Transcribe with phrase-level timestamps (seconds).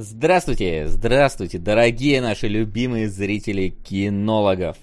[0.00, 4.76] Здравствуйте, здравствуйте, дорогие наши любимые зрители кинологов.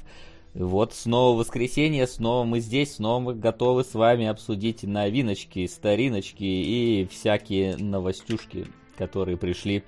[0.53, 7.07] Вот снова воскресенье, снова мы здесь, снова мы готовы с вами обсудить новиночки, стариночки и
[7.09, 9.85] всякие новостюшки, которые пришли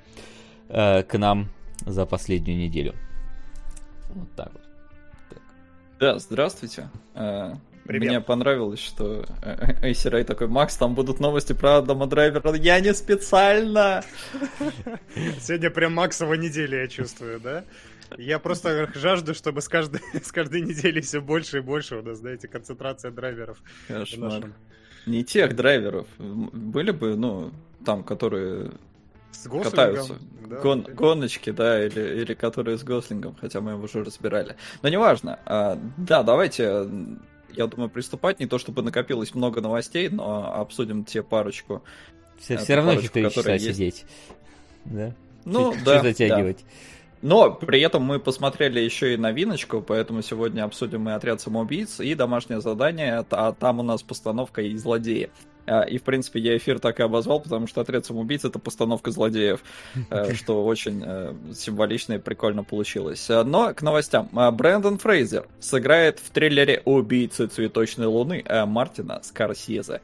[0.70, 1.50] э, к нам
[1.86, 2.96] за последнюю неделю.
[4.12, 4.62] Вот так вот.
[5.30, 5.42] Так.
[6.00, 6.90] Да, здравствуйте.
[7.88, 8.10] Привет.
[8.10, 9.26] Мне понравилось, что
[9.82, 12.54] Эйсерай такой, Макс, там будут новости про Адама Драйвера.
[12.56, 14.04] Я не специально!
[15.40, 17.64] Сегодня прям Максова неделя, я чувствую, да?
[18.18, 22.18] Я просто жажду, чтобы с каждой, с каждой недели все больше и больше у нас,
[22.18, 23.58] знаете, концентрация драйверов.
[23.88, 24.52] Кошмар.
[25.06, 26.08] Не тех драйверов.
[26.18, 27.54] Были бы, ну,
[27.86, 28.72] там, которые
[29.32, 30.18] с катаются.
[30.46, 34.58] Да, Гон, гоночки, да, или, или которые с Гослингом, хотя мы его уже разбирали.
[34.82, 35.40] Но неважно.
[35.46, 36.86] А, да, давайте
[37.58, 38.40] я думаю, приступать.
[38.40, 41.84] Не то чтобы накопилось много новостей, но обсудим те парочку.
[42.40, 43.66] Все, все равно еще 4 часа есть.
[43.66, 44.06] сидеть.
[44.86, 45.14] Да?
[45.46, 46.02] Ну, Чуть, да.
[46.02, 46.60] затягивать.
[46.60, 46.64] Да.
[47.22, 52.14] Но при этом мы посмотрели еще и новиночку, поэтому сегодня обсудим и отряд самоубийц, и
[52.14, 55.32] домашнее задание, а там у нас постановка и злодеи.
[55.68, 59.12] А, и, в принципе, я эфир так и обозвал, потому что «Отряд самоубийц»— это постановка
[59.12, 59.62] злодеев,
[60.10, 63.30] э, что очень э, символично и прикольно получилось.
[63.30, 64.30] Э, но к новостям.
[64.32, 70.02] Брэндон Фрейзер сыграет в триллере «Убийцы цветочной луны» Мартина Скорсезе.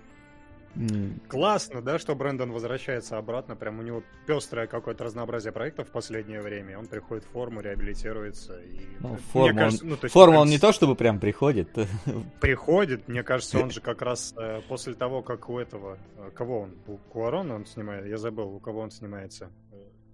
[1.27, 3.55] Классно, да, что Брэндон возвращается обратно.
[3.55, 6.79] Прям у него пестрое какое-то разнообразие проектов в последнее время.
[6.79, 8.59] Он приходит в форму, реабилитируется.
[8.61, 8.87] И...
[8.99, 11.69] Ну, форму, кажется, он, ну, есть, форму он не то чтобы прям приходит.
[12.41, 15.97] Приходит, мне кажется, он же как раз э, после того, как у этого...
[16.17, 16.77] Э, кого он?
[16.87, 18.07] У Куарона он снимает?
[18.07, 19.51] Я забыл, у кого он снимается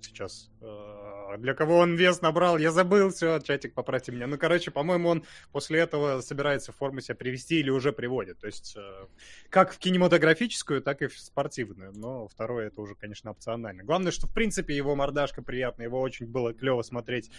[0.02, 0.50] сейчас.
[0.62, 4.28] Э, для кого он вес набрал, я забыл, все, чатик, поправьте меня.
[4.28, 8.40] Ну, короче, по-моему, он после этого собирается форму себя привести или уже приводит.
[8.40, 9.06] То есть, э,
[9.50, 11.94] как в кинематографическую, так и в спортивную.
[11.94, 13.84] Но второе, это уже, конечно, опционально.
[13.84, 17.30] Главное, что, в принципе, его мордашка приятная, его очень было клево смотреть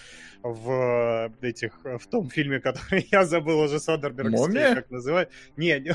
[0.42, 4.30] в этих, в том фильме, который я забыл уже Содерберг,
[4.74, 5.28] как называть.
[5.56, 5.80] Не,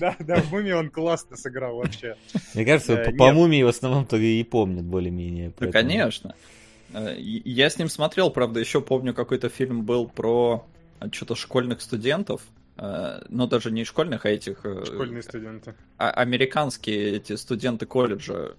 [0.00, 2.16] да, да, в Муми он классно сыграл вообще.
[2.54, 5.50] Мне кажется, э, по Мумии в основном-то и помнят более-менее.
[5.82, 6.34] Конечно.
[6.92, 10.66] Э, я с ним смотрел, правда, еще помню, какой-то фильм был про
[11.00, 12.42] э, что-то школьных студентов,
[12.76, 14.58] э, но даже не школьных, а этих...
[14.58, 15.74] Школьные студенты.
[15.98, 18.54] А, американские эти студенты колледжа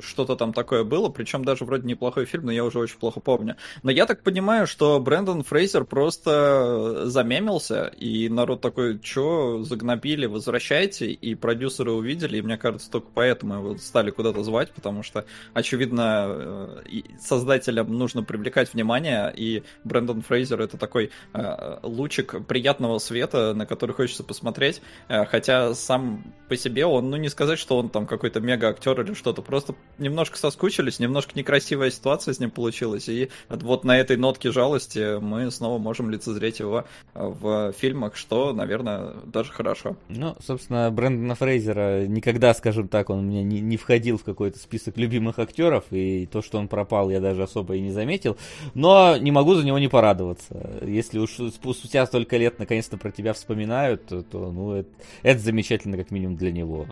[0.00, 3.56] что-то там такое было, причем даже вроде неплохой фильм, но я уже очень плохо помню.
[3.82, 11.10] Но я так понимаю, что Брэндон Фрейзер просто замемился, и народ такой, что загнобили, возвращайте,
[11.10, 16.26] и продюсеры увидели, и мне кажется, только поэтому его стали куда-то звать, потому что, очевидно,
[16.28, 23.66] э, создателям нужно привлекать внимание, и Брэндон Фрейзер это такой э, лучик приятного света, на
[23.66, 28.06] который хочется посмотреть, э, хотя сам по себе он, ну не сказать, что он там
[28.06, 33.84] какой-то мега-актер или что-то, просто немножко соскучились, немножко некрасивая ситуация с ним получилась, и вот
[33.84, 39.96] на этой нотке жалости мы снова можем лицезреть его в фильмах, что, наверное, даже хорошо.
[40.08, 44.96] Ну, собственно, Брэндона Фрейзера никогда, скажем так, он меня не, не входил в какой-то список
[44.96, 48.36] любимых актеров, и то, что он пропал, я даже особо и не заметил,
[48.74, 50.78] но не могу за него не порадоваться.
[50.82, 54.90] Если уж спустя столько лет наконец-то про тебя вспоминают, то, то ну, это,
[55.22, 56.86] это замечательно как минимум для него.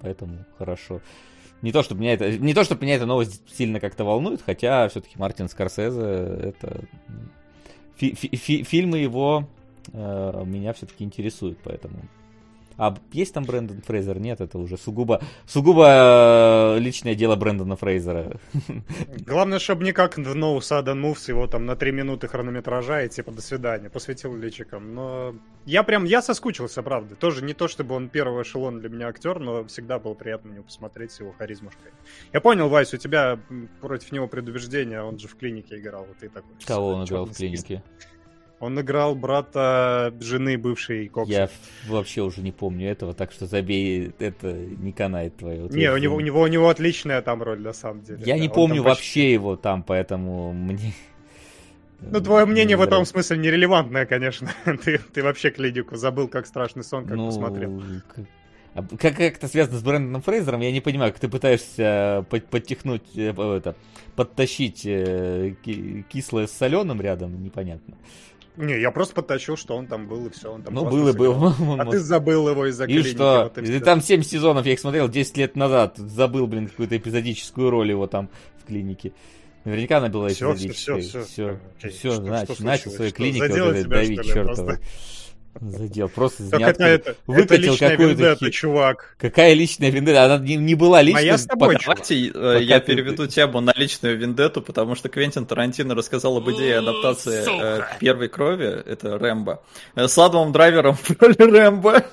[0.00, 1.00] Поэтому хорошо.
[1.62, 4.88] Не то, чтобы меня это, не то, чтобы меня эта новость сильно как-то волнует, хотя
[4.88, 6.84] все-таки Мартин Скорсезе это
[7.96, 9.48] фи фи фильмы его
[9.92, 11.98] э, меня все-таки интересуют, поэтому
[12.78, 14.20] а есть там Брэндон Фрейзер?
[14.20, 18.38] Нет, это уже сугубо, сугубо э, личное дело Брэндона Фрейзера.
[19.26, 23.08] Главное, чтобы не как в No Sudden Moves его там на 3 минуты хронометража и
[23.08, 24.94] типа до свидания, посвятил личикам.
[24.94, 25.34] Но
[25.66, 27.16] я прям, я соскучился, правда.
[27.16, 30.54] Тоже не то, чтобы он первый эшелон для меня актер, но всегда было приятно на
[30.54, 31.90] него посмотреть с его харизмушкой.
[32.32, 33.40] Я понял, Вась, у тебя
[33.80, 36.50] против него предубеждение, он же в клинике играл, вот ты такой.
[36.64, 37.82] Кого он играл в клинике?
[38.60, 41.32] Он играл брата жены бывшей Кокса.
[41.32, 41.48] Я
[41.86, 45.68] вообще уже не помню этого, так что забей, это не канает твое.
[45.68, 48.20] Не, у него, у, него, у него отличная там роль, на самом деле.
[48.24, 48.40] Я да.
[48.40, 49.32] не помню вообще почти...
[49.32, 50.92] его там, поэтому мне...
[52.00, 54.50] Ну, твое мнение в этом смысле нерелевантное, конечно.
[54.84, 57.82] ты, ты вообще клинику забыл, как страшный сон, как ну, посмотрел.
[58.74, 62.46] А как, как это связано с Брэндоном Фрейзером, я не понимаю, как ты пытаешься под,
[62.46, 63.74] подтихнуть, э, это,
[64.14, 65.54] подтащить э,
[66.08, 67.96] кислое с соленым рядом, непонятно.
[68.58, 71.12] Не, я просто подтащил, что он там был, и все, он там Ну, был и
[71.12, 71.52] был.
[71.78, 73.50] А ты забыл его из-за И что?
[73.54, 75.96] Вот, и там 7 сезонов, я их смотрел 10 лет назад.
[75.96, 78.28] Забыл, блин, какую-то эпизодическую роль его там
[78.62, 79.12] в клинике.
[79.64, 81.00] Наверняка она была эпизодической.
[81.02, 81.60] Все, все, все.
[81.78, 84.78] Все, все, все значит, начал своей клинике вот давить чертова.
[85.60, 89.16] Задел, просто из ниоткуда это, выкатил личная какую-то вендетта, хи- чувак.
[89.18, 90.24] Какая личная вендетта?
[90.24, 91.22] Она не, не была личной.
[91.22, 91.84] Моя с тобой, пока-.
[91.86, 96.36] Давайте э, Пока я ты- переведу тему на личную вендетту, потому что Квентин Тарантино рассказал
[96.36, 97.44] об идее адаптации
[97.80, 99.62] э, первой крови, это Рэмбо,
[99.96, 102.04] э, с Адамом Драйвером в роли Рэмбо.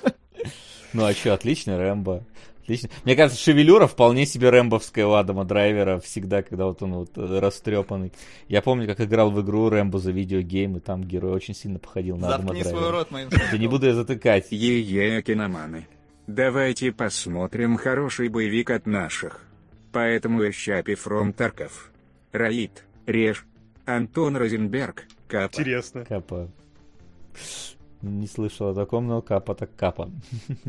[0.92, 2.24] Ну а что, отлично, Рэмбо.
[2.66, 2.88] Отлично.
[3.04, 7.38] Мне кажется, шевелюра вполне себе рэмбовская у Адама Драйвера всегда, когда вот он вот э,
[7.38, 8.12] растрепанный.
[8.48, 12.16] Я помню, как играл в игру Рэмбо за видеогейм, и там герой очень сильно походил
[12.16, 12.98] на Адама Заткни свой Драйвера.
[12.98, 14.48] рот моим Да не буду я затыкать.
[14.50, 15.86] Е-е, киноманы.
[16.26, 19.42] Давайте посмотрим хороший боевик от наших.
[19.92, 21.92] Поэтому Ищапи Фром Тарков.
[22.32, 23.46] Раид, Реж,
[23.84, 25.52] Антон Розенберг, Капа.
[25.60, 26.04] Интересно.
[26.04, 26.50] Капа.
[28.02, 30.10] Не слышал о таком, но капа так капа.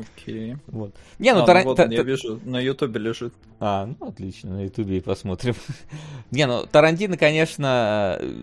[0.00, 0.56] Окей.
[0.66, 0.94] Вот.
[1.18, 3.32] Не, ну, А, Таран- вот та- он, я вижу, на Ютубе лежит.
[3.58, 5.54] А, ну отлично, на Ютубе и посмотрим.
[6.30, 8.42] Не, ну Тарантино, конечно, э,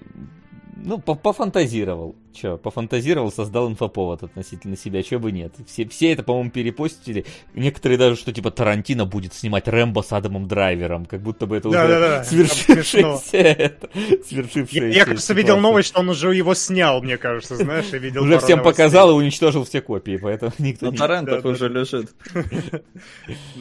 [0.75, 2.15] ну, по- пофантазировал.
[2.39, 5.54] Че, пофантазировал, создал инфоповод относительно себя, че бы нет.
[5.66, 7.25] Все, все это, по-моему, перепостили.
[7.56, 11.69] Некоторые даже, что типа Тарантино будет снимать Рэмбо с Адамом Драйвером, как будто бы это
[11.69, 13.89] уже Да-да-да, свершившееся, это,
[14.28, 17.98] свершившееся Я, я, кажется, видел новость, что он уже его снял, мне кажется, знаешь, я
[17.98, 20.98] видел Уже всем показал и уничтожил все копии, поэтому никто На не...
[20.98, 22.12] торрентах да, уже лежит.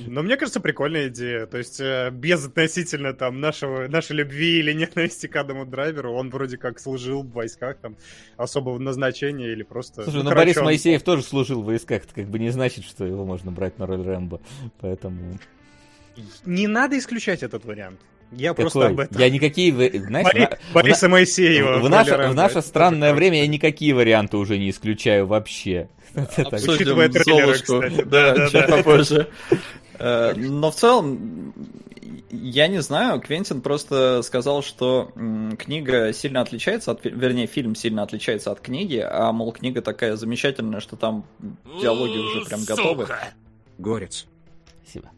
[0.07, 1.47] Но мне кажется, прикольная идея.
[1.47, 6.29] То есть, э, без относительно там нашего, нашей любви или ненависти к Адаму Драйверу, он
[6.29, 7.97] вроде как служил в войсках, там,
[8.67, 10.03] особого назначения или просто...
[10.03, 12.85] Слушай, ну короче, Борис он- Моисеев тоже служил в войсках, это как бы не значит,
[12.85, 14.41] что его можно брать на роль Рэмбо,
[14.81, 15.39] поэтому...
[16.45, 18.01] Не надо исключать этот вариант.
[18.33, 18.63] Я Какой?
[18.65, 19.21] просто об этом.
[19.21, 21.79] Я никакие, знаешь, Бори- на- Бориса в, Моисеева.
[21.79, 25.89] в наше, в наше странное время я никакие варианты уже не исключаю вообще.
[26.15, 27.81] Обсудим Золушку.
[27.83, 28.03] кстати.
[28.05, 29.29] Да, чуть попозже.
[29.99, 31.55] Э, Но в целом,
[32.31, 35.13] я не знаю, Квентин просто сказал, что
[35.59, 40.81] книга сильно отличается от, вернее, фильм сильно отличается от книги, а, мол, книга такая замечательная,
[40.81, 41.25] что там
[41.81, 43.07] диалоги уже прям готовы.
[43.79, 44.27] Горец.
[44.83, 45.11] Спасибо.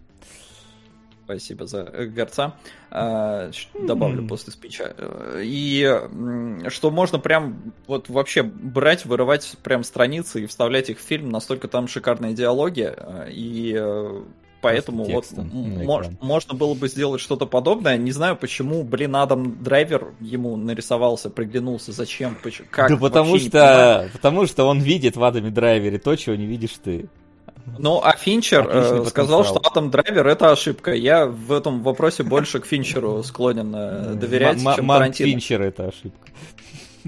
[1.25, 2.55] Спасибо за э, горца.
[2.91, 4.95] А, Добавлю после спича.
[5.43, 5.85] И
[6.69, 11.69] что можно прям вот вообще брать, вырывать прям страницы и вставлять их в фильм, настолько
[11.69, 12.91] там шикарные диалоги.
[12.97, 14.23] э, И э,
[14.61, 15.25] поэтому вот
[15.85, 17.97] мож- можно было бы сделать что-то подобное.
[17.97, 22.89] Не знаю, почему, блин, Адам Драйвер ему нарисовался, приглянулся, зачем, поч- как.
[22.91, 27.09] да потому что, потому что он видит в Адаме Драйвере то, чего не видишь ты.
[27.79, 30.95] Ну, а Финчер э, сказал, что Адам Драйвер это ошибка.
[30.95, 35.29] Я в этом вопросе больше к Финчеру склонен э, доверять, чем Тарантино.
[35.31, 36.29] Финчер это ошибка.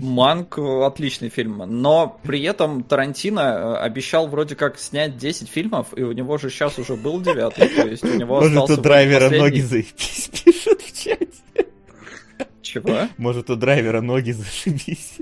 [0.03, 6.03] Манк отличный фильм, но при этом Тарантино э, обещал вроде как снять 10 фильмов, и
[6.03, 9.21] у него же сейчас уже был девятый, то есть у него Может, остался у драйвера
[9.29, 9.39] последний.
[9.45, 11.29] ноги заебись, пишут в чате.
[12.63, 13.09] Чего?
[13.17, 15.19] Может, у драйвера ноги зашибись.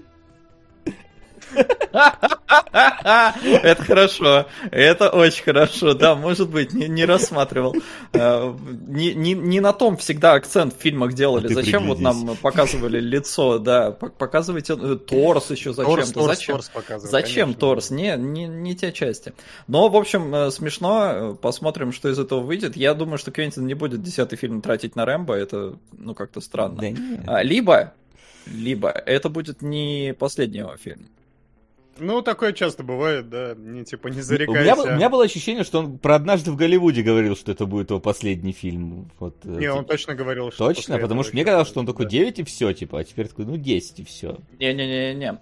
[3.63, 7.75] Это хорошо, это очень хорошо, да, может быть, не, не рассматривал.
[8.13, 8.55] Э,
[8.87, 11.47] Не, не, не на том всегда акцент в фильмах делали.
[11.47, 16.13] А ты Зачем вот нам показывали лицо, да, показывайте э, торс еще зачем-то.
[16.13, 16.57] торс, Зачем?
[16.57, 17.61] торс показывает, Зачем конечно.
[17.61, 17.91] торс?
[17.91, 19.33] Не, не, не те части.
[19.67, 21.37] Но, в общем, э, смешно.
[21.41, 22.77] Посмотрим, что из этого выйдет.
[22.77, 25.35] Я думаю, что Квентин не будет десятый фильм тратить на Рэмбо.
[25.35, 26.77] Это, ну, как-то странно.
[26.81, 27.39] Да.
[27.39, 27.95] А, Либо,
[28.47, 31.09] либо это будет не последний его фильм.
[32.01, 34.63] Ну, такое часто бывает, да, не типа не У зарекайся.
[34.63, 37.67] меня, был- у меня было ощущение, что он про однажды в Голливуде говорил, что это
[37.67, 39.11] будет его последний фильм.
[39.19, 41.87] Вот, э, Не, он типа, точно говорил, что Точно, потому что мне казалось, что он
[41.87, 42.11] такой да.
[42.11, 44.39] 9 и все, типа, а теперь такой, ну 10 и все.
[44.59, 45.39] Не-не-не-не.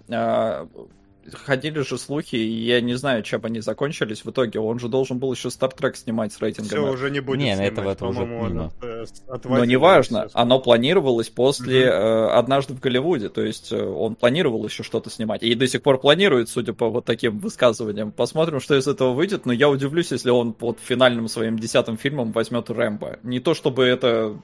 [1.33, 4.59] Ходили же слухи, и я не знаю, чем они закончились в итоге.
[4.59, 6.69] Он же должен был еще Стартрек снимать с рейтингом.
[6.69, 8.65] Все, уже не будет Не, на снимать, этого это уже мимо.
[8.67, 14.15] от- э, Но неважно, оно планировалось после э, «Однажды в Голливуде», то есть э, он
[14.15, 18.11] планировал еще что-то снимать, и до сих пор планирует, судя по вот таким высказываниям.
[18.11, 22.31] Посмотрим, что из этого выйдет, но я удивлюсь, если он под финальным своим десятым фильмом
[22.31, 23.19] возьмет Рэмбо.
[23.23, 24.37] Не то чтобы это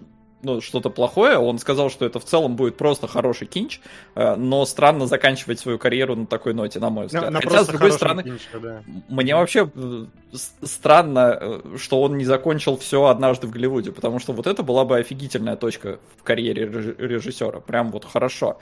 [0.43, 3.79] ну, что-то плохое, он сказал, что это в целом будет просто хороший кинч,
[4.15, 7.29] э, но странно заканчивать свою карьеру на такой ноте, на мой На- взгляд.
[7.31, 8.83] на Хотя, просто с другой стороны, кинче, да.
[9.09, 10.05] мне вообще э,
[10.63, 14.85] странно, э, что он не закончил все однажды в Голливуде, потому что вот это была
[14.85, 17.59] бы офигительная точка в карьере реж- режиссера.
[17.59, 18.57] Прям вот хорошо.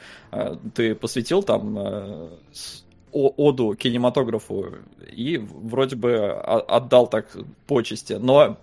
[0.76, 1.78] Ты посвятил там
[3.12, 4.68] оду кинематографу
[5.12, 7.28] и вроде бы о- отдал так
[7.68, 8.14] почести.
[8.14, 8.58] Но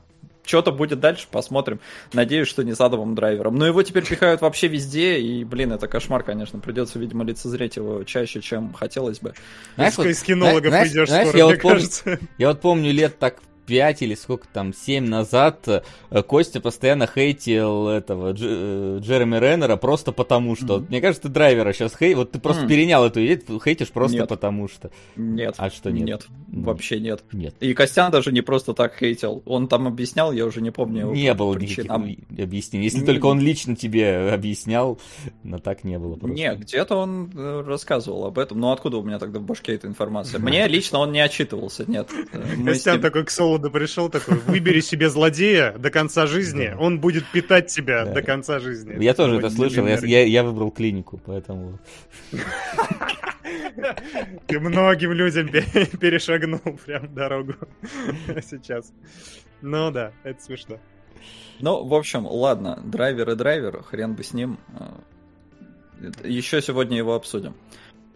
[0.48, 1.78] что-то будет дальше, посмотрим.
[2.12, 3.56] Надеюсь, что не с Адамом Драйвером.
[3.56, 6.58] Но его теперь пихают вообще везде, и, блин, это кошмар, конечно.
[6.58, 9.34] Придется, видимо, лицезреть его чаще, чем хотелось бы.
[9.76, 12.18] Знаешь, вот, из кинолога знаешь- придешь знаешь, скоро, я мне вот помню- кажется.
[12.38, 13.36] Я вот помню лет так
[13.68, 19.76] 5 или сколько там, 7 назад э, Костя постоянно хейтил этого Дж, э, Джереми Реннера
[19.76, 20.78] просто потому что.
[20.78, 20.86] Mm-hmm.
[20.88, 22.68] Мне кажется, ты драйвера сейчас хей, вот ты просто mm-hmm.
[22.68, 24.28] перенял эту идею, хейтишь просто нет.
[24.28, 24.90] потому что.
[25.16, 25.54] Нет.
[25.58, 26.06] А что нет?
[26.06, 27.22] Нет, ну, вообще нет.
[27.32, 27.54] Нет.
[27.60, 31.12] И Костян даже не просто так хейтил, он там объяснял, я уже не помню.
[31.12, 32.84] Не было никаких объяснений.
[32.84, 33.06] Если не...
[33.06, 34.98] только он лично тебе объяснял,
[35.42, 36.34] но так не было просто.
[36.34, 39.86] Не, где-то он э, рассказывал об этом, но откуда у меня тогда в башке эта
[39.86, 40.40] информация?
[40.48, 42.08] Мне лично он не отчитывался, нет.
[42.64, 47.66] Костян такой к Солоду пришел, такой, выбери себе злодея до конца жизни, он будет питать
[47.66, 49.02] тебя до конца жизни.
[49.02, 51.78] Я тоже это слышал, я выбрал клинику, поэтому...
[54.46, 57.54] Ты многим людям перешагнул прям дорогу
[58.42, 58.92] сейчас.
[59.62, 60.78] Ну да, это смешно.
[61.60, 64.58] Ну, в общем, ладно, драйвер и драйвер, хрен бы с ним.
[64.78, 65.00] А,
[66.24, 67.54] Еще сегодня его обсудим.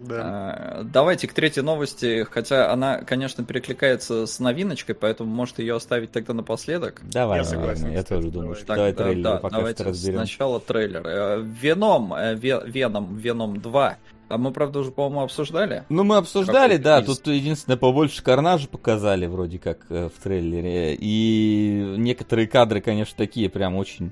[0.03, 0.21] Да.
[0.21, 6.13] А, давайте к третьей новости, хотя она, конечно, перекликается с новиночкой, поэтому может ее оставить
[6.13, 7.01] тогда напоследок.
[7.05, 7.91] Давай, я согласен.
[7.91, 10.19] Я тоже думаю, что так, давай да, трейлер да, пока давайте разберем.
[10.19, 11.07] Сначала трейлер.
[11.07, 13.97] Э, Веном, э, Веном, Веном 2.
[14.29, 15.85] А мы, правда, уже, по-моему, обсуждали.
[15.91, 17.03] Ну, мы обсуждали, да.
[17.03, 20.97] Тут единственное, побольше карнажа показали, вроде как, э, в трейлере.
[20.99, 24.11] И некоторые кадры, конечно, такие прям очень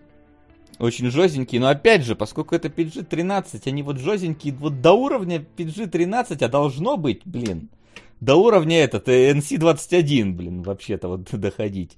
[0.81, 6.43] очень жестенькие, но опять же, поскольку это PG-13, они вот жестенькие, вот до уровня PG-13,
[6.43, 7.69] а должно быть, блин,
[8.21, 11.97] до уровня этот, NC-21, блин, вообще-то вот доходить.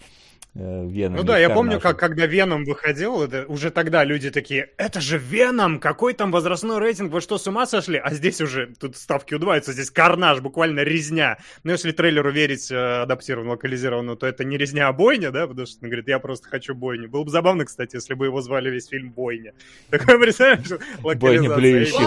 [0.55, 1.17] Э, Веном.
[1.17, 5.17] Ну да, я помню, как когда Веном выходил, это, уже тогда люди такие, это же
[5.17, 7.97] Веном, какой там возрастной рейтинг, вы что, с ума сошли?
[7.97, 11.39] А здесь уже, тут ставки удваиваются, здесь карнаж, буквально резня.
[11.63, 15.67] Но если трейлеру верить э, адаптированному, локализированному, то это не резня, а бойня, да, потому
[15.67, 17.09] что он говорит, я просто хочу бойню.
[17.09, 19.55] Было бы забавно, кстати, если бы его звали весь фильм Бойня.
[19.91, 20.69] Такое, представляешь,
[21.01, 21.99] Бойня блюющих.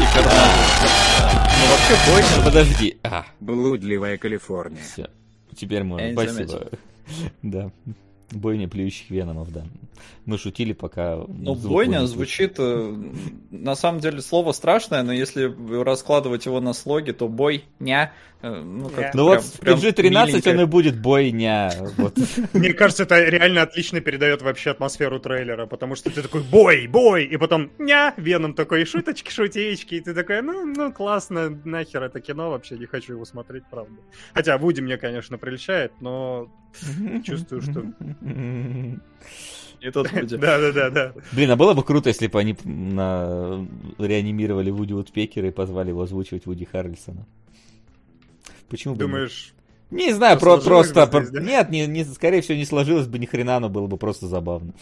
[0.00, 1.39] И карнаж.
[1.60, 2.44] Ну вообще бойня.
[2.44, 2.96] Подожди.
[3.02, 3.26] А.
[3.40, 4.82] Блудливая Калифорния.
[4.82, 5.10] Все.
[5.54, 6.12] Теперь можно.
[6.12, 6.68] Спасибо.
[7.42, 7.72] Да.
[8.30, 9.64] Бойня плюющих веномов, да.
[10.24, 11.16] Мы шутили, пока...
[11.26, 12.54] Ну, бойня звучит...
[12.58, 12.96] Э,
[13.50, 15.52] на самом деле слово страшное, но если
[15.82, 18.12] раскладывать его на слоги, то бойня...
[18.42, 21.72] Э, ну, как ну вот в PG-13 он и будет бойня.
[21.96, 22.16] Вот.
[22.54, 27.24] Мне кажется, это реально отлично передает вообще атмосферу трейлера, потому что ты такой бой, бой,
[27.24, 32.20] и потом ня, Веном такой, шуточки, шутеечки, и ты такой, ну, ну классно, нахер это
[32.20, 34.00] кино, вообще не хочу его смотреть, правда.
[34.32, 36.50] Хотя Вуди мне, конечно, прельщает, но
[37.24, 37.84] чувствую, что...
[39.82, 40.36] Не тот Вуди.
[40.36, 40.90] Да-да-да.
[40.90, 41.12] да.
[41.32, 43.66] Блин, а было бы круто, если бы они на...
[43.98, 47.26] реанимировали Вуди Утпекера и позвали его озвучивать Вуди Харрельсона.
[48.70, 49.52] Почему бы Думаешь,
[49.90, 51.06] не знаю, про, просто...
[51.06, 51.40] Здесь, да?
[51.40, 54.72] Нет, не, не, скорее всего, не сложилось бы ни хрена, но было бы просто забавно.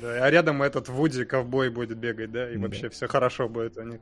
[0.00, 2.62] Да, а рядом этот Вуди ковбой будет бегать, да, и да.
[2.62, 4.00] вообще все хорошо будет у них.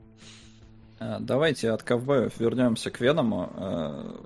[1.01, 3.51] А, давайте от ковбоев вернемся к Веному.
[3.55, 4.21] А,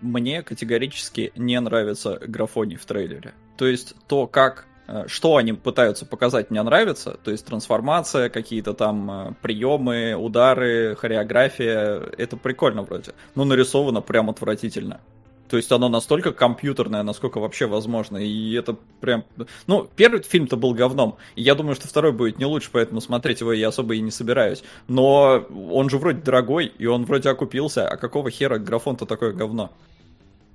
[0.00, 3.32] мне категорически не нравится графоний в трейлере.
[3.56, 4.66] То есть то, как
[5.06, 7.18] что они пытаются показать, мне нравится.
[7.22, 12.00] То есть трансформация, какие-то там э, приемы, удары, хореография.
[12.16, 13.12] Это прикольно вроде.
[13.34, 15.00] Но нарисовано прям отвратительно.
[15.48, 18.18] То есть оно настолько компьютерное, насколько вообще возможно.
[18.18, 19.24] И это прям...
[19.66, 21.16] Ну, первый фильм-то был говном.
[21.36, 24.10] И я думаю, что второй будет не лучше, поэтому смотреть его я особо и не
[24.10, 24.62] собираюсь.
[24.88, 27.88] Но он же вроде дорогой, и он вроде окупился.
[27.88, 29.70] А какого хера графон-то такое говно?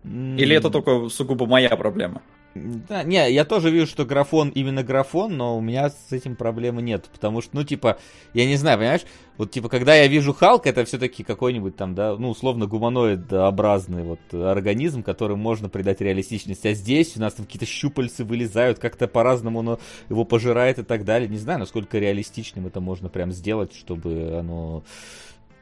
[0.04, 2.22] Или это только сугубо моя проблема?
[2.56, 6.84] Да, не, я тоже вижу, что графон именно графон, но у меня с этим проблемы
[6.84, 7.98] нет, потому что, ну, типа,
[8.36, 9.02] я не знаю, понимаешь,
[9.38, 14.20] вот, типа, когда я вижу Халк, это все-таки какой-нибудь там, да, ну, условно, гуманоидообразный вот
[14.32, 19.62] организм, которым можно придать реалистичность, а здесь у нас там какие-то щупальцы вылезают, как-то по-разному
[19.62, 19.80] оно
[20.10, 24.84] его пожирает и так далее, не знаю, насколько реалистичным это можно прям сделать, чтобы оно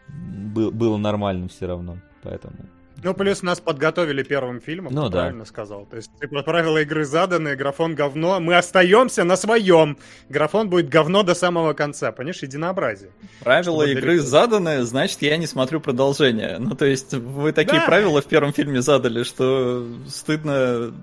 [0.10, 2.56] было нормальным все равно, поэтому...
[3.04, 5.22] Ну, плюс нас подготовили первым фильмом, ну, да.
[5.22, 5.86] правильно сказал.
[5.86, 9.98] То есть, типа, правила игры заданы, графон говно, мы остаемся на своем.
[10.30, 13.12] Графон будет говно до самого конца, понимаешь, единообразие.
[13.40, 16.58] Правила Чтобы игры заданы, значит, я не смотрю продолжение.
[16.60, 17.86] Ну, то есть, вы такие да.
[17.86, 20.94] правила в первом фильме задали, что стыдно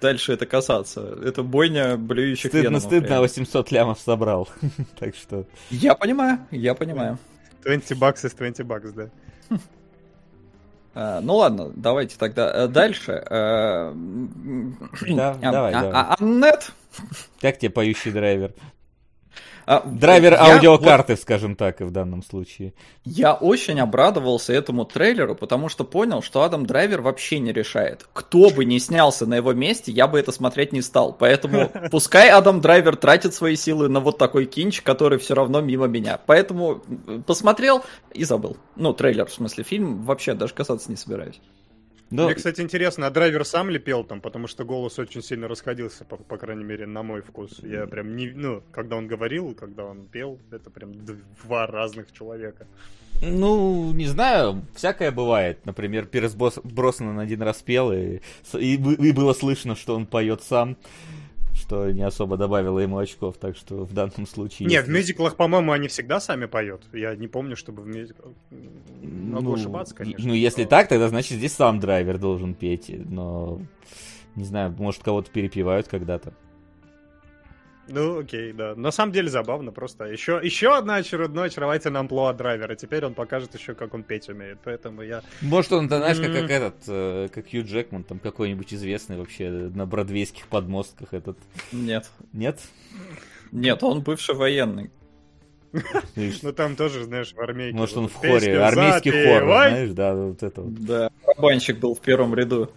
[0.00, 1.18] дальше это касаться.
[1.24, 4.48] Это бойня блюющих Стыдно, веномов, стыдно, 800 лямов собрал.
[4.98, 5.46] так что...
[5.70, 7.18] Я понимаю, я понимаю.
[7.64, 9.10] 20 баксов 20 бакс, да.
[10.96, 13.22] Э, ну ладно, давайте тогда э, дальше.
[13.30, 14.72] Э,
[15.14, 15.92] да, давай, а, давай.
[15.92, 16.72] А, Аннет?
[17.38, 18.54] Как тебе поющий драйвер?
[19.66, 22.72] А, Драйвер я аудиокарты, скажем так, в данном случае.
[23.04, 28.06] Я очень обрадовался этому трейлеру, потому что понял, что Адам Драйвер вообще не решает.
[28.12, 31.12] Кто бы ни снялся на его месте, я бы это смотреть не стал.
[31.12, 35.86] Поэтому пускай Адам Драйвер тратит свои силы на вот такой кринж, который все равно мимо
[35.86, 36.20] меня.
[36.24, 36.82] Поэтому
[37.26, 38.56] посмотрел и забыл.
[38.76, 41.40] Ну, трейлер, в смысле, фильм вообще даже касаться не собираюсь.
[42.10, 42.26] Но...
[42.26, 46.04] Мне, кстати, интересно, а драйвер сам ли пел там, потому что голос очень сильно расходился,
[46.04, 47.58] по, по крайней мере, на мой вкус.
[47.62, 50.92] Я прям не, ну, когда он говорил, когда он пел, это прям
[51.42, 52.66] два разных человека.
[53.22, 55.64] Ну, не знаю, всякое бывает.
[55.64, 58.20] Например, Пирс Броснан один раз пел, и,
[58.52, 60.76] и, и было слышно, что он поет сам
[61.66, 64.68] что не особо добавило ему очков, так что в данном случае...
[64.68, 64.90] Нет, если...
[64.90, 66.82] в мюзиклах, по-моему, они всегда сами поют.
[66.92, 68.34] Я не помню, чтобы в мюзиклах...
[69.02, 70.26] Могу ну, ошибаться, конечно.
[70.28, 70.68] Ну, если но...
[70.68, 73.60] так, тогда значит здесь сам драйвер должен петь, но...
[74.36, 76.34] Не знаю, может, кого-то перепевают когда-то.
[77.88, 78.74] Ну, окей, да.
[78.74, 80.04] На самом деле забавно просто.
[80.04, 82.74] Еще, еще одна очередной очаровательный амплуа драйвера.
[82.74, 84.58] Теперь он покажет еще, как он петь умеет.
[84.64, 85.22] Поэтому я...
[85.40, 89.50] Может, он, ты знаешь, как, как этот, э, как Хью Джекман, там какой-нибудь известный вообще
[89.50, 91.38] на бродвейских подмостках этот.
[91.72, 92.10] Нет.
[92.32, 92.60] Нет?
[93.52, 94.90] Нет, он бывший военный.
[96.42, 97.76] Ну там тоже, знаешь, в армейке.
[97.76, 100.74] Может, он в хоре, армейский хор, знаешь, да, вот это вот.
[100.74, 102.70] Да, барабанщик был в первом ряду.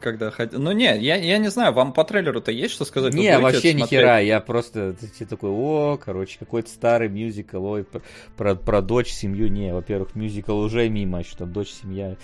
[0.00, 0.60] Когда ходил.
[0.60, 3.14] Ну не, я, я не знаю, вам по трейлеру-то есть что сказать?
[3.14, 7.86] Не, вообще ни хера, я просто ты такой, о, короче, какой-то старый мюзикл, ой,
[8.36, 12.16] про, про дочь, семью, не, во-первых, мюзикл уже мимо, что дочь, семья,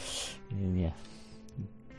[0.51, 0.95] не.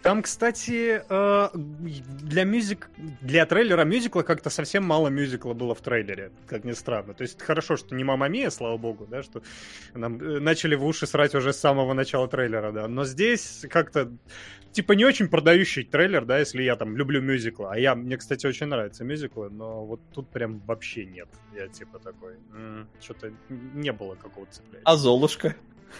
[0.05, 2.91] Там, кстати, э, для мюзик,
[3.21, 7.15] для трейлера мюзикла как-то совсем мало мюзикла было в трейлере, как ни странно.
[7.15, 9.41] То есть хорошо, что не Мама Мия, слава богу, да, что
[9.95, 12.87] нам э, начали в уши срать уже с самого начала трейлера, да.
[12.87, 14.11] Но здесь как-то
[14.75, 17.67] типа не очень продающий трейлер, да, если я там люблю мюзиклы.
[17.71, 21.29] А я, мне, кстати, очень нравятся мюзиклы, но вот тут прям вообще нет.
[21.55, 22.33] Я типа такой,
[23.01, 24.81] что-то не было какого-то цепляющего.
[24.83, 25.55] А Золушка?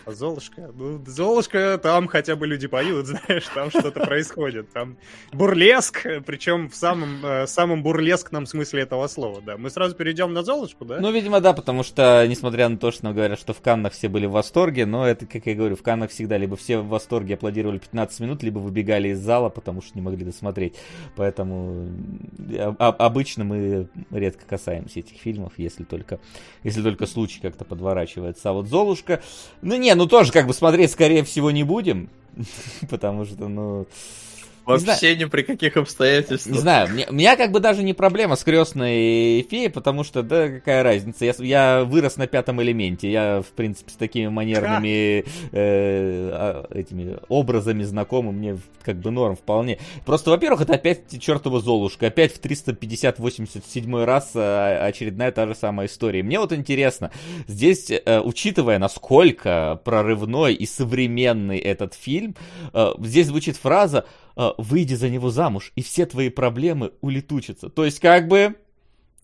[0.05, 0.71] А Золушка?
[0.73, 4.71] Ну, Золушка, там хотя бы люди поют, знаешь, там что-то происходит.
[4.71, 4.97] Там
[5.31, 9.57] бурлеск, причем в самом, э, самом бурлескном смысле этого слова, да.
[9.57, 10.99] Мы сразу перейдем на Золушку, да?
[10.99, 14.09] Ну, видимо, да, потому что, несмотря на то, что нам говорят, что в Каннах все
[14.09, 17.35] были в восторге, но это, как я говорю, в Каннах всегда либо все в восторге
[17.35, 20.75] аплодировали 15 минут, либо выбегали из зала, потому что не могли досмотреть.
[21.15, 21.89] Поэтому
[22.77, 26.19] обычно мы редко касаемся этих фильмов, если только,
[26.63, 28.49] если только случай как-то подворачивается.
[28.49, 29.21] А вот Золушка,
[29.61, 32.09] ну, не, ну тоже как бы смотреть, скорее всего, не будем.
[32.89, 33.85] Потому что, ну...
[34.65, 36.55] Вообще ни при каких обстоятельствах.
[36.55, 40.49] Не знаю, у меня как бы даже не проблема с крестной феей, потому что, да,
[40.49, 46.67] какая разница, я, вырос на пятом элементе, я, в принципе, с такими манерными э, а,
[46.71, 49.79] этими образами знакомы, мне как бы норм вполне.
[50.05, 55.87] Просто, во-первых, это опять чертова Золушка, опять в 350-87 раз э, очередная та же самая
[55.87, 56.23] история.
[56.23, 57.11] Мне вот интересно,
[57.47, 62.35] здесь, э, учитывая, насколько прорывной и современный этот фильм,
[62.73, 64.05] э, здесь звучит фраза
[64.57, 67.69] выйди за него замуж, и все твои проблемы улетучатся.
[67.69, 68.55] То есть, как бы,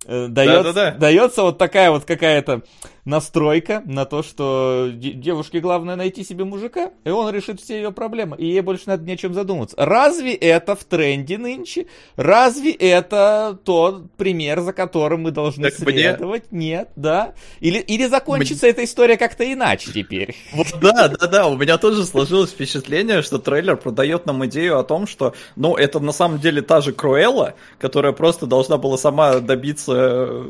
[0.06, 0.98] э, дается, да, да, да.
[0.98, 2.64] дается вот такая вот какая-то
[3.06, 8.38] настройка на то, что девушке главное найти себе мужика, и он решит все ее проблемы,
[8.38, 9.76] и ей больше надо ни о чем задуматься.
[9.78, 11.88] Разве это в тренде нынче?
[12.16, 16.52] Разве это тот пример, за которым мы должны так следовать?
[16.52, 16.72] Мне...
[16.72, 17.34] Нет, да?
[17.60, 18.72] Или, или закончится мне...
[18.72, 20.36] эта история как-то иначе теперь?
[20.54, 24.84] Вот да, да, да, у меня тоже сложилось впечатление, что трейлер продает нам идею о
[24.84, 29.40] том, что, ну, это на самом деле та же Круэлла, которая просто должна была сама
[29.40, 30.46] добиться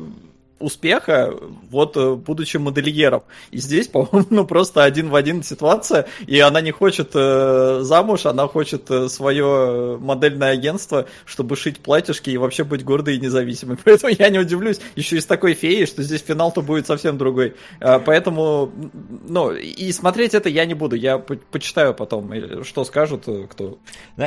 [0.61, 1.33] успеха,
[1.69, 3.23] вот э, будучи модельером.
[3.51, 8.25] И здесь, по-моему, ну, просто один в один ситуация, и она не хочет э, замуж,
[8.25, 13.77] она хочет э, свое модельное агентство, чтобы шить платьишки и вообще быть гордой и независимой.
[13.83, 17.55] Поэтому я не удивлюсь еще из такой феи, что здесь финал-то будет совсем другой.
[17.79, 18.71] А, поэтому,
[19.27, 22.31] ну, и смотреть это я не буду, я по почитаю потом,
[22.63, 23.79] что скажут, э, кто,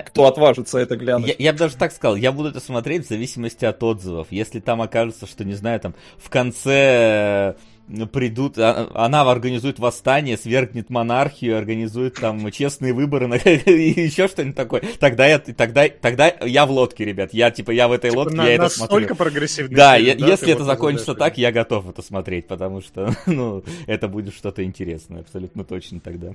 [0.06, 1.28] кто отважится это глянуть.
[1.28, 4.28] Я, я бы даже так сказал, я буду это смотреть в зависимости от отзывов.
[4.30, 7.56] Если там окажется, что, не знаю, там в конце
[7.88, 14.56] э, придут, а, она организует восстание, свергнет монархию, организует там честные выборы и еще что-нибудь
[14.56, 14.82] такое.
[14.98, 17.34] Тогда я, тогда, тогда я в лодке, ребят.
[17.34, 19.14] Я типа я в этой типа лодке, на, я это смотрю.
[19.14, 19.76] прогрессивный.
[19.76, 24.08] Да, фильм, да если это закончится так, я готов это смотреть, потому что, ну, это
[24.08, 26.32] будет что-то интересное, абсолютно точно тогда.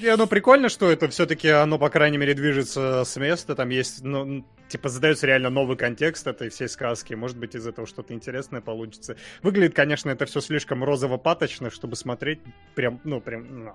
[0.00, 3.54] И оно прикольно, что это все-таки оно, по крайней мере, движется с места.
[3.54, 7.14] Там есть, ну, типа, задается реально новый контекст этой всей сказки.
[7.14, 9.16] Может быть, из этого что-то интересное получится.
[9.42, 12.40] Выглядит, конечно, это все слишком розово-паточно, чтобы смотреть
[12.74, 13.72] прям, ну, прям...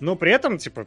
[0.00, 0.86] Но при этом, типа,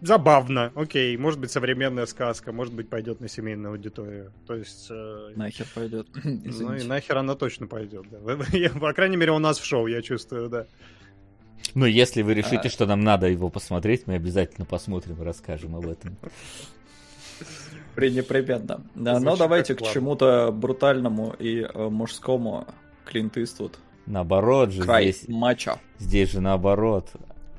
[0.00, 4.32] забавно, окей, может быть современная сказка, может быть пойдет на семейную аудиторию.
[4.46, 4.88] То есть...
[4.90, 6.08] Э, нахер пойдет.
[6.24, 8.18] ну и нахер она точно пойдет, да.
[8.80, 10.66] По крайней мере у нас в шоу, я чувствую, да.
[11.74, 12.70] Ну, если вы решите, а...
[12.70, 16.16] что нам надо его посмотреть, мы обязательно посмотрим и расскажем об этом.
[17.94, 18.84] Пренепременно.
[18.94, 22.66] Да, но давайте к чему-то брутальному и э, мужскому.
[23.04, 23.78] Клинт Иствуд.
[24.06, 25.28] Наоборот же Край здесь...
[25.28, 25.78] матча.
[25.98, 27.10] Здесь же наоборот.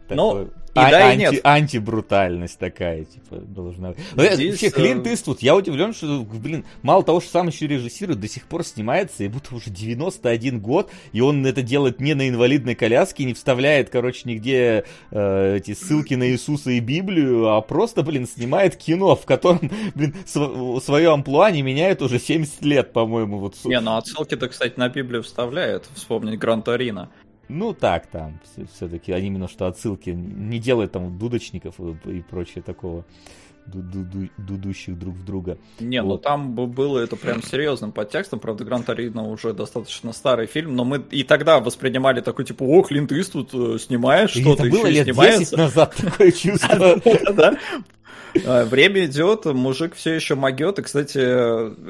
[0.10, 1.40] Ну, и а, да, и нет.
[1.44, 4.00] Антибрутальность такая, типа, должна быть.
[4.34, 8.20] Здесь, Вообще, Клинт э, Иствуд, я удивлен, что, блин, мало того, что сам еще режиссирует,
[8.20, 12.28] до сих пор снимается, и будто уже 91 год, и он это делает не на
[12.28, 18.02] инвалидной коляске, не вставляет, короче, нигде э, эти ссылки на Иисуса и Библию, а просто,
[18.02, 23.38] блин, снимает кино, в котором, блин, св- свое амплуа не меняет уже 70 лет, по-моему.
[23.38, 23.56] Вот.
[23.66, 27.12] Не, ну отсылки-то, кстати, на Библию вставляет, вспомнить Гран Торино.
[27.54, 28.40] Ну так, там,
[28.74, 33.06] все-таки они именно что отсылки не делают там дудочников и, и прочее такого
[33.68, 35.60] ду дудущих друг в друга.
[35.80, 36.16] Не, ну вот.
[36.16, 40.84] ну там было это прям серьезным подтекстом, правда, Гран Торино уже достаточно старый фильм, но
[40.84, 45.06] мы и тогда воспринимали такой, типа, о, Клинт Иствуд э, снимаешь что-то, еще было лет
[45.06, 45.56] снимается.
[45.56, 47.00] 10 назад такое чувство.
[48.34, 50.80] Время идет, мужик все еще могет.
[50.80, 51.18] И, кстати,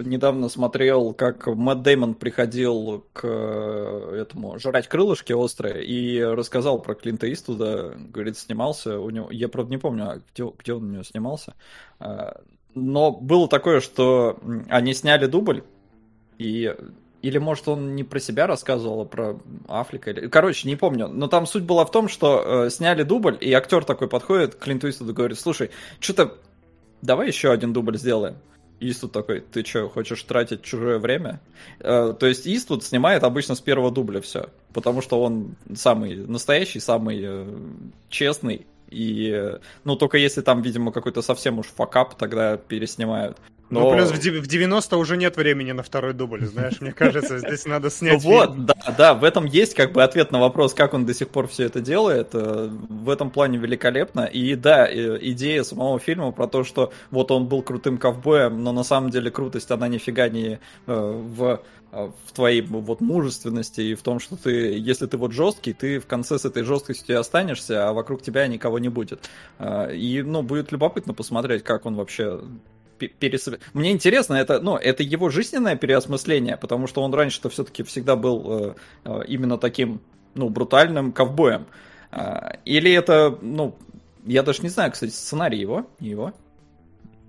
[0.04, 6.96] недавно смотрел, как Мэтт Деймон приходил к э, этому жрать крылышки острые и рассказал про
[6.96, 7.96] Клинта Иствуда.
[7.98, 9.30] Говорит, снимался у него.
[9.32, 11.54] Я, правда, не помню, а где, где он у него снимался.
[12.00, 12.42] А,
[12.76, 15.64] но было такое, что они сняли дубль,
[16.38, 16.76] и
[17.24, 20.12] или, может, он не про себя рассказывал, а про Африка.
[20.12, 20.28] Или...
[20.28, 21.08] Короче, не помню.
[21.08, 24.60] Но там суть была в том, что э, сняли дубль, и актер такой подходит к
[24.60, 26.36] Клинту Иствуду и говорит, слушай, что-то
[27.02, 28.36] давай еще один дубль сделаем.
[28.82, 31.40] Иствуд такой, ты что, хочешь тратить чужое время?
[31.80, 36.82] Э, то есть Иствуд снимает обычно с первого дубля все, потому что он самый настоящий,
[36.82, 37.58] самый э,
[38.10, 43.38] честный, и, э, ну, только если там, видимо, какой-то совсем уж факап, тогда переснимают.
[43.70, 43.90] Но...
[43.90, 47.90] Ну, плюс в 90 уже нет времени на второй дубль, знаешь, мне кажется, здесь надо
[47.90, 48.24] снять.
[48.24, 51.14] Ну вот, да, да, в этом есть как бы ответ на вопрос, как он до
[51.14, 52.30] сих пор все это делает.
[52.34, 54.26] Э, в этом плане великолепно.
[54.26, 58.74] И да, э, идея самого фильма про то, что вот он был крутым ковбоем, но
[58.74, 60.94] на самом деле крутость, она нифига не э,
[61.28, 61.62] в
[62.26, 66.08] в твоей вот мужественности и в том, что ты, если ты вот жесткий, ты в
[66.08, 69.30] конце с этой жесткостью останешься, а вокруг тебя никого не будет.
[69.62, 72.42] И, ну, будет любопытно посмотреть, как он вообще
[73.08, 73.50] перес...
[73.74, 78.44] Мне интересно, это, ну, это его жизненное переосмысление, потому что он раньше-то все-таки всегда был
[78.46, 78.74] э,
[79.06, 80.02] э, именно таким,
[80.36, 81.66] ну, брутальным ковбоем.
[82.12, 83.76] Э, или это, ну,
[84.26, 86.34] я даже не знаю, кстати, сценарий его, его.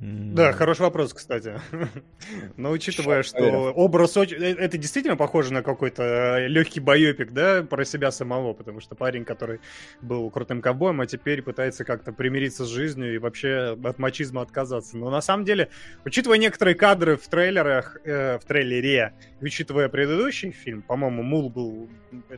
[0.04, 1.58] Да, хороший вопрос, кстати.
[2.58, 4.36] Но учитывая, что образ очень...
[4.36, 8.94] Э, это действительно похоже на какой-то э, легкий боепик, да, про себя самого, потому что
[8.96, 9.60] парень, который
[10.02, 14.98] был крутым ковбоем, а теперь пытается как-то примириться с жизнью и вообще от мачизма отказаться.
[14.98, 15.70] Но на самом деле,
[16.04, 21.88] учитывая некоторые кадры в трейлерах, э, в трейлере, учитывая предыдущий фильм, по-моему, Мул был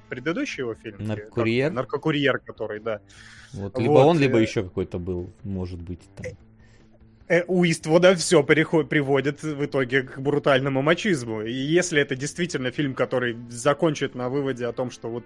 [0.08, 0.98] предыдущий его фильм.
[1.00, 1.72] Наркокурьер?
[1.72, 3.00] Наркокурьер, который, да.
[3.52, 6.02] Вот, либо вот, он, либо еще какой-то был, может быть.
[6.14, 6.26] Там.
[7.28, 11.42] Э, у Иствуда все переход, приводит в итоге к брутальному мачизму.
[11.42, 15.24] И если это действительно фильм, который закончит на выводе о том, что вот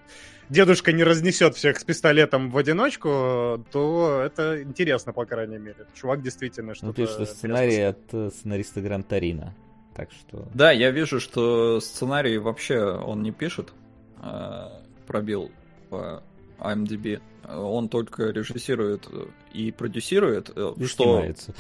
[0.49, 5.87] дедушка не разнесет всех с пистолетом в одиночку, то это интересно, по крайней мере.
[5.95, 6.87] Чувак действительно что-то...
[6.87, 9.55] Ну, пишет, что сценарий от э, сценариста Грантарина.
[9.95, 10.49] Так что...
[10.55, 13.75] Да, я вижу, что сценарий вообще он не пишет.
[14.17, 15.51] А, пробил
[15.91, 16.23] по
[16.61, 17.21] IMDb.
[17.47, 19.07] Он только режиссирует
[19.53, 21.55] и продюсирует, и что снимается.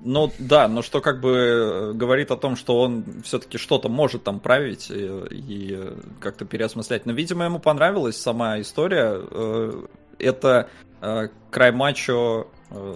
[0.00, 4.22] Ну да, но что как бы э, говорит о том, что он все-таки что-то может
[4.22, 7.04] там править и, и как-то переосмыслять.
[7.04, 9.20] Но, видимо, ему понравилась сама история.
[9.20, 9.86] Э,
[10.18, 10.68] это
[11.00, 12.46] э, край матча,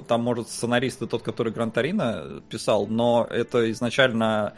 [0.06, 4.52] там, может, сценарист и тот, который Грантарина писал, но это изначально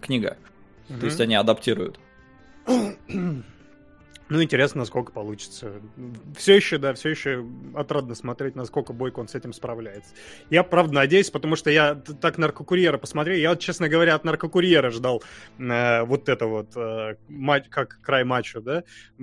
[0.00, 0.36] книга.
[0.88, 1.00] Mm-hmm.
[1.00, 1.98] То есть они адаптируют.
[4.28, 5.80] Ну, интересно, насколько получится.
[6.36, 10.14] Все еще, да, все еще отрадно смотреть, насколько Бойко он с этим справляется.
[10.50, 13.36] Я, правда, надеюсь, потому что я так наркокурьера посмотрел.
[13.36, 15.22] Я, честно говоря, от наркокурьера ждал
[15.58, 18.82] э, вот это вот, э, матч, как край матча, да,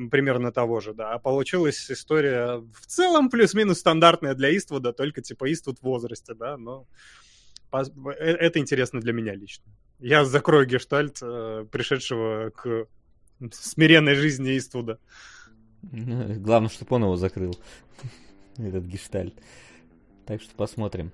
[0.09, 1.11] примерно того же, да.
[1.11, 6.55] А получилась история в целом плюс-минус стандартная для Иствуда, только типа Иствуд в возрасте, да,
[6.55, 6.87] но
[7.73, 7.83] э,
[8.21, 9.65] это интересно для меня лично.
[9.99, 12.87] Я закрою гештальт, э, пришедшего к
[13.51, 14.99] смиренной жизни Иствуда.
[15.81, 17.57] Главное, чтобы он его закрыл.
[18.57, 19.33] Этот гештальт.
[20.25, 21.11] Так что посмотрим.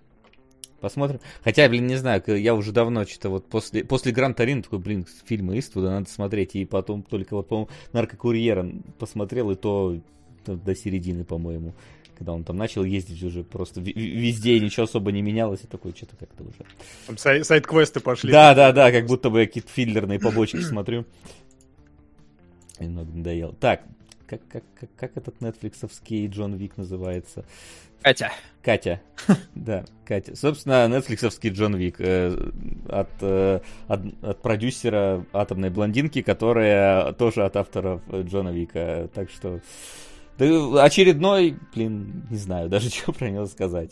[0.80, 1.20] Посмотрим.
[1.44, 5.06] Хотя, блин, не знаю, я уже давно что-то вот после, после Гранд Тарина такой, блин,
[5.26, 6.56] фильмы Иствуда надо смотреть.
[6.56, 10.00] И потом только вот, по-моему, Наркокурьера посмотрел, и то
[10.46, 11.74] до середины, по-моему.
[12.18, 16.15] когда он там начал ездить уже просто везде ничего особо не менялось, и такой что-то
[16.18, 16.65] как-то уже...
[17.08, 18.32] Там сай- сайт-квесты пошли.
[18.32, 21.06] Да, да, да, как будто бы я какие-то филлерные побочки смотрю.
[22.80, 23.54] Немного надоело.
[23.54, 23.84] Так,
[24.28, 27.46] как, как, как, как этот нетфликсовский Джон Вик называется?
[28.02, 28.32] Катя.
[28.62, 29.02] Катя.
[29.56, 30.36] Да, Катя.
[30.36, 32.34] Собственно, нетфликсовский Джон Вик э,
[32.88, 39.10] от, э, от, от продюсера «Атомной блондинки», которая тоже от авторов Джона Вика.
[39.13, 39.60] Так что
[40.39, 43.92] да, очередной, блин, не знаю даже, что про него сказать.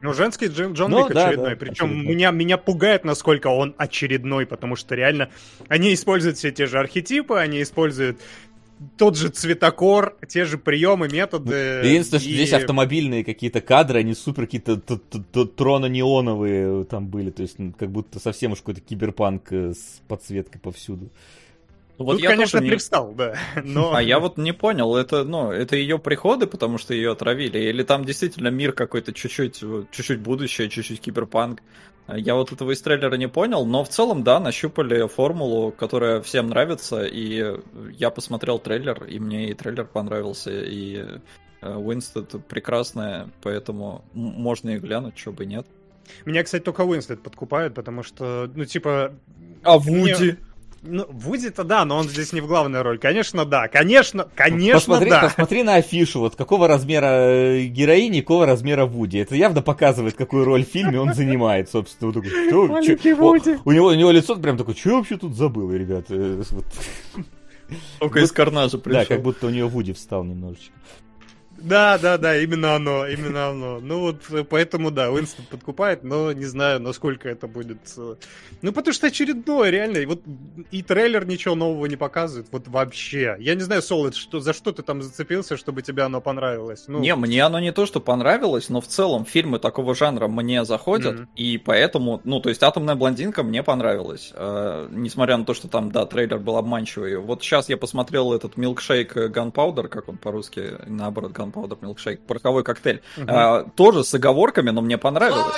[0.00, 1.50] Ну, женский Джон, Джон ну, Вик да, очередной.
[1.50, 2.14] Да, Причем очередной.
[2.14, 5.28] Меня, меня пугает, насколько он очередной, потому что реально
[5.68, 8.20] они используют все те же архетипы, они используют
[8.96, 11.82] тот же цветокор, те же приемы, методы.
[11.84, 12.22] Единственное, и...
[12.22, 18.20] что здесь автомобильные какие-то кадры, они супер какие-то троно-неоновые там были, то есть как будто
[18.20, 21.10] совсем уж какой-то киберпанк э, с подсветкой повсюду.
[21.98, 22.70] Вот Тут, я конечно, не...
[22.70, 23.34] привстал, да.
[23.64, 23.92] Но...
[23.92, 27.82] А я вот не понял, это, ну, это ее приходы, потому что ее отравили, или
[27.82, 31.60] там действительно мир какой-то чуть-чуть, чуть-чуть будущее, чуть-чуть киберпанк.
[32.06, 36.48] Я вот этого из трейлера не понял, но в целом, да, нащупали формулу, которая всем
[36.48, 37.58] нравится, и
[37.98, 41.04] я посмотрел трейлер, и мне и трейлер понравился, и
[41.60, 45.66] Уинстед прекрасная, поэтому можно и глянуть, что бы нет.
[46.24, 49.14] Меня, кстати, только Уинстед подкупает, потому что, ну, типа...
[49.62, 50.22] А Вуди?
[50.22, 50.36] Мне...
[50.82, 52.98] Ну, Вуди-то да, но он здесь не в главной роли.
[52.98, 53.66] Конечно, да.
[53.68, 55.22] Конечно, конечно, посмотри, да.
[55.22, 59.18] Посмотри на афишу, вот какого размера э, героини, какого размера Вуди.
[59.18, 62.12] Это явно показывает, какую роль в фильме он занимает, собственно.
[62.12, 63.58] Вот такой, что, чё, Вуди.
[63.64, 66.14] У, него, у него лицо прям такое, что я вообще тут забыл, ребята?
[66.50, 66.64] Вот.
[67.98, 69.00] Только из карнажа пришел.
[69.00, 70.72] Да, как будто у него Вуди встал немножечко.
[71.60, 73.80] Да, да, да, именно оно, именно оно.
[73.80, 77.78] Ну вот, э, поэтому, да, Уинстон подкупает, но не знаю, насколько это будет...
[77.96, 78.14] Э,
[78.62, 80.22] ну, потому что очередное, реально, и вот
[80.70, 83.36] и трейлер ничего нового не показывает, вот вообще.
[83.40, 86.84] Я не знаю, Солод, что, за что ты там зацепился, чтобы тебе оно понравилось?
[86.86, 87.00] Ну...
[87.00, 91.16] Не, мне оно не то, что понравилось, но в целом фильмы такого жанра мне заходят,
[91.16, 91.28] mm-hmm.
[91.36, 95.90] и поэтому, ну, то есть «Атомная блондинка» мне понравилась, э, несмотря на то, что там,
[95.90, 97.16] да, трейлер был обманчивый.
[97.16, 102.64] Вот сейчас я посмотрел этот «Милкшейк Gunpowder», как он по-русски, наоборот, Gunpowder, Gunpowder Milkshake, пороховой
[102.64, 103.02] коктейль.
[103.16, 103.26] Угу.
[103.28, 105.54] А, тоже с оговорками, но мне понравилось.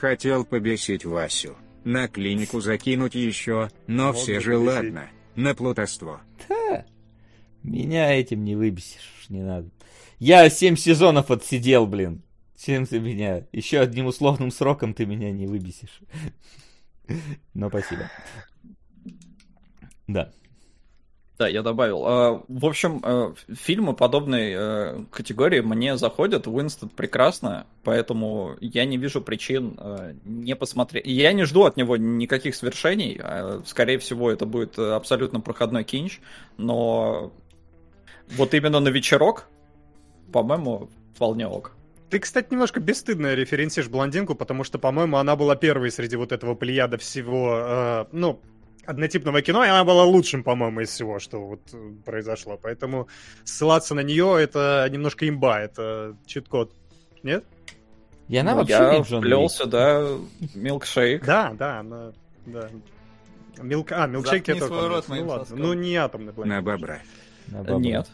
[0.00, 1.56] Хотел побесить Васю.
[1.84, 4.66] На клинику закинуть еще, но Мог все же побесить.
[4.74, 5.08] ладно.
[5.34, 6.20] На плутовство.
[6.48, 6.84] Да.
[7.62, 9.68] Меня этим не выбесишь, не надо.
[10.18, 12.22] Я семь сезонов отсидел, блин.
[12.58, 13.44] Чем ты меня?
[13.52, 16.00] Еще одним условным сроком ты меня не выбесишь.
[17.54, 18.10] Но спасибо.
[20.06, 20.32] Да.
[21.36, 22.06] Да, я добавил.
[22.06, 26.46] А, в общем, э, фильмы подобной э, категории мне заходят.
[26.46, 31.06] Уинстон прекрасно, поэтому я не вижу причин э, не посмотреть.
[31.06, 33.20] Я не жду от него никаких свершений.
[33.66, 36.20] Скорее всего, это будет абсолютно проходной кинч.
[36.56, 37.32] Но
[38.30, 39.48] вот именно на вечерок,
[40.32, 41.72] по-моему, вполне ок.
[42.10, 46.54] Ты, кстати, немножко бесстыдно референсишь блондинку, потому что, по-моему, она была первой среди вот этого
[46.54, 48.40] плеяда всего, э, ну,
[48.86, 52.58] однотипного кино, и она была лучшим, по-моему, из всего, что вот э, произошло.
[52.60, 53.08] Поэтому
[53.44, 56.72] ссылаться на нее это немножко имба, это чит-код.
[57.22, 57.44] Нет?
[58.28, 60.06] И она ну, вообще я вплелся, да,
[60.54, 61.24] милкшейк.
[61.24, 62.12] Да, да, она,
[62.46, 62.70] да.
[63.58, 63.92] Милк...
[63.92, 64.88] А, милкшейк я только...
[64.88, 66.32] Рот, ну ладно, ну не атомный.
[66.36, 67.00] На бобра.
[67.48, 67.78] На бобра.
[67.78, 68.08] Нет.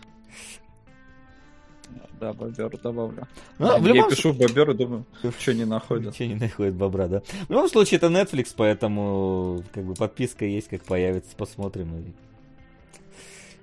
[2.20, 3.26] Да, бобер добавлю.
[3.59, 4.11] Ну, да, в любом...
[4.11, 5.07] Я пишу бобер и думаю,
[5.38, 6.14] что не находят.
[6.14, 7.20] Что не находят бобра, да.
[7.20, 12.14] В любом случае, это Netflix, поэтому как бы подписка есть, как появится, посмотрим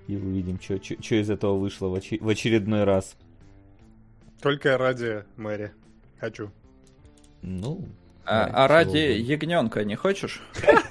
[0.08, 2.14] и, и увидим, что из этого вышло в, оч...
[2.20, 3.16] в очередной раз.
[4.42, 5.72] Только ради Мэри.
[6.20, 6.52] Хочу.
[7.44, 7.88] Ну.
[8.26, 10.42] А, а ради ягненка не хочешь?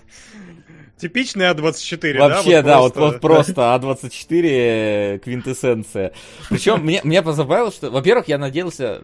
[0.98, 3.00] Типичный А24, Вообще, да, вот, да, просто...
[3.00, 6.12] вот, вот просто А24 квинтэссенция.
[6.48, 9.02] Причем мне, меня позабавило, что, во-первых, я надеялся,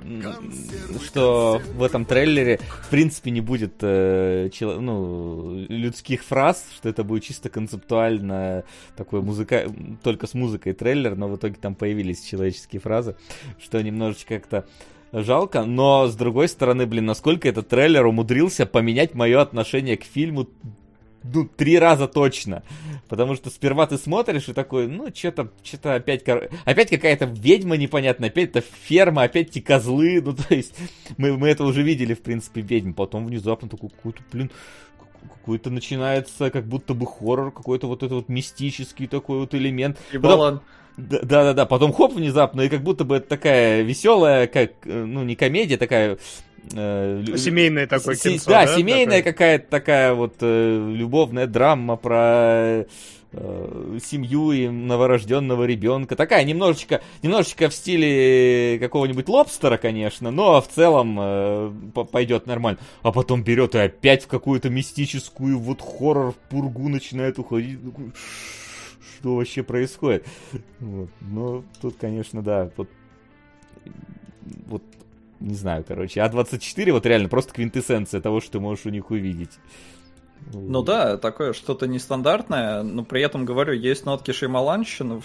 [1.04, 7.04] что в этом трейлере, в принципе, не будет э, чело, ну, людских фраз, что это
[7.04, 8.64] будет чисто концептуально
[8.96, 9.66] такой музыка,
[10.02, 13.16] только с музыкой трейлер, но в итоге там появились человеческие фразы,
[13.62, 14.64] что немножечко как-то
[15.12, 20.48] жалко, но с другой стороны, блин, насколько этот трейлер умудрился поменять мое отношение к фильму
[21.24, 22.62] ну, три раза точно.
[23.08, 26.24] Потому что сперва ты смотришь и такой, ну, что-то, что-то опять,
[26.64, 30.74] опять какая-то ведьма непонятная, опять это ферма, опять те козлы, ну, то есть,
[31.16, 32.92] мы, мы это уже видели, в принципе, ведьм.
[32.92, 34.50] Потом внезапно такой какой-то, блин,
[35.28, 39.98] какой-то начинается как будто бы хоррор, какой-то вот этот вот мистический такой вот элемент.
[40.12, 40.60] И Потом...
[40.98, 45.36] Да-да-да, потом хоп внезапно, и как будто бы это такая веселая, как, э, ну, не
[45.36, 46.18] комедия, такая
[46.72, 49.32] э, Семейное такое Се- кинцо, да, да, семейная такое?
[49.32, 52.84] какая-то такая вот э, любовная драма про
[53.32, 56.16] э, семью и новорожденного ребенка.
[56.16, 61.72] Такая немножечко, немножечко в стиле какого-нибудь лобстера, конечно, но в целом э,
[62.10, 62.78] пойдет нормально.
[63.02, 67.78] А потом берет и опять в какую-то мистическую вот хоррор пургу начинает уходить.
[69.18, 70.26] Что вообще происходит?
[70.80, 71.08] Вот.
[71.20, 72.88] Но тут, конечно, да, вот
[74.66, 74.82] вот
[75.42, 79.58] не знаю, короче, А24 вот реально просто квинтэссенция того, что ты можешь у них увидеть.
[80.52, 85.22] Ну да, такое что-то нестандартное, но при этом, говорю, есть нотки шеймаланщины.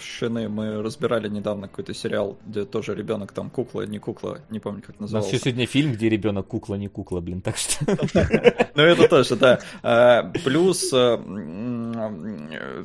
[0.48, 4.96] Мы разбирали недавно какой-то сериал, где тоже ребенок там кукла, не кукла, не помню, как
[4.98, 5.30] У нас назывался.
[5.30, 7.84] еще сегодня фильм, где ребенок кукла, не кукла, блин, так что...
[8.74, 9.58] Ну, это тоже, да.
[9.82, 11.18] А, Плюс э,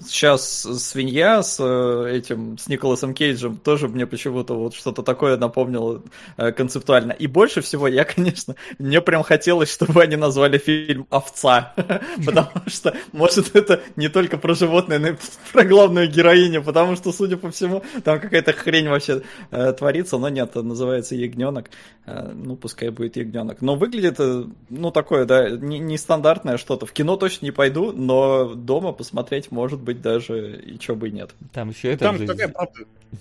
[0.01, 6.01] сейчас свинья с э, этим, с Николасом Кейджем тоже мне почему-то вот что-то такое напомнило
[6.37, 7.11] э, концептуально.
[7.11, 11.73] И больше всего я, конечно, мне прям хотелось, чтобы они назвали фильм «Овца»,
[12.25, 15.15] потому что, может, это не только про животное, но и
[15.51, 20.29] про главную героиню, потому что, судя по всему, там какая-то хрень вообще э, творится, но
[20.29, 21.69] нет, называется «Ягненок».
[22.05, 23.61] Э, Ну, пускай будет «Ягненок».
[23.61, 26.85] Но выглядит, э, ну, такое, да, не- нестандартное что-то.
[26.85, 31.11] В кино точно не пойду, но дома посмотреть, может быть, даже и чё бы и
[31.11, 31.31] нет.
[31.51, 32.53] Там еще этот Там же такая,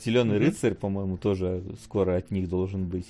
[0.05, 3.07] Зеленый рыцарь, по-моему, тоже скоро от них должен быть.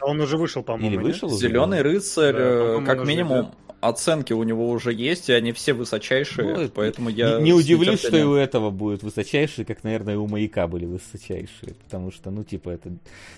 [0.00, 0.90] он уже вышел, по-моему.
[0.90, 1.38] Или вышел уже?
[1.38, 5.52] Зеленый рыцарь, Да, э, как он уже минимум, оценки у него уже есть, и они
[5.52, 7.38] все высочайшие, Ну, поэтому Не- я...
[7.40, 10.84] Не с удивлюсь, что и у этого будет высочайшие, как, наверное, и у маяка были
[10.86, 11.74] высочайшие.
[11.84, 12.90] Потому что, ну, типа, это...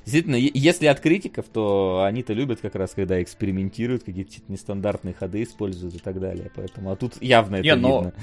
[0.04, 5.94] Действительно, если от критиков, то они-то любят как раз, когда экспериментируют, какие-то нестандартные ходы используют
[5.94, 6.50] и так далее.
[6.54, 8.14] Поэтому, а тут явно это Не, но- видно.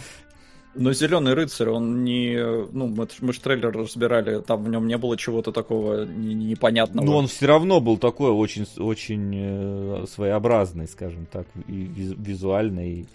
[0.77, 2.35] Но Зеленый рыцарь, он не...
[2.71, 6.45] Ну, мы, мы же трейлер разбирали, там в нем не было чего-то такого не- не-
[6.45, 7.05] непонятного.
[7.05, 12.87] Но он все равно был такой очень, очень э, своеобразный, скажем так, и визу- визуально,
[12.89, 13.05] и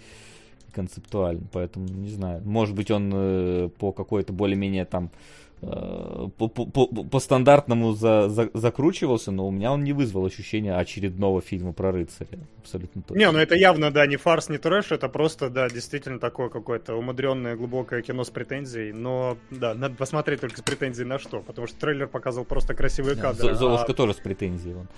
[0.72, 1.42] концептуально.
[1.52, 6.86] Поэтому, не знаю, может быть, он э, по какой-то более-менее там э, по, по- по-
[6.86, 11.92] по стандартному за- за- закручивался, но у меня он не вызвал ощущения очередного фильма про
[11.92, 12.40] рыцаря.
[12.58, 13.18] Абсолютно точно.
[13.18, 16.94] Не, ну это явно, да, не фарс, не трэш, это просто, да, действительно такое какое-то
[16.96, 21.68] умудренное, глубокое кино с претензией, но, да, надо посмотреть только с претензией на что, потому
[21.68, 23.50] что трейлер показывал просто красивые кадры.
[23.50, 23.94] Зо- Золушка а...
[23.94, 24.74] тоже с претензией.
[24.74, 24.88] вон.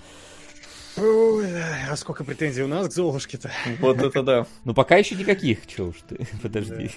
[0.97, 1.47] Ой,
[1.89, 3.51] а сколько претензий у нас к Золушке-то?
[3.79, 4.47] Вот это да.
[4.63, 6.91] Ну, пока еще никаких, че уж ты, подожди.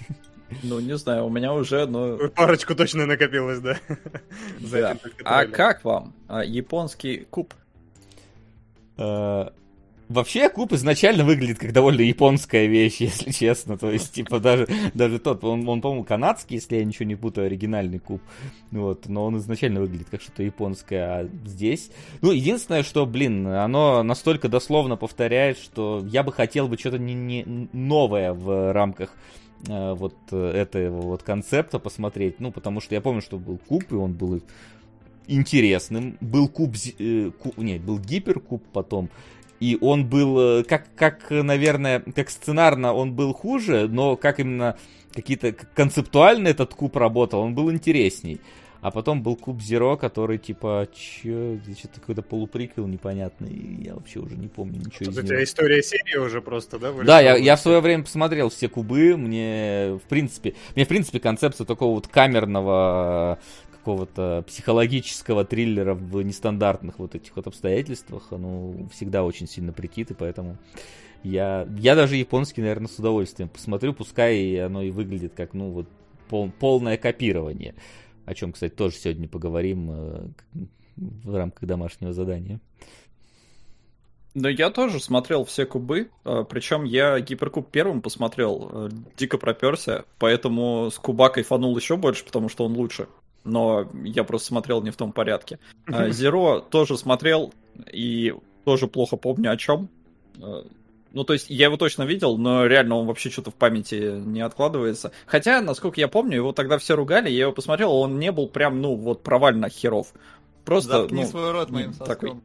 [0.62, 2.16] Ну, не знаю, у меня уже, но...
[2.30, 3.78] Парочку точно накопилось, да?
[4.60, 4.96] За Да.
[5.24, 7.54] А как вам а, японский куб?
[10.08, 13.76] Вообще, куб изначально выглядит как довольно японская вещь, если честно.
[13.76, 17.46] То есть, типа, даже, даже тот, он, он, по-моему, канадский, если я ничего не путаю,
[17.46, 18.22] оригинальный куб.
[18.70, 21.04] Вот, но он изначально выглядит как что-то японское.
[21.04, 21.90] А здесь...
[22.22, 27.12] Ну, единственное, что, блин, оно настолько дословно повторяет, что я бы хотел бы что-то не,
[27.14, 29.10] не новое в рамках
[29.68, 32.40] э, вот э, этого вот концепта посмотреть.
[32.40, 34.40] Ну, потому что я помню, что был куб, и он был
[35.26, 36.16] интересным.
[36.22, 39.10] Был куб, э, ку- нет, был гиперкуб потом.
[39.60, 44.40] И он был, э, как, как, э, наверное, как сценарно он был хуже, но как
[44.40, 44.76] именно
[45.14, 48.40] какие-то концептуально этот куб работал, он был интересней.
[48.80, 54.36] А потом был куб Зеро, который типа, чё, что-то какой-то полуприквел непонятный, я вообще уже
[54.36, 55.26] не помню ничего Тут из у него.
[55.26, 56.92] тебя история серии уже просто, да?
[56.92, 61.18] Да, я, я в свое время посмотрел все кубы, мне, в принципе, мне, в принципе,
[61.18, 63.40] концепция такого вот камерного
[63.88, 70.14] какого-то психологического триллера в нестандартных вот этих вот обстоятельствах, оно всегда очень сильно прикид, и
[70.14, 70.58] поэтому
[71.22, 75.86] я, я даже японский, наверное, с удовольствием посмотрю, пускай оно и выглядит как, ну, вот,
[76.28, 77.74] пол- полное копирование,
[78.26, 80.28] о чем, кстати, тоже сегодня поговорим э,
[80.96, 82.60] в рамках домашнего задания.
[84.34, 90.90] Ну, я тоже смотрел все кубы, причем я гиперкуб первым посмотрел, э, дико проперся, поэтому
[90.92, 93.08] с куба кайфанул еще больше, потому что он лучше.
[93.48, 95.58] Но я просто смотрел не в том порядке.
[95.86, 97.52] А, Зеро тоже смотрел
[97.92, 98.34] и
[98.64, 99.88] тоже плохо помню о чем.
[100.40, 100.62] Э,
[101.12, 104.42] Ну, то есть я его точно видел, но реально он вообще что-то в памяти не
[104.42, 105.10] откладывается.
[105.26, 108.82] Хотя, насколько я помню, его тогда все ругали, я его посмотрел, он не был прям,
[108.82, 110.12] ну, вот провально херов.
[110.66, 112.06] Просто, Заткни ну, свой рот моим такой.
[112.30, 112.42] соском.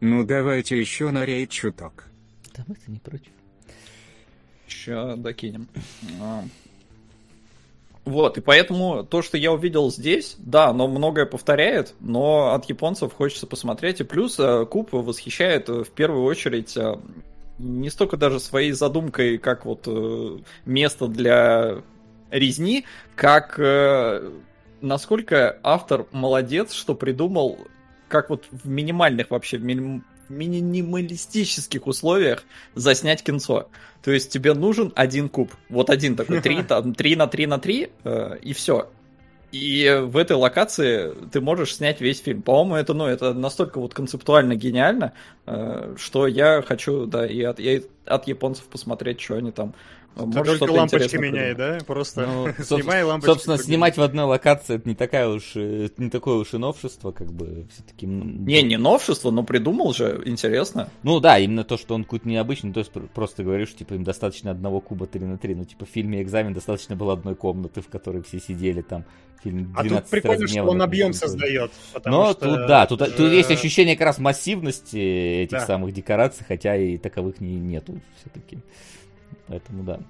[0.00, 2.04] Ну давайте еще на рейд чуток.
[2.56, 3.32] Да мы-то не против.
[4.68, 5.66] Ща докинем.
[6.20, 6.44] А.
[8.04, 13.14] Вот, и поэтому то, что я увидел здесь, да, оно многое повторяет, но от японцев
[13.14, 14.00] хочется посмотреть.
[14.00, 16.96] И плюс э, Куб восхищает э, в первую очередь э,
[17.58, 19.88] не столько даже своей задумкой, как вот
[20.66, 21.82] место для
[22.30, 23.60] резни, как
[24.80, 27.58] насколько автор молодец, что придумал,
[28.08, 29.64] как вот в минимальных вообще, в
[30.28, 32.44] минималистических условиях
[32.74, 33.68] заснять кинцо.
[34.02, 35.52] То есть тебе нужен один куб.
[35.68, 38.90] Вот один такой, 3, там, 3 на 3 на 3, э, и все.
[39.54, 42.42] И в этой локации ты можешь снять весь фильм.
[42.42, 45.12] По-моему, это, ну, это настолько вот концептуально гениально,
[45.46, 49.74] э, что я хочу, да, и от, и от японцев посмотреть, что они там
[50.16, 51.78] может, Только лампочки меняй, да?
[51.86, 53.32] Просто ну, снимай лампочки.
[53.32, 57.10] Собственно, снимать в одной локации это не такая уж э, не такое уж и новшество,
[57.10, 58.06] как бы все-таки.
[58.06, 60.88] Не, не новшество, но придумал же, интересно.
[61.02, 64.52] Ну да, именно то, что он какой-то необычный, то есть просто говоришь, типа, им достаточно
[64.52, 65.54] одного куба 3 на 3.
[65.54, 69.04] Ну, типа, в фильме экзамен достаточно было одной комнаты, в которой все сидели там.
[69.42, 71.70] Фильм а тут прикольно, что он объем создает.
[72.04, 72.56] Но что...
[72.56, 74.96] тут, да, тут, тут есть ощущение как раз массивности
[75.42, 75.66] этих да.
[75.66, 78.58] самых декораций, хотя и таковых не, нету все-таки.
[79.48, 80.00] Поэтому да.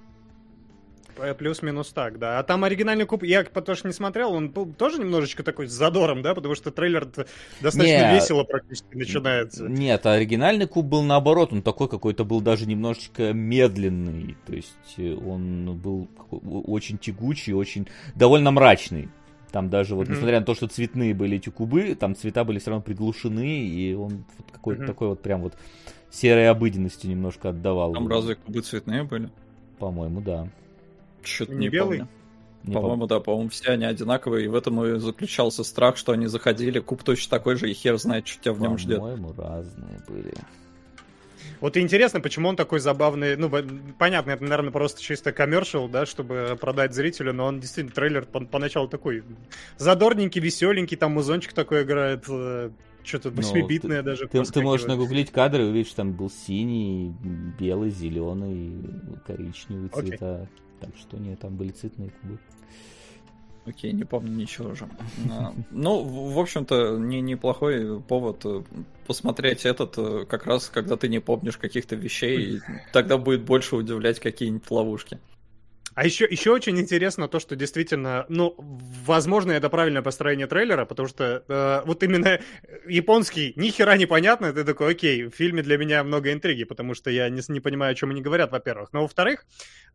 [1.38, 2.38] Плюс-минус так, да.
[2.38, 5.72] А там оригинальный куб, я потому что не смотрел, он был тоже немножечко такой с
[5.72, 7.06] задором, да, потому что трейлер
[7.60, 9.68] достаточно не, весело практически начинается.
[9.68, 15.14] Нет, оригинальный куб был наоборот, он такой какой-то был даже немножечко медленный, то есть э,
[15.14, 19.08] он был очень тягучий, очень довольно мрачный.
[19.52, 20.10] Там даже вот, mm-hmm.
[20.10, 23.94] несмотря на то, что цветные были эти кубы, там цвета были все равно приглушены, и
[23.94, 24.86] он вот какой-то mm-hmm.
[24.86, 25.54] такой вот прям вот
[26.14, 27.92] серой обыденностью немножко отдавал.
[27.92, 29.30] Там разве кубы цветные были?
[29.78, 30.48] По-моему, да.
[31.22, 31.98] Что-то не, не белый?
[31.98, 32.12] помню.
[32.62, 36.26] Не по-моему, да, по-моему, все они одинаковые, и в этом и заключался страх, что они
[36.28, 39.00] заходили, куб точно такой же, и хер знает, что тебя в нем ждет.
[39.00, 40.32] По-моему, разные были.
[41.60, 43.36] Вот интересно, почему он такой забавный.
[43.36, 43.50] Ну,
[43.98, 48.40] понятно, это, наверное, просто чисто коммершил, да, чтобы продать зрителю, но он действительно, трейлер по-
[48.40, 49.24] поначалу такой
[49.76, 52.24] задорненький, веселенький, там музончик такой играет.
[53.04, 54.26] Что-то 8-битное ну, даже.
[54.26, 57.14] Ты, ты можешь нагуглить кадры и увидишь, там был синий,
[57.58, 58.72] белый, зеленый,
[59.26, 60.24] коричневый цвета.
[60.24, 60.48] Okay.
[60.80, 62.38] Так что нет, там были цветные кубы.
[63.66, 64.88] Окей, не помню ничего уже.
[65.70, 68.62] Ну, в общем-то, не, неплохой повод э,
[69.06, 72.60] посмотреть этот, э, как раз когда ты не помнишь каких-то вещей,
[72.92, 75.18] тогда будет больше удивлять какие-нибудь ловушки.
[75.94, 81.08] А еще, еще очень интересно то, что действительно, ну, возможно, это правильное построение трейлера, потому
[81.08, 82.40] что э, вот именно
[82.86, 86.94] японский ни хера не понятно, ты такой, окей, в фильме для меня много интриги, потому
[86.94, 88.92] что я не, не понимаю, о чем они говорят, во-первых.
[88.92, 89.46] Но во-вторых,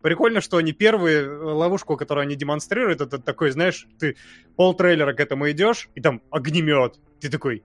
[0.02, 4.16] прикольно, что они первые э, ловушку, которую они демонстрируют, это такой, знаешь, ты
[4.56, 6.98] пол трейлера к этому идешь, и там огнемет.
[7.20, 7.64] Ты такой,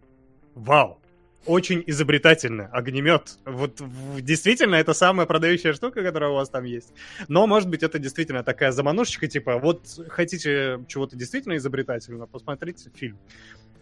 [0.55, 1.01] вау,
[1.47, 2.69] очень изобретательно.
[2.73, 3.39] Огнемет.
[3.45, 3.81] Вот
[4.21, 6.93] действительно, это самая продающая штука, которая у вас там есть.
[7.29, 13.19] Но, может быть, это действительно такая заманушечка, типа, вот хотите чего-то действительно изобретательного, посмотрите фильм.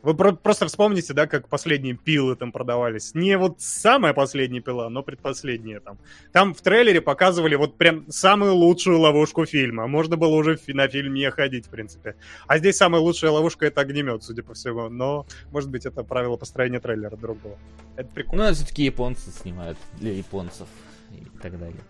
[0.03, 3.15] Вы про- просто вспомните, да, как последние пилы там продавались.
[3.15, 5.99] Не вот самая последняя пила, но предпоследняя там.
[6.33, 9.87] Там в трейлере показывали вот прям самую лучшую ловушку фильма.
[9.87, 12.17] Можно было уже на фильм не ходить, в принципе.
[12.47, 14.89] А здесь самая лучшая ловушка— это огнемет, судя по всему.
[14.89, 17.57] Но, может быть, это правило построения трейлера другого.
[17.97, 18.45] Это прикольно.
[18.45, 20.67] Ну, а все-таки японцы снимают для японцев
[21.11, 21.81] и так далее.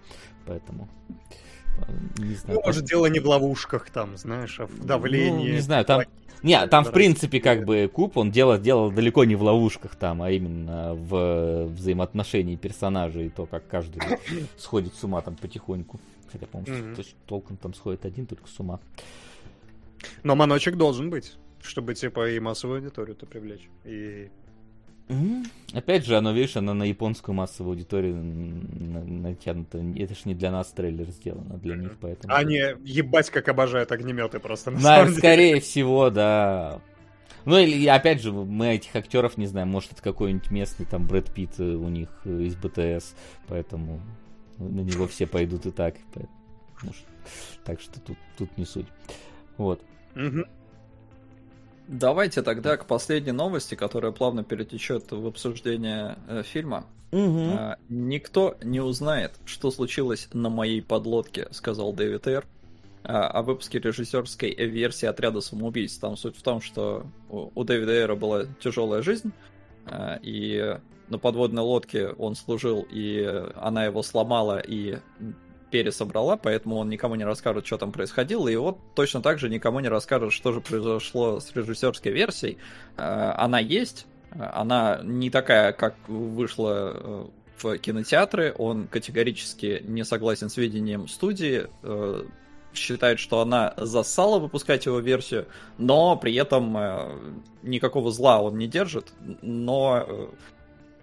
[0.47, 0.89] Поэтому...
[2.19, 5.49] Не знаю, ну, может, дело не в ловушках там, знаешь, а в давлении.
[5.49, 6.03] Ну, не знаю, там,
[6.43, 10.23] не, там, в принципе, как бы Куб, он делал, делал далеко не в ловушках там,
[10.23, 14.03] а именно в взаимоотношении персонажей, и то, как каждый
[14.59, 16.01] сходит с ума там потихоньку.
[16.31, 17.15] Хотя, по-моему, mm-hmm.
[17.27, 18.81] толком там сходит один, только с ума.
[20.25, 23.69] Но маночек должен быть, чтобы, типа, и массовую аудиторию-то привлечь.
[23.85, 24.31] И
[25.09, 25.47] Mm-hmm.
[25.75, 29.79] Опять же, оно, видишь, оно на японскую массовую аудиторию натянуто.
[29.97, 32.35] Это ж не для нас трейлер сделан, а для них, поэтому...
[32.35, 35.61] Они ебать как обожают огнеметы просто, на да, самом скорее деле.
[35.61, 36.81] всего, да.
[37.45, 41.33] Ну, или, опять же, мы этих актеров не знаем, может, это какой-нибудь местный, там, Брэд
[41.33, 43.17] Питт э, у них э, из БТС,
[43.49, 44.01] поэтому
[44.59, 45.97] на него все пойдут и так.
[46.83, 47.05] Может,
[47.65, 48.87] так что тут, тут не суть.
[49.57, 49.83] Вот.
[50.15, 50.45] Угу.
[51.89, 56.87] Давайте тогда к последней новости, которая плавно перетечет в обсуждение э, фильма.
[57.11, 57.39] Угу.
[57.39, 62.47] Э, никто не узнает, что случилось на моей подлодке, сказал Дэвид Эр.
[63.05, 65.97] А, о выпуске режиссерской версии отряда самоубийц.
[65.99, 69.33] Там суть в том, что у Дэвида Эра была тяжелая жизнь,
[70.23, 70.79] и
[71.09, 73.23] на подводной лодке он служил, и
[73.57, 74.99] она его сломала, и
[75.73, 79.81] пересобрала, поэтому он никому не расскажет, что там происходило, и вот точно так же никому
[79.81, 82.59] не расскажет, что же произошло с режиссерской версией.
[82.97, 87.27] Э, она есть, она не такая, как вышла э,
[87.59, 92.25] в кинотеатры, он категорически не согласен с видением студии, э,
[92.75, 95.47] считает, что она засала выпускать его версию,
[95.79, 99.13] но при этом никакого зла он не держит,
[99.43, 100.31] но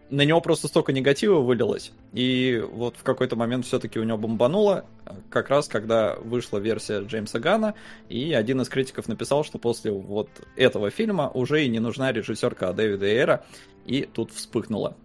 [0.10, 4.86] на него просто столько негатива вылилось, и вот в какой-то момент все-таки у него бомбануло,
[5.30, 7.76] как раз когда вышла версия Джеймса Гана,
[8.10, 12.74] и один из критиков написал, что после вот этого фильма уже и не нужна режиссерка
[12.74, 13.46] Дэвида Эйра,
[13.86, 14.98] и тут вспыхнуло.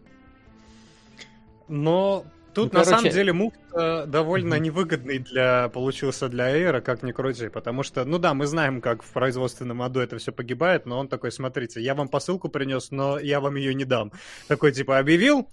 [1.69, 2.25] Но
[2.55, 4.65] тут Ну, на короче- самом деле мув э, довольно Мгм.
[4.65, 9.03] невыгодный для получился для Эйра, как ни крути, потому что, ну да, мы знаем, как
[9.03, 13.19] в производственном аду это все погибает, но он такой, смотрите, я вам посылку принес, но
[13.19, 14.13] я вам ее не дам.
[14.49, 15.51] Такой типа объявил,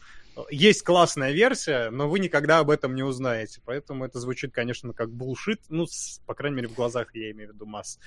[0.49, 3.59] есть классная версия, но вы никогда об этом не узнаете.
[3.65, 7.51] Поэтому это звучит, конечно, как булшит, ну, с- по крайней мере, в глазах я имею
[7.51, 7.99] в виду масс.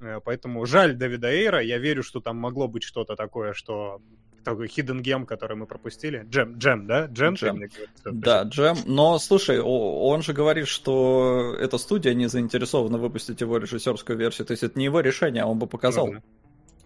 [0.00, 4.00] Э, Поэтому жаль Дэвида Эйра, я верю, что там могло быть что-то такое, что
[4.46, 6.24] такой hidden gem, который мы пропустили.
[6.30, 7.06] Джем, джем, да?
[7.06, 7.34] Джем?
[7.34, 7.60] Джем.
[8.04, 8.76] Да, Джем.
[8.86, 14.46] Но слушай, он же говорит, что эта студия не заинтересована выпустить его режиссерскую версию.
[14.46, 16.06] То есть это не его решение, а он бы показал.
[16.06, 16.22] Ну да.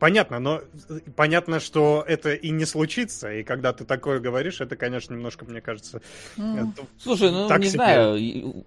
[0.00, 4.74] Понятно, но э, понятно, что это и не случится, и когда ты такое говоришь, это,
[4.74, 6.00] конечно, немножко, мне кажется,
[6.36, 7.76] это- Слушай, ну Так не себе.
[7.76, 8.16] знаю,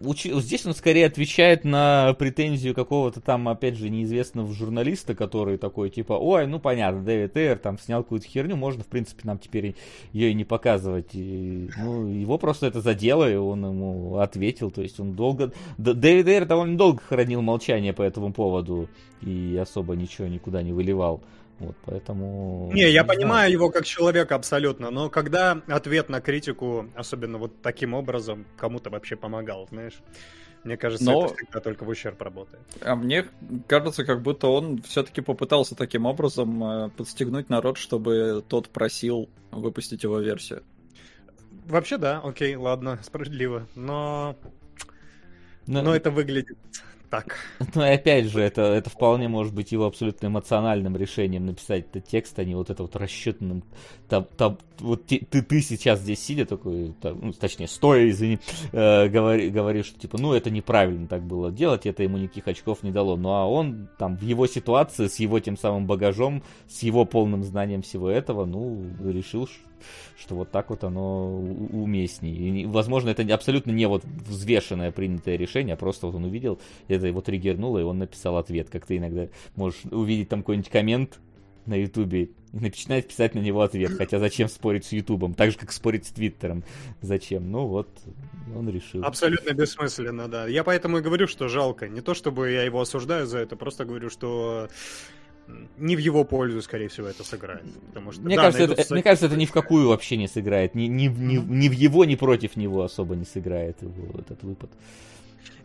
[0.02, 5.90] учи- здесь он скорее отвечает на претензию какого-то там, опять же, неизвестного журналиста, который такой,
[5.90, 9.76] типа, ой, ну понятно, Дэвид Эйр там снял какую-то херню, можно, в принципе, нам теперь
[10.12, 11.10] ее и не показывать.
[11.16, 15.52] И, ну, его просто это задело, и он ему ответил, то есть он долго...
[15.80, 18.88] Д- Дэвид Эйр довольно долго хранил молчание по этому поводу
[19.22, 21.23] и особо ничего никуда не выливал.
[21.64, 22.70] Вот, поэтому...
[22.74, 23.08] Не, я знаю.
[23.08, 28.90] понимаю его как человека абсолютно, но когда ответ на критику, особенно вот таким образом, кому-то
[28.90, 30.02] вообще помогал, знаешь,
[30.64, 32.64] мне кажется, Но- это всегда только в ущерб работает.
[32.82, 33.28] А мне
[33.68, 40.04] кажется, как будто он все-таки попытался таким образом э, подстегнуть народ, чтобы тот просил выпустить
[40.04, 40.64] его версию.
[41.66, 44.36] Вообще, да, окей, ладно, справедливо, но,
[45.66, 46.58] Ну, но это выглядит
[47.14, 47.36] так.
[47.76, 52.08] Ну и опять же, это, это вполне может быть его абсолютно эмоциональным решением написать этот
[52.08, 53.64] текст, а не вот это вот расчетным.
[54.10, 58.40] Там, там, вот те- ты, ты сейчас здесь сидя такой, там, ну, точнее, стоя, извини,
[58.72, 62.82] э, говори, говоришь, что типа, ну это неправильно так было делать, это ему никаких очков
[62.82, 63.16] не дало.
[63.16, 67.44] Ну а он там в его ситуации, с его тем самым багажом, с его полным
[67.44, 69.54] знанием всего этого, ну, решил, ш-
[70.18, 72.62] что вот так вот оно уместнее.
[72.62, 77.08] И, возможно, это абсолютно не вот взвешенное принятое решение, а просто вот он увидел, это
[77.08, 81.20] его триггернуло, и он написал ответ, как ты иногда можешь увидеть там какой-нибудь коммент
[81.66, 83.92] на Ютубе и начинать писать на него ответ.
[83.98, 85.34] Хотя зачем спорить с Ютубом?
[85.34, 86.64] Так же, как спорить с Твиттером.
[87.02, 87.52] Зачем?
[87.52, 87.90] Ну вот,
[88.56, 89.04] он решил.
[89.04, 90.48] Абсолютно бессмысленно, да.
[90.48, 91.88] Я поэтому и говорю, что жалко.
[91.88, 94.68] Не то, чтобы я его осуждаю за это, просто говорю, что
[95.78, 97.64] не в его пользу, скорее всего, это сыграет.
[97.88, 100.76] Потому что, Мне, да, кажется, это, мне кажется, это ни в какую вообще не сыграет.
[100.76, 104.70] Ни, ни, ни, ни в его, ни против него особо не сыграет его, этот выпад.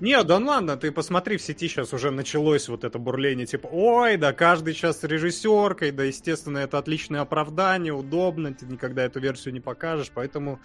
[0.00, 3.68] Не, да ну ладно, ты посмотри, в сети сейчас уже началось вот это бурление, типа,
[3.70, 9.54] ой, да каждый сейчас режиссеркой, да, естественно, это отличное оправдание, удобно, ты никогда эту версию
[9.54, 10.60] не покажешь, поэтому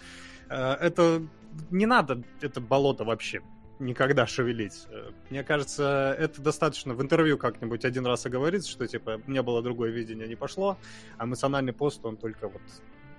[0.48, 1.22] э, это
[1.70, 3.40] не надо, это болото вообще
[3.84, 4.86] никогда шевелить.
[4.90, 9.62] Э, Мне кажется, это достаточно в интервью как-нибудь один раз оговориться, что, типа, не было
[9.62, 10.76] другое видение, не пошло,
[11.18, 12.62] а эмоциональный пост, он только вот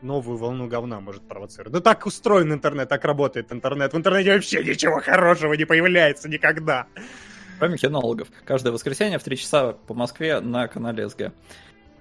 [0.01, 1.72] новую волну говна может провоцировать.
[1.74, 3.93] Да так устроен интернет, так работает интернет.
[3.93, 6.88] В интернете вообще ничего хорошего не появляется никогда.
[7.57, 8.28] Кроме кинологов.
[8.43, 11.32] Каждое воскресенье в 3 часа по Москве на канале СГ.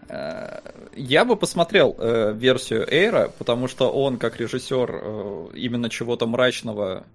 [0.08, 0.60] Э,
[0.94, 7.06] Я бы посмотрел э, версию Эйра, потому что он, как режиссер именно чего-то мрачного,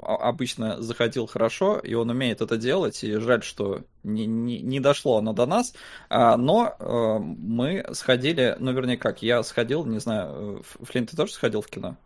[0.00, 5.18] обычно заходил хорошо, и он умеет это делать, и жаль, что не, не, не дошло
[5.18, 5.74] оно до нас.
[6.08, 11.16] А, но э, мы сходили, ну, вернее, как, я сходил, не знаю, э, Флинт, ты
[11.16, 11.96] тоже сходил в кино?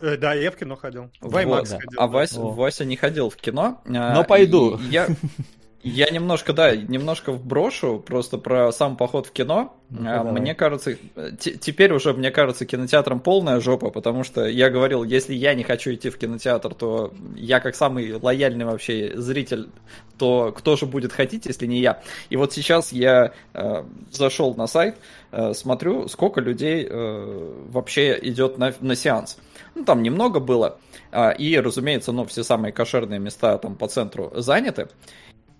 [0.00, 1.10] Э, да, я в кино ходил.
[1.20, 1.78] В Вот, IMAX да.
[1.78, 2.00] ходил.
[2.00, 2.06] А да.
[2.06, 2.50] Вася, О.
[2.52, 3.80] Вася не ходил в кино.
[3.86, 4.78] а, Но пойду.
[4.90, 5.08] Я,
[5.82, 9.76] я немножко, да, немножко вброшу просто про сам поход в кино.
[9.92, 10.32] А, давай.
[10.40, 15.04] Мне кажется, э, те- теперь уже, мне кажется, кинотеатром полная жопа, потому что я говорил,
[15.04, 19.70] если я не хочу идти в кинотеатр, то я как самый лояльный вообще зритель,
[20.18, 22.02] то кто же будет ходить, если не я?
[22.28, 24.96] И вот сейчас я э, зашел на сайт,
[25.32, 29.38] э, смотрю, сколько людей э, вообще идет на, на сеанс.
[29.74, 30.78] Ну, там немного было.
[31.12, 34.88] А, И, разумеется, ну, все самые кошерные места там по центру заняты.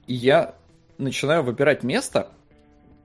[0.07, 0.55] И я
[0.99, 2.29] начинаю выбирать место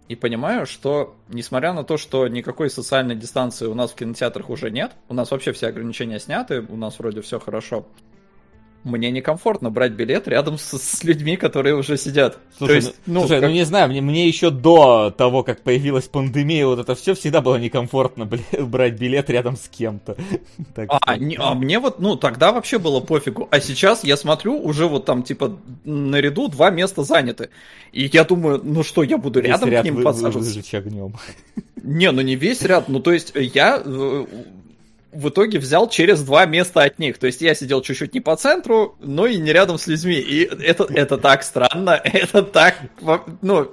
[0.07, 4.69] и понимаю, что, несмотря на то, что никакой социальной дистанции у нас в кинотеатрах уже
[4.69, 7.87] нет, у нас вообще все ограничения сняты, у нас вроде все хорошо,
[8.85, 12.37] мне некомфортно брать билет рядом с, с людьми, которые уже сидят.
[12.57, 15.43] Слушай, то есть, ну, ну, слушай, как- ну не знаю, мне, мне еще до того,
[15.43, 20.15] как появилась пандемия, вот это все всегда было некомфортно бля, брать билет рядом с кем-то.
[20.87, 23.47] А, не- а мне вот, ну, тогда вообще было пофигу.
[23.51, 27.49] А сейчас я смотрю, уже вот там, типа, на ряду два места заняты.
[27.91, 30.77] И я думаю, ну что, я буду Весь рядом ряд к ним вы- подсаживаться?
[30.77, 31.15] огнем.
[31.83, 32.87] Не, ну не весь ряд.
[32.89, 34.25] Ну, то есть, я э,
[35.15, 37.17] в итоге взял через два места от них.
[37.17, 40.15] То есть, я сидел чуть-чуть не по центру, но и не рядом с людьми.
[40.15, 42.75] И это, это так странно, это так...
[43.41, 43.71] Ну,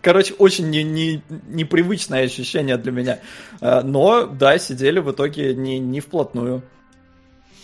[0.00, 3.18] короче, очень не, не, непривычное ощущение для меня.
[3.60, 6.62] Э, Но, да, сидели в итоге не, не вплотную.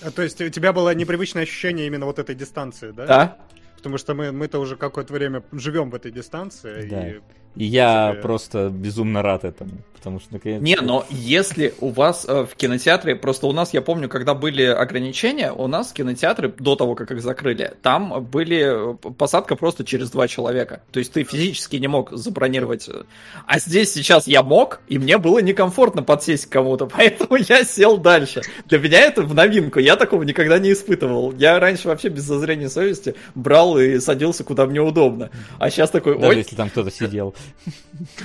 [0.01, 3.07] А, то есть у тебя было непривычное ощущение именно вот этой дистанции, да?
[3.07, 3.37] Да.
[3.77, 6.89] Потому что мы, мы-то уже какое-то время живем в этой дистанции.
[6.89, 7.09] Да.
[7.09, 7.21] И...
[7.57, 12.25] И я Тебе- просто безумно рад этому, потому что наконец Не, но если у вас
[12.29, 16.77] э, в кинотеатре, просто у нас, я помню, когда были ограничения, у нас кинотеатры, до
[16.77, 20.83] того, как их закрыли, там были э, посадка просто через два человека.
[20.93, 22.89] То есть ты физически не мог забронировать.
[22.89, 23.03] э.
[23.47, 27.99] А здесь сейчас я мог, и мне было некомфортно подсесть к кому-то, поэтому я сел
[27.99, 28.43] дальше.
[28.67, 31.33] Для меня это в новинку, я такого никогда не испытывал.
[31.33, 35.31] Я раньше вообще без зазрения совести брал и садился куда мне удобно.
[35.59, 37.35] А сейчас такой, даже ой, если там кто-то сидел.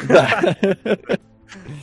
[0.07, 0.55] Да.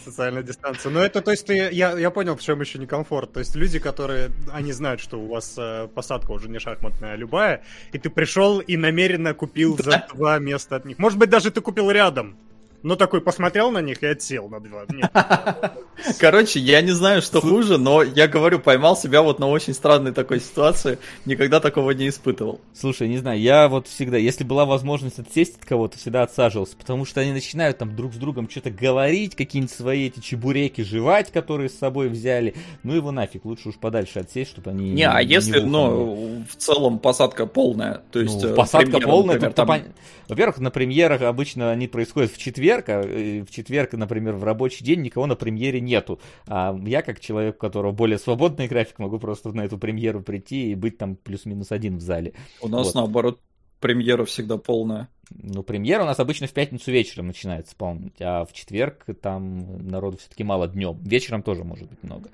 [0.05, 0.91] Социальная дистанция.
[0.91, 3.33] Но это, то есть, ты, я, я понял, в чем еще некомфорт.
[3.33, 7.17] То есть люди, которые, они знают, что у вас э, посадка уже не шахматная, а
[7.17, 7.63] любая,
[7.93, 10.99] и ты пришел и намеренно купил за два места от них.
[10.99, 12.37] Может быть, даже ты купил рядом.
[12.83, 14.85] Но такой посмотрел на них и отсел на два.
[14.89, 15.11] Нет.
[16.19, 20.13] Короче, я не знаю, что хуже, но я говорю, поймал себя вот на очень странной
[20.13, 20.99] такой ситуации.
[21.27, 22.61] Никогда такого не испытывал.
[22.73, 27.05] Слушай, не знаю, я вот всегда, если была возможность отсесть от кого-то, всегда отсаживался, потому
[27.05, 31.69] что они начинают там друг с другом что-то говорить, какие-нибудь свои эти чебуреки жевать, которые
[31.69, 32.55] с собой взяли.
[32.83, 34.91] Ну его нафиг, лучше уж подальше отсесть, чтобы они...
[34.91, 38.43] Не, а если, в ухо ну, в целом посадка полная, то есть...
[38.43, 39.35] Ну, э, посадка премьера, полная.
[39.35, 39.83] например, это там-
[40.29, 44.85] Во-первых, на премьерах обычно они происходят в четверг, а э, в четверг, например, в рабочий
[44.85, 46.21] день никого на премьере нету.
[46.47, 50.71] А я, как человек, у которого более свободный график, могу просто на эту премьеру прийти
[50.71, 52.35] и быть там плюс-минус один в зале.
[52.61, 52.95] У нас, Вот.
[52.95, 53.41] наоборот,
[53.81, 55.09] премьера всегда полная.
[55.31, 60.19] Ну, премьера у нас обычно в пятницу вечером начинается, по-моему, а в четверг там народу
[60.19, 60.99] все-таки мало днем.
[61.03, 62.31] Вечером тоже может быть много.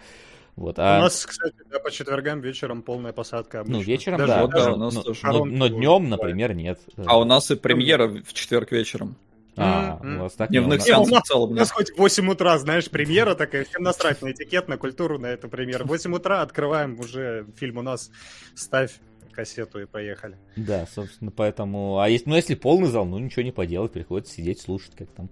[0.56, 3.76] Вот, У а, нас, кстати, да, по четвергам вечером полная посадка обычно.
[3.78, 5.20] ну, вечером, Даже- да, вот, да, даже у нас но, тоже.
[5.26, 6.80] но, но днем, например, нет.
[7.04, 9.16] А у нас и премьера в четверг вечером.
[9.56, 11.96] А, у вас так не, нас- Не, у нас- в целом У нас хоть в
[11.98, 15.84] 8 утра, знаешь, премьера такая, всем насрать на этикет, на культуру, на эту премьеру.
[15.84, 18.10] В 8 утра открываем уже фильм у нас,
[18.54, 18.92] ставь
[19.32, 20.36] кассету и поехали.
[20.56, 21.98] Да, собственно, поэтому...
[22.00, 25.28] А если, ну, если полный зал, ну, ничего не поделать, приходится сидеть, слушать, как там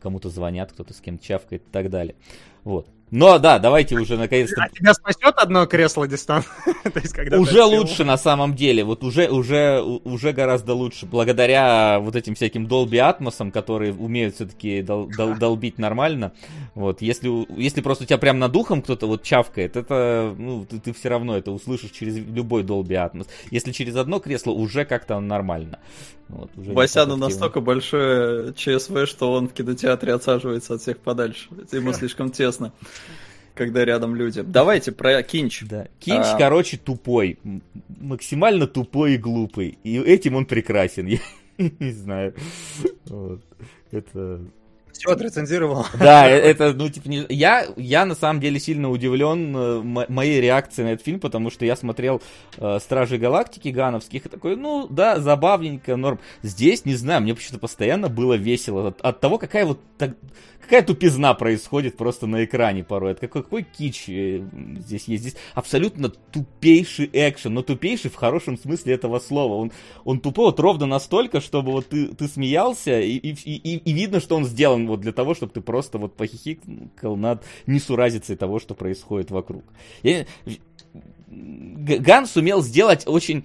[0.00, 2.16] кому-то звонят, кто-то с кем-то чавкает и так далее.
[2.64, 2.86] Вот.
[3.12, 4.62] Но, да, давайте уже наконец-то...
[4.62, 6.08] А тебя спасет одно кресло
[7.28, 7.68] ты Уже сел?
[7.68, 12.92] лучше на самом деле, вот уже, уже, уже гораздо лучше, благодаря вот этим всяким Dolby
[12.92, 14.80] Atmos'ам, которые умеют все-таки
[15.38, 16.32] долбить нормально.
[16.74, 20.64] Вот, если, у- если просто у тебя прям над ухом кто-то вот чавкает, это, ну,
[20.64, 23.26] ты, ты все равно это услышишь через любой Dolby Atmos.
[23.50, 25.80] Если через одно кресло, уже как-то нормально.
[26.32, 26.72] Вот, уже
[27.10, 27.26] активно.
[27.26, 31.48] настолько большое ЧСВ, что он в кинотеатре отсаживается от всех подальше.
[31.72, 32.51] Ему слишком тесно,
[33.54, 34.42] когда рядом люди.
[34.42, 35.62] Давайте про кинч.
[35.62, 35.86] Да.
[36.00, 36.38] Кинч, А.
[36.38, 37.38] короче, тупой.
[38.00, 39.78] Максимально тупой и глупый.
[39.84, 41.06] И этим он прекрасен.
[41.58, 42.34] Я не знаю.
[43.06, 43.40] Вот.
[43.90, 44.40] Это...
[44.92, 45.86] Все отрецензировал.
[45.98, 50.06] Да, э- это, ну, типа, не- я, я на самом деле сильно удивлен э, мо-
[50.08, 52.22] моей реакцией на этот фильм, потому что я смотрел
[52.58, 56.20] э, Стражи Галактики Гановских и такой, ну, да, забавненько, норм.
[56.42, 60.14] Здесь, не знаю, мне почему-то постоянно было весело от, от того, какая вот так-
[60.62, 63.12] какая тупизна происходит просто на экране порой.
[63.12, 64.42] Это какой, какой кич э,
[64.78, 65.22] здесь есть.
[65.22, 69.54] Здесь абсолютно тупейший экшен, но тупейший в хорошем смысле этого слова.
[69.54, 69.72] Он,
[70.04, 74.20] он тупой вот ровно настолько, чтобы вот ты, ты смеялся, и, и, и, и видно,
[74.20, 78.74] что он сделан вот для того, чтобы ты просто вот похихикал над несуразицей того, что
[78.74, 79.64] происходит вокруг.
[80.02, 80.26] Я-
[81.28, 83.44] Г- Ган сумел сделать очень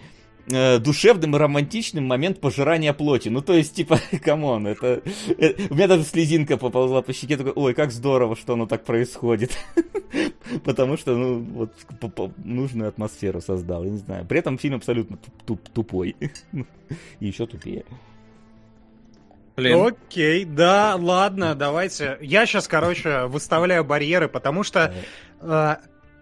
[0.50, 3.30] э, душевным и романтичным момент пожирания плоти.
[3.30, 5.02] Ну, то есть, типа, come on, это...
[5.38, 8.84] э, У меня даже слезинка поползла по щеке, такой, ой, как здорово, что оно так
[8.86, 9.58] происходит.
[10.64, 11.74] Потому что, ну, вот,
[12.44, 14.26] нужную атмосферу создал, я не знаю.
[14.26, 16.16] При этом фильм абсолютно туп- туп- тупой.
[17.20, 17.84] И еще тупее.
[19.56, 22.18] Блин, Окей, да, ладно, давайте.
[22.22, 24.94] Я сейчас, короче, выставляю барьеры, потому что
[25.42, 25.76] э,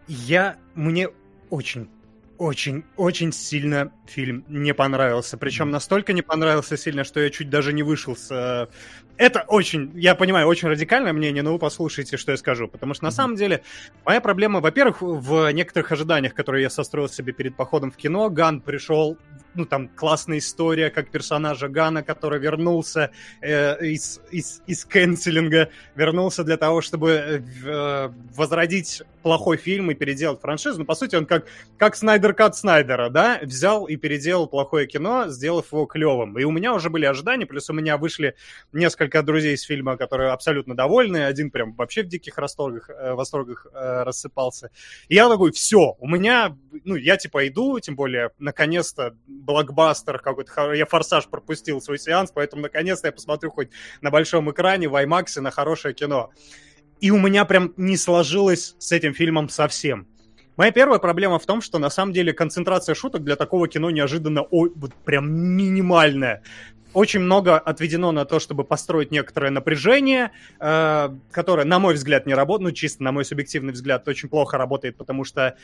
[0.08, 1.10] я мне
[1.50, 1.90] очень,
[2.38, 5.38] очень, очень сильно фильм не понравился.
[5.38, 8.30] Причем настолько не понравился сильно, что я чуть даже не вышел с.
[8.32, 8.68] э,
[9.18, 12.68] Это очень, я понимаю, очень радикальное мнение, но вы послушайте, что я скажу.
[12.68, 13.16] Потому что на Мгм.
[13.16, 13.64] самом деле
[14.06, 18.60] моя проблема, во-первых, в некоторых ожиданиях, которые я состроил себе перед походом в кино, Ган
[18.62, 19.18] пришел,
[19.56, 26.43] ну там классная история, как персонажа Гана, который вернулся э, из, из, из кэнселинга, вернулся
[26.43, 30.78] для того, чтобы э, э, возродить плохой фильм и переделать франшизу.
[30.78, 31.47] Ну, по сути, он как,
[31.78, 36.38] как Снайдер Кат Снайдера, да, взял и переделал плохое кино, сделав его клевым.
[36.38, 38.36] И у меня уже были ожидания, плюс у меня вышли
[38.72, 43.66] несколько друзей из фильма, которые абсолютно довольны, один прям вообще в диких восторгах, э, восторгах
[43.74, 44.70] э, рассыпался.
[45.08, 49.16] И я такой, все, у меня, ну, я типа иду, тем более, наконец-то,
[49.46, 53.70] блокбастер какой-то, я «Форсаж» пропустил свой сеанс, поэтому наконец-то я посмотрю хоть
[54.02, 56.32] на большом экране, в IMAX на хорошее кино.
[57.00, 60.08] И у меня прям не сложилось с этим фильмом совсем.
[60.58, 64.41] Моя первая проблема в том, что на самом деле концентрация шуток для такого кино неожиданно
[64.41, 66.43] о, вот прям минимальная
[66.96, 72.34] очень много отведено на то, чтобы построить некоторое напряжение, э, которое, на мой взгляд, не
[72.34, 75.58] работает, ну, чисто на мой субъективный взгляд, очень плохо работает, потому что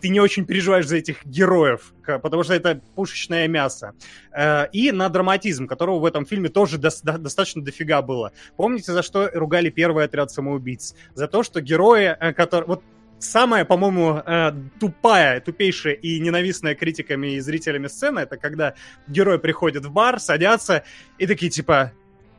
[0.00, 3.92] ты не очень переживаешь за этих героев, потому что это пушечное мясо.
[4.32, 8.32] Э, и на драматизм, которого в этом фильме тоже до, до, достаточно дофига было.
[8.56, 10.94] Помните, за что ругали первый отряд самоубийц?
[11.14, 12.66] За то, что герои, э, которые...
[12.66, 12.82] Вот
[13.20, 18.74] самая, по-моему, э, тупая, тупейшая и ненавистная критиками и зрителями сцена, это когда
[19.06, 20.84] герои приходят в бар, садятся
[21.18, 21.92] и такие типа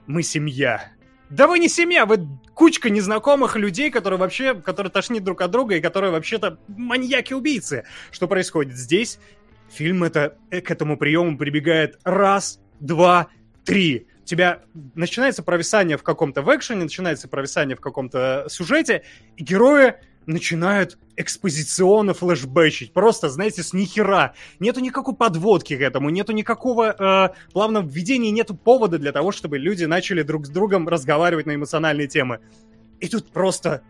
[0.07, 0.91] «Мы семья».
[1.29, 5.75] Да вы не семья, вы кучка незнакомых людей, которые вообще, которые тошнит друг от друга
[5.75, 7.85] и которые вообще-то маньяки-убийцы.
[8.11, 9.17] Что происходит здесь?
[9.71, 13.29] Фильм это, э, к этому приему прибегает раз, два,
[13.63, 14.07] три.
[14.23, 14.63] У тебя
[14.93, 19.03] начинается провисание в каком-то в экшене, начинается провисание в каком-то сюжете,
[19.37, 19.95] и герои
[20.25, 22.93] начинают экспозиционно флешбэчить.
[22.93, 24.33] Просто, знаете, с нихера.
[24.59, 29.57] Нету никакой подводки к этому, нету никакого э, плавного введения, нету повода для того, чтобы
[29.57, 32.39] люди начали друг с другом разговаривать на эмоциональные темы.
[32.99, 33.81] И тут просто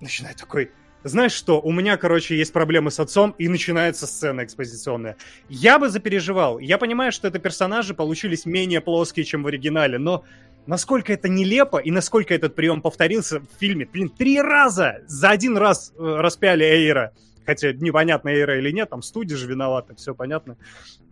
[0.00, 0.70] начинает такой...
[1.04, 5.16] Знаешь что, у меня, короче, есть проблемы с отцом, и начинается сцена экспозиционная.
[5.48, 6.58] Я бы запереживал.
[6.58, 10.24] Я понимаю, что это персонажи получились менее плоские, чем в оригинале, но
[10.66, 13.88] насколько это нелепо и насколько этот прием повторился в фильме.
[13.90, 17.12] Блин, три раза за один раз э, распяли Эйра.
[17.44, 20.56] Хотя непонятно, Эйра или нет, там студия же виновата, все понятно.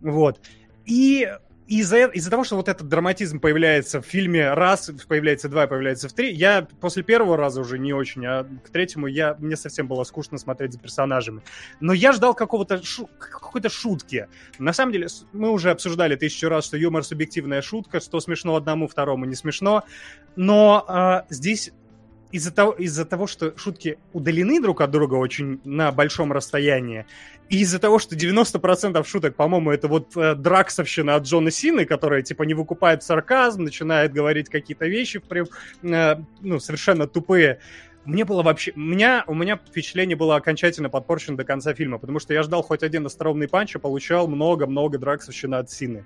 [0.01, 0.39] Вот.
[0.85, 1.27] И
[1.67, 6.13] из-за из того, что вот этот драматизм появляется в фильме раз, появляется два, появляется в
[6.13, 10.03] три, я после первого раза уже не очень, а к третьему я, мне совсем было
[10.03, 11.41] скучно смотреть за персонажами.
[11.79, 14.27] Но я ждал какого-то шу, какой-то шутки.
[14.59, 18.87] На самом деле, мы уже обсуждали тысячу раз, что юмор субъективная шутка, что смешно одному,
[18.87, 19.83] второму не смешно.
[20.35, 21.71] Но а, здесь
[22.31, 27.05] из-за того, из-за того, что шутки удалены друг от друга очень на большом расстоянии,
[27.49, 32.23] и из-за того, что 90% шуток, по-моему, это вот э, драксовщина от Джона Сины, которая,
[32.23, 35.21] типа, не выкупает сарказм, начинает говорить какие-то вещи,
[35.83, 37.59] э, ну, совершенно тупые.
[38.05, 38.71] Мне было вообще...
[38.75, 42.63] У меня, у меня впечатление было окончательно подпорчено до конца фильма, потому что я ждал
[42.63, 46.03] хоть один остроумный панч, а получал много-много драксовщины от Сины.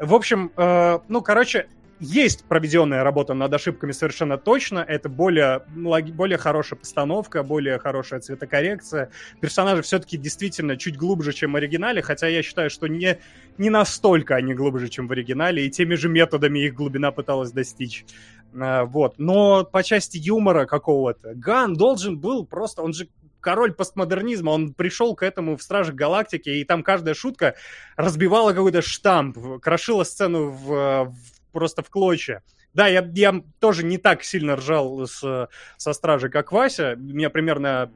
[0.00, 1.68] В общем, э, ну, короче,
[2.04, 4.78] есть проведенная работа над ошибками совершенно точно.
[4.80, 9.10] Это более, более хорошая постановка, более хорошая цветокоррекция.
[9.40, 13.18] Персонажи все-таки действительно чуть глубже, чем в оригинале, хотя я считаю, что не,
[13.58, 18.04] не настолько они глубже, чем в оригинале, и теми же методами их глубина пыталась достичь.
[18.54, 19.14] А, вот.
[19.18, 22.82] Но по части юмора какого-то, Ган должен был просто...
[22.82, 23.08] Он же
[23.40, 27.54] король постмодернизма, он пришел к этому в Страже Галактики, и там каждая шутка
[27.94, 32.42] разбивала какой-то штамп, крошила сцену в, в просто в клочья.
[32.74, 35.48] Да, я, я тоже не так сильно ржал с,
[35.78, 36.96] со Стражей, как Вася.
[36.98, 37.90] У меня примерно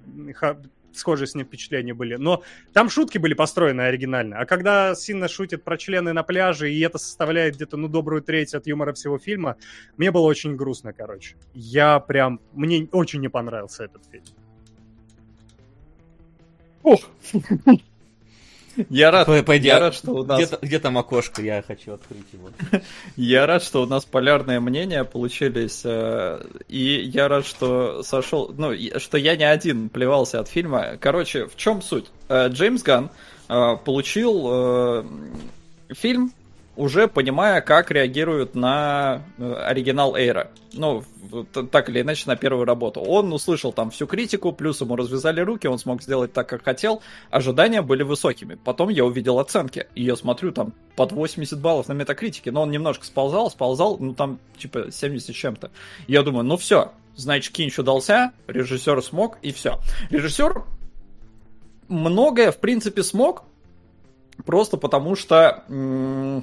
[0.93, 2.17] схожие с ним впечатления были.
[2.17, 2.43] Но
[2.73, 4.39] там шутки были построены оригинально.
[4.39, 8.55] А когда Синна шутит про члены на пляже, и это составляет где-то, ну, добрую треть
[8.55, 9.57] от юмора всего фильма,
[9.97, 11.37] мне было очень грустно, короче.
[11.55, 12.41] Я прям...
[12.53, 14.25] Мне очень не понравился этот фильм.
[16.83, 17.01] Ох!
[18.91, 20.41] Я рад, Пойди, я рад, что у нас...
[20.41, 21.43] Где, где там окошко?
[21.43, 22.51] Я хочу открыть его.
[23.17, 25.83] Я рад, что у нас полярные мнения получились.
[25.85, 28.55] Э, и я рад, что сошел...
[28.57, 30.97] Ну, что я не один плевался от фильма.
[31.01, 32.07] Короче, в чем суть?
[32.29, 33.11] Э, Джеймс Ган
[33.49, 35.05] э, получил
[35.91, 36.33] фильм
[36.79, 40.53] уже понимая, как реагируют на э, оригинал Эйра.
[40.73, 41.03] Ну,
[41.73, 43.01] так или иначе, на первую работу.
[43.01, 47.03] Он услышал там всю критику, плюс ему развязали руки, он смог сделать так, как хотел.
[47.31, 48.55] Ожидания были высокими.
[48.55, 49.89] Потом я увидел оценки.
[49.97, 52.53] И я смотрю, там под 80 баллов на метакритике.
[52.53, 55.73] Но он немножко сползал, сползал, ну там типа 70 с чем-то.
[56.07, 59.81] Я думаю, ну все, значит, кинч удался, режиссер смог, и все.
[60.11, 60.63] Режиссер
[61.89, 63.43] многое, в принципе, смог,
[64.45, 66.43] просто потому что Э,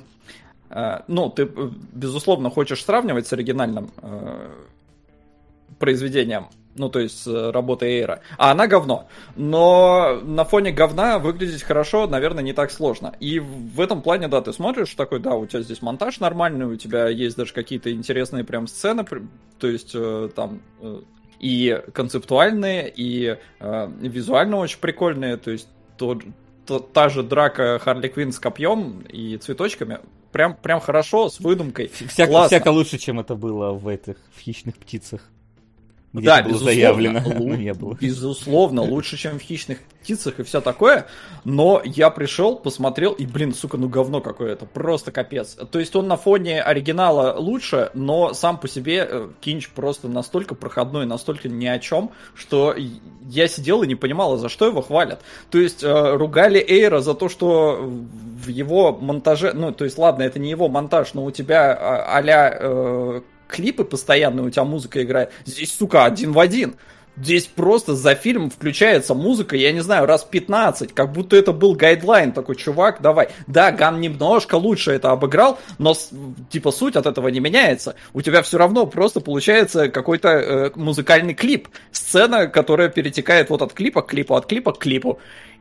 [1.08, 4.50] ну, ты, э, безусловно, хочешь сравнивать с оригинальным э,
[5.80, 9.08] произведением, ну, то есть с работой Эйра, а она говно.
[9.36, 13.16] Но на фоне говна выглядеть хорошо, наверное, не так сложно.
[13.20, 16.76] И в этом плане, да, ты смотришь, такой, да, у тебя здесь монтаж нормальный, у
[16.76, 19.06] тебя есть даже какие-то интересные прям сцены,
[19.58, 19.96] то есть
[20.36, 20.62] там
[21.40, 25.68] и концептуальные, и э, визуально очень прикольные, то есть
[25.98, 26.20] то,
[26.66, 30.00] то, та же драка Харли Квинн с копьем и цветочками
[30.36, 31.88] прям, прям хорошо, с выдумкой.
[31.88, 35.22] Всяко, всяко лучше, чем это было в этих в хищных птицах.
[36.20, 37.98] Где да, было безусловно, заявлено, лу- не было.
[38.00, 41.06] безусловно, лучше, чем в «Хищных птицах» и все такое,
[41.44, 45.58] но я пришел, посмотрел, и, блин, сука, ну говно какое-то, просто капец.
[45.72, 50.56] То есть он на фоне оригинала лучше, но сам по себе э, Кинч просто настолько
[50.56, 52.76] проходной, настолько ни о чем, что
[53.28, 55.22] я сидел и не понимал, а за что его хвалят.
[55.50, 60.24] То есть э, ругали Эйра за то, что в его монтаже, ну, то есть, ладно,
[60.24, 65.04] это не его монтаж, но у тебя а- а-ля э, клипы постоянно, у тебя музыка
[65.04, 65.32] играет.
[65.46, 66.76] Здесь, сука, один в один.
[67.18, 71.74] Здесь просто за фильм включается музыка, я не знаю, раз 15, как будто это был
[71.74, 73.30] гайдлайн, такой, чувак, давай.
[73.48, 75.96] Да, Ган немножко лучше это обыграл, но,
[76.50, 77.96] типа, суть от этого не меняется.
[78.14, 81.70] У тебя все равно просто получается какой-то э, музыкальный клип.
[81.92, 85.20] Сцена, которая перетекает вот от клипа к клипу, от клипа к клипу.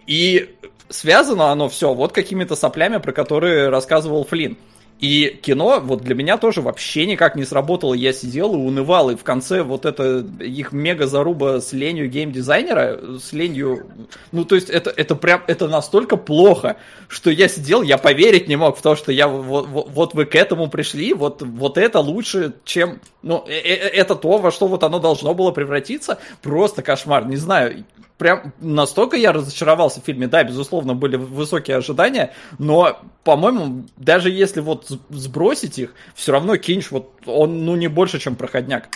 [0.09, 0.57] И
[0.89, 4.57] связано оно все вот какими-то соплями, про которые рассказывал Флинн.
[5.01, 7.95] И кино вот для меня тоже вообще никак не сработало.
[7.95, 13.19] Я сидел и унывал, и в конце вот это их мега заруба с ленью геймдизайнера,
[13.19, 13.87] с ленью...
[14.33, 16.77] Ну, то есть это, это прям, это настолько плохо,
[17.09, 20.27] что я сидел, я поверить не мог в то, что я вот, вот, вот вы
[20.27, 23.01] к этому пришли, вот, вот это лучше, чем...
[23.23, 26.19] Ну, э- э- это то, во что вот оно должно было превратиться.
[26.41, 27.85] Просто кошмар, не знаю
[28.19, 30.27] прям настолько я разочаровался в фильме.
[30.27, 36.91] Да, безусловно, были высокие ожидания, но, по-моему, даже если вот сбросить их, все равно Кинч,
[36.91, 38.89] вот он, ну, не больше, чем проходняк.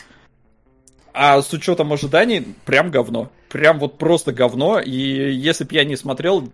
[1.12, 3.30] А с учетом ожиданий, прям говно.
[3.48, 4.78] Прям вот просто говно.
[4.78, 6.48] И если бы я не смотрел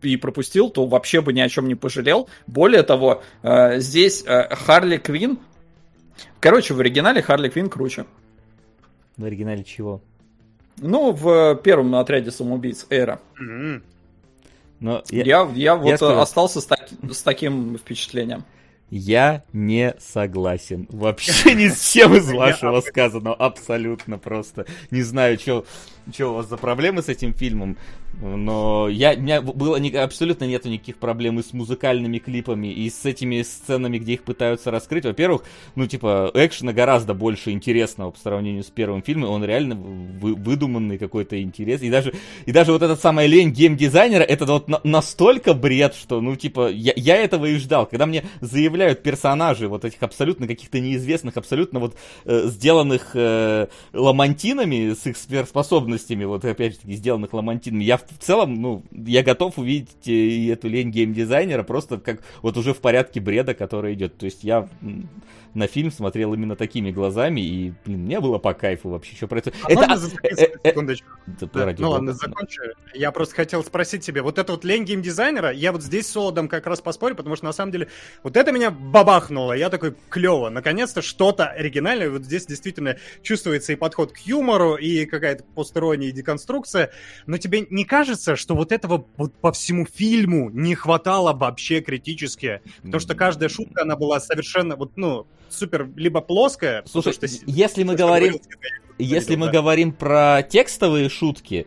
[0.00, 2.28] и пропустил, то вообще бы ни о чем не пожалел.
[2.46, 5.38] Более того, э, здесь э, Харли Квин...
[6.40, 8.06] Короче, в оригинале Харли Квин круче.
[9.18, 10.00] В оригинале чего?
[10.78, 13.18] Ну, в первом отряде самоубийц Эра.
[14.78, 16.18] Но я, Я, я, вот скажу.
[16.20, 18.44] остался с, так- с таким впечатлением.
[18.90, 20.86] я не согласен.
[20.90, 23.34] Вообще ни с чем из вашего сказанного.
[23.36, 24.66] Абсолютно просто.
[24.90, 25.64] Не знаю, что
[26.24, 27.76] у вас за проблемы с этим фильмом.
[28.20, 32.88] Но я, у меня было ни- абсолютно нету никаких проблем и с музыкальными клипами, и
[32.88, 35.04] с этими сценами, где их пытаются раскрыть.
[35.04, 35.42] Во-первых,
[35.74, 39.30] ну, типа, экшена гораздо больше интересного по сравнению с первым фильмом.
[39.30, 41.82] Он реально вы- выдуманный какой-то интерес.
[41.82, 42.14] И даже,
[42.46, 46.70] и даже вот эта самая лень геймдизайнера, это вот на- настолько бред, что, ну, типа,
[46.70, 47.84] я, я этого и ждал.
[47.86, 54.94] Когда мне заявляют персонажи вот этих абсолютно каких-то неизвестных, абсолютно вот э, сделанных э, ламантинами
[54.94, 55.16] с их
[55.96, 60.12] сверхспособностями, вот опять же таки сделанных ламантинами, я в целом, ну, я готов увидеть э,
[60.12, 64.16] и эту лень геймдизайнера просто как вот уже в порядке бреда, который идет.
[64.18, 64.68] То есть я
[65.56, 69.16] на фильм смотрел именно такими глазами, и, блин, мне было по кайфу вообще.
[69.16, 69.58] Что происходит?
[69.64, 71.08] А можно а, э, э, секундочку?
[71.26, 72.62] да, ну ладно, закончу.
[72.94, 76.48] Я просто хотел спросить тебя, вот это вот лень геймдизайнера, я вот здесь с Солодом
[76.48, 77.88] как раз поспорю, потому что на самом деле
[78.22, 79.54] вот это меня бабахнуло.
[79.54, 82.10] Я такой, клево, наконец-то что-то оригинальное.
[82.10, 85.44] Вот здесь действительно чувствуется и подход к юмору, и какая-то
[85.86, 86.90] посторонняя деконструкция.
[87.26, 92.60] Но тебе не кажется, что вот этого вот по всему фильму не хватало вообще критически?
[92.82, 97.44] Потому что каждая шутка, она была совершенно, вот, ну, супер, либо плоская, Слушай, потому что...
[97.46, 98.40] если мы говорим,
[98.98, 99.52] если мы да.
[99.52, 101.66] говорим про текстовые шутки,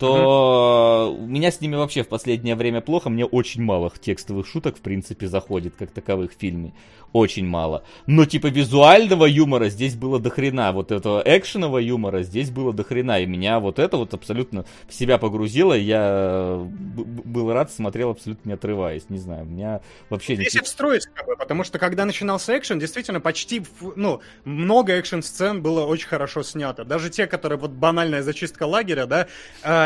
[0.00, 3.10] то у меня с ними вообще в последнее время плохо.
[3.10, 6.72] Мне очень мало текстовых шуток, в принципе, заходит как таковых в фильме.
[7.12, 7.82] Очень мало.
[8.06, 10.72] Но типа визуального юмора здесь было до хрена.
[10.72, 13.20] Вот этого экшенового юмора здесь было до хрена.
[13.20, 15.74] И меня вот это вот абсолютно в себя погрузило.
[15.74, 19.10] Я б- был рад, смотрел абсолютно не отрываясь.
[19.10, 20.36] Не знаю, у меня вообще...
[20.36, 20.54] Здесь
[21.12, 23.62] как бы, потому что когда начинался экшен, действительно почти,
[23.96, 26.84] ну, много экшен-сцен было очень хорошо снято.
[26.84, 29.26] Даже те, которые вот банальная зачистка лагеря, да,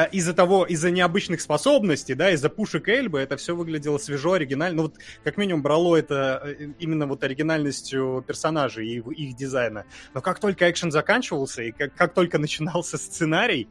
[0.05, 4.77] э, из-за того, из-за необычных способностей, да, из-за пушек Эльбы, это все выглядело свежо, оригинально.
[4.77, 9.85] Ну вот, как минимум, брало это э, именно вот оригинальностью персонажей и их дизайна.
[10.15, 13.69] Но как только экшен заканчивался, и как, как только начинался сценарий,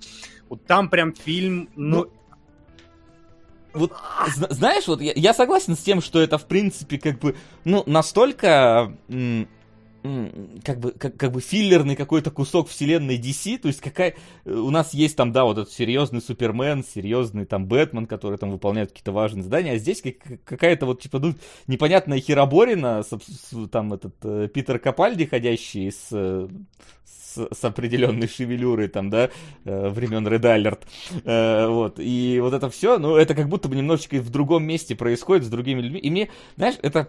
[0.50, 2.12] вот там прям фильм, ну,
[3.74, 3.94] вот,
[4.36, 7.84] зна- знаешь, вот я, я согласен с тем, что это, в принципе, как бы, ну,
[7.88, 8.96] настолько,
[10.64, 14.70] как бы, как, как бы филлерный какой-то кусок вселенной DC, то есть какая, э, у
[14.70, 19.14] нас есть там, да, вот этот серьезный Супермен, серьезный там Бэтмен, который там выполняет какие-то
[19.14, 21.36] важные задания, а здесь как- какая-то вот, типа, ну,
[21.68, 23.04] непонятная хероборина,
[23.72, 29.30] там этот э, Питер Капальди, ходящий с, с, с определенной шевелюрой, там, да,
[29.64, 30.41] э, времен Red
[31.24, 31.70] Alert.
[31.70, 31.95] Вот.
[31.99, 35.49] И вот это все, ну, это как будто бы немножечко в другом месте происходит, с
[35.49, 35.99] другими людьми.
[36.01, 37.08] И мне, знаешь, это,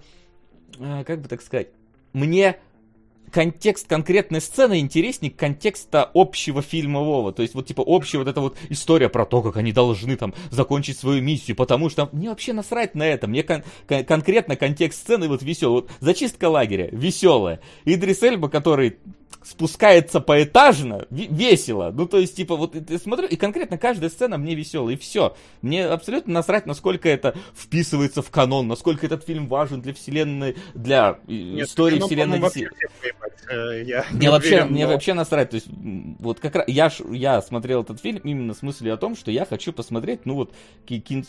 [0.79, 1.69] как бы так сказать,
[2.13, 2.59] мне
[3.31, 7.33] контекст конкретной сцены интереснее контекста общего фильмового.
[7.33, 10.35] То есть вот типа общая вот эта вот история про то, как они должны там
[10.51, 13.27] закончить свою миссию, потому что мне вообще насрать на это.
[13.27, 15.83] Мне кон- кон- конкретно контекст сцены вот веселый.
[15.83, 17.61] Вот зачистка лагеря, веселая.
[17.85, 18.99] Идрис Эльба, который
[19.45, 21.91] спускается поэтажно, весело.
[21.95, 25.37] Ну, то есть, типа, вот ты смотрю, и конкретно каждая сцена мне веселая, и все.
[25.61, 31.19] Мне абсолютно насрать, насколько это вписывается в канон, насколько этот фильм важен для вселенной, для
[31.27, 32.41] Нет, истории ну, вселенной.
[32.41, 32.71] Вообще
[33.51, 34.93] э, я мне вообще, уверен, мне но...
[34.93, 35.51] вообще насрать.
[35.51, 35.69] То есть,
[36.19, 39.45] вот как раз я, я смотрел этот фильм именно с мыслью о том, что я
[39.45, 40.55] хочу посмотреть, ну вот,
[40.87, 41.25] кин,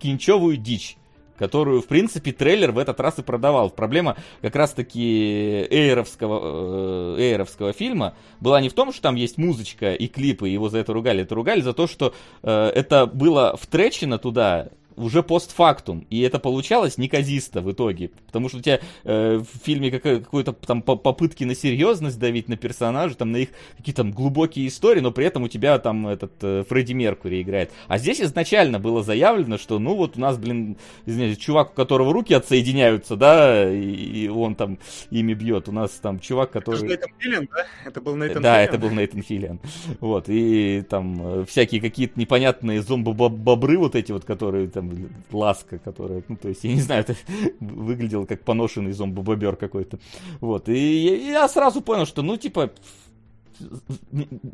[0.00, 0.96] кинчевую дичь
[1.38, 3.70] которую, в принципе, трейлер в этот раз и продавал.
[3.70, 9.94] Проблема как раз-таки эйровского, э, эйровского фильма была не в том, что там есть музычка
[9.94, 11.22] и клипы, его за это ругали.
[11.22, 14.68] Это ругали за то, что э, это было втречено туда
[14.98, 19.90] уже постфактум, и это получалось неказисто в итоге, потому что у тебя э, в фильме
[19.90, 24.66] какой- какой-то там попытки на серьезность давить на персонажа, там на их какие-то там глубокие
[24.68, 27.70] истории, но при этом у тебя там этот э, Фредди Меркури играет.
[27.88, 30.76] А здесь изначально было заявлено, что ну вот у нас, блин,
[31.06, 33.80] извиняюсь, чувак, у которого руки отсоединяются, да, и,
[34.24, 34.78] и он там
[35.10, 35.68] ими бьет.
[35.68, 36.76] У нас там чувак, который...
[36.78, 37.66] Это Нейтан Филлиан, да?
[37.86, 38.68] Это был Нейтан Да, Филлиан.
[38.68, 39.60] это был Нейтан Филлиан.
[40.00, 44.87] Вот, и там э, всякие какие-то непонятные зомбо-бобры вот эти вот, которые там
[45.32, 47.16] ласка, которая, ну, то есть, я не знаю, это
[47.60, 49.98] выглядело как поношенный зомбобобер какой-то.
[50.40, 52.70] Вот, и я сразу понял, что, ну, типа,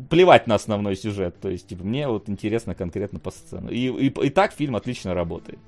[0.09, 1.39] плевать на основной сюжет.
[1.41, 3.71] То есть, типа, мне вот интересно конкретно по сцену.
[3.71, 5.59] И, и, и так фильм отлично работает.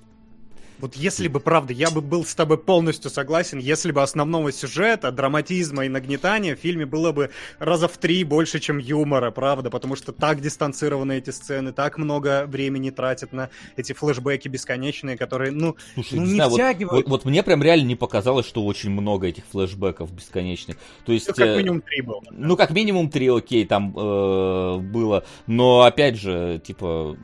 [0.79, 5.11] Вот если бы, правда, я бы был с тобой полностью согласен, если бы основного сюжета,
[5.11, 9.97] драматизма и нагнетания в фильме было бы раза в три больше, чем юмора, правда, потому
[9.97, 15.77] что так дистанцированы эти сцены, так много времени тратят на эти флешбеки бесконечные, которые, ну,
[15.95, 16.93] Слушай, ну не, не знаю, втягивают.
[16.93, 20.77] Вот, вот, вот мне прям реально не показалось, что очень много этих флешбеков бесконечных.
[21.05, 21.29] То есть...
[21.29, 22.21] Ну, как э, минимум три было.
[22.23, 22.31] Да.
[22.33, 27.17] Ну, как минимум три, окей, там э, было, но, опять же, типа,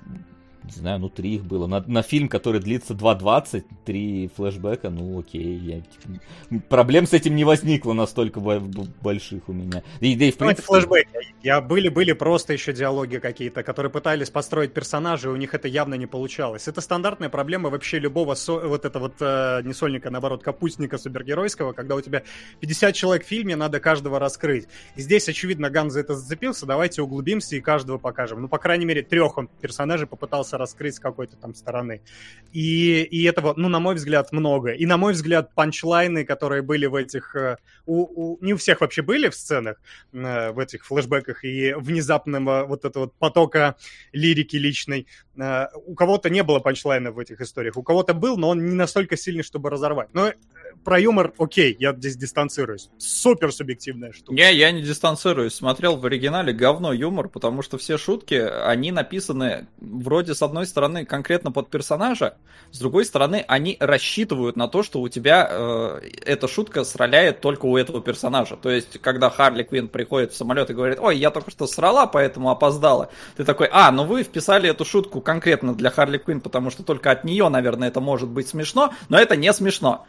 [0.64, 1.66] не знаю, ну три их было.
[1.66, 5.56] На, на фильм, который длится 2.20, три флешбека, ну окей.
[5.58, 9.82] Я, типа, проблем с этим не возникло настолько больших у меня.
[10.00, 10.66] И, да и в ну, принципе...
[10.66, 11.08] флешбеки.
[11.42, 16.06] Я были-были просто еще диалоги какие-то, которые пытались построить персонажей, у них это явно не
[16.06, 16.68] получалось.
[16.68, 18.52] Это стандартная проблема вообще любого со...
[18.52, 22.22] вот это вот э, не сольника, а наоборот, капустника супергеройского, когда у тебя
[22.60, 24.68] 50 человек в фильме, надо каждого раскрыть.
[24.94, 28.40] И здесь, очевидно, Ган за это зацепился, давайте углубимся и каждого покажем.
[28.40, 32.02] Ну, по крайней мере, трех он персонажей попытался раскрыть с какой-то там стороны.
[32.52, 34.72] И, и этого, ну, на мой взгляд, много.
[34.72, 37.34] И, на мой взгляд, панчлайны, которые были в этих...
[37.36, 39.80] Э, у, у, не у всех вообще были в сценах,
[40.12, 43.76] э, в этих флешбеках и внезапного вот этого потока
[44.12, 45.06] лирики личной.
[45.36, 48.74] Э, у кого-то не было панчлайна в этих историях, у кого-то был, но он не
[48.74, 50.08] настолько сильный, чтобы разорвать.
[50.12, 50.32] Но
[50.84, 52.90] про юмор, окей, я здесь дистанцируюсь.
[52.98, 54.34] Супер субъективная штука.
[54.34, 55.54] Не, я не дистанцируюсь.
[55.54, 61.04] Смотрел в оригинале говно юмор, потому что все шутки, они написаны вроде с одной стороны
[61.04, 62.36] конкретно под персонажа,
[62.70, 67.66] с другой стороны они рассчитывают на то, что у тебя э, эта шутка сраляет только
[67.66, 68.56] у этого персонажа.
[68.56, 72.06] То есть, когда Харли Квинн приходит в самолет и говорит, ой, я только что срала,
[72.06, 73.10] поэтому опоздала.
[73.36, 77.10] Ты такой, а, ну вы вписали эту шутку конкретно для Харли Квинн, потому что только
[77.10, 80.06] от нее, наверное, это может быть смешно, но это не смешно.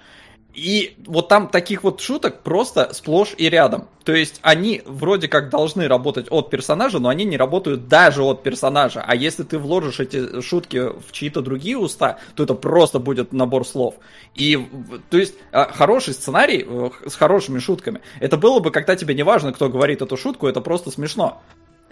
[0.53, 3.87] И вот там таких вот шуток просто сплошь и рядом.
[4.03, 8.43] То есть они вроде как должны работать от персонажа, но они не работают даже от
[8.43, 9.03] персонажа.
[9.05, 13.65] А если ты вложишь эти шутки в чьи-то другие уста, то это просто будет набор
[13.65, 13.95] слов.
[14.35, 14.59] И,
[15.09, 19.23] то есть, а, хороший сценарий э, с хорошими шутками, это было бы, когда тебе не
[19.23, 21.41] важно, кто говорит эту шутку, это просто смешно.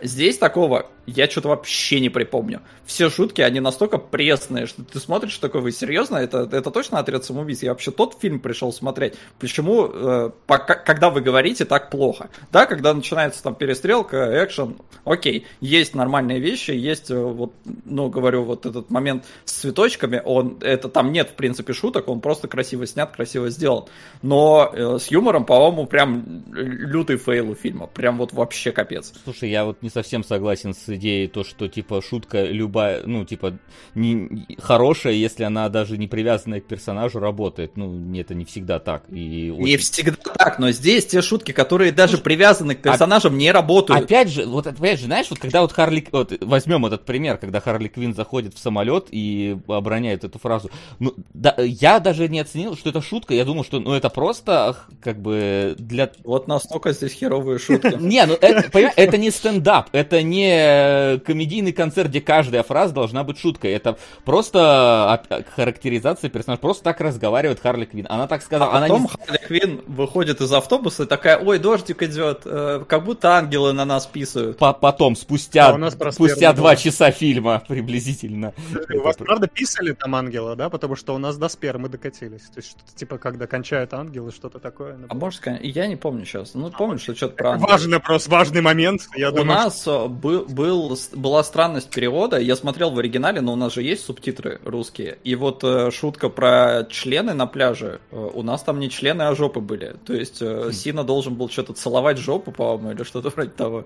[0.01, 2.61] Здесь такого я что-то вообще не припомню.
[2.85, 6.17] Все шутки, они настолько пресные, что ты смотришь такой, вы серьезно?
[6.17, 7.63] Это, это точно отряд самоубийц?
[7.63, 9.15] Я вообще тот фильм пришел смотреть.
[9.39, 12.29] Почему, э, пока, когда вы говорите так плохо?
[12.51, 17.53] Да, когда начинается там перестрелка, экшен, окей, есть нормальные вещи, есть, э, вот,
[17.85, 22.21] ну, говорю, вот этот момент с цветочками, он, это там нет, в принципе, шуток, он
[22.21, 23.85] просто красиво снят, красиво сделан.
[24.21, 27.87] Но э, с юмором, по-моему, прям лютый fail у фильма.
[27.87, 29.13] Прям вот вообще капец.
[29.23, 33.57] Слушай, я вот не совсем согласен с идеей то, что типа шутка любая, ну типа
[33.95, 37.77] не, хорошая, если она даже не привязанная к персонажу работает.
[37.77, 39.03] Ну это не всегда так.
[39.09, 39.65] И очень...
[39.65, 43.37] Не всегда так, но здесь те шутки, которые даже Слушай, привязаны к а персонажам, а...
[43.37, 44.03] не работают.
[44.03, 47.59] Опять же, вот опять же, знаешь, вот когда вот Харли, вот возьмем этот пример, когда
[47.59, 52.75] Харли Квин заходит в самолет и обороняет эту фразу, ну да, я даже не оценил,
[52.75, 56.11] что это шутка, я думал, что ну это просто как бы для.
[56.23, 57.97] Вот настолько здесь херовые шутки.
[57.99, 63.23] Не, ну это, это не стендап стендап, это не комедийный концерт, где каждая фраза должна
[63.23, 63.71] быть шуткой.
[63.73, 65.21] Это просто
[65.55, 66.61] характеризация персонажа.
[66.61, 68.07] Просто так разговаривает Харли Квин.
[68.09, 68.71] Она так сказала.
[68.71, 69.25] А потом она не...
[69.25, 73.85] Харли Квин выходит из автобуса и такая, ой, дождик идет, э, как будто ангелы на
[73.85, 74.57] нас писают.
[74.57, 78.53] По потом, спустя, а спустя два часа фильма приблизительно.
[78.93, 80.69] У вас правда писали там ангела, да?
[80.69, 82.41] Потому что у нас до спермы докатились.
[82.41, 84.97] То есть что-то типа, когда кончают ангелы, что-то такое.
[85.07, 86.53] А может, я не помню сейчас.
[86.53, 87.57] Ну, помню, что что-то про.
[87.57, 89.01] Важный вопрос, важный момент.
[89.15, 90.07] Я у думаю, нас что...
[90.07, 92.39] был, был, была странность перевода.
[92.39, 95.17] Я смотрел в оригинале, но у нас же есть субтитры русские.
[95.23, 98.01] И вот э, шутка про члены на пляже.
[98.11, 99.95] Э, у нас там не члены, а жопы были.
[100.05, 100.71] То есть э, хм.
[100.71, 103.85] Сина должен был что-то целовать жопу, по-моему, или что-то вроде того.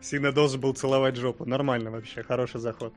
[0.00, 1.44] Сильно должен был целовать жопу.
[1.44, 2.92] Нормально вообще, хороший заход.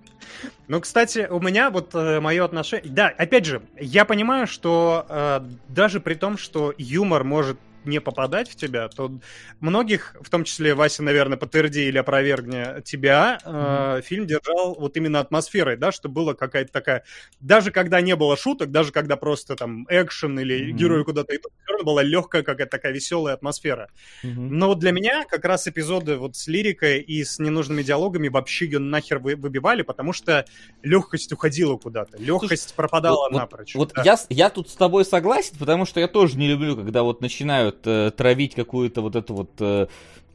[0.68, 2.91] Ну, кстати, у меня вот э, мое отношение...
[2.91, 8.50] Да, опять же, я понимаю, что э, даже при том, что юмор может не попадать
[8.50, 9.12] в тебя, то
[9.60, 14.00] многих, в том числе Вася, наверное, подтверди или опровергни тебя, mm-hmm.
[14.00, 17.04] э, фильм держал вот именно атмосферой, да, что было какая-то такая...
[17.40, 20.72] Даже когда не было шуток, даже когда просто там экшен или mm-hmm.
[20.72, 23.90] герои куда-то идут, все равно была легкая какая-то такая веселая атмосфера.
[24.24, 24.34] Mm-hmm.
[24.36, 28.66] Но вот для меня как раз эпизоды вот с лирикой и с ненужными диалогами вообще
[28.66, 30.46] ее нахер вы, выбивали, потому что
[30.84, 33.76] легкость уходила куда-то, легкость Слушай, пропадала вот, напрочь.
[33.76, 34.04] Вот, да.
[34.04, 37.79] я, я тут с тобой согласен, потому что я тоже не люблю, когда вот начинают
[37.86, 39.88] э, травить какую-то вот эту вот э,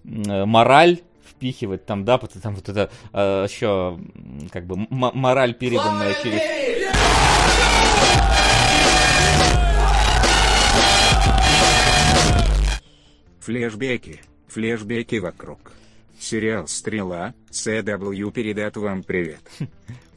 [0.04, 3.98] э, мораль впихивать там, да, там вот это э, еще
[4.50, 6.40] как бы мораль переданная через...
[13.40, 15.72] Флешбеки, флешбеки вокруг.
[16.18, 19.40] Сериал «Стрела», CW передает вам привет.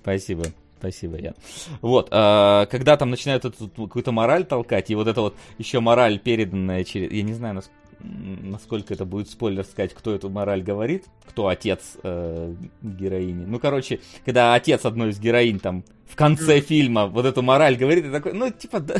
[0.01, 0.45] Спасибо.
[0.79, 1.33] Спасибо, Ян.
[1.81, 6.19] Вот, э, когда там начинают эту какую-то мораль толкать, и вот это вот еще мораль
[6.19, 7.11] переданная через...
[7.11, 11.97] Я не знаю, нас, насколько это будет спойлер сказать, кто эту мораль говорит, кто отец
[12.03, 13.45] э, героини.
[13.45, 18.05] Ну, короче, когда отец одной из героинь там в конце фильма вот эту мораль говорит,
[18.05, 18.95] и такой, ну, типа, да,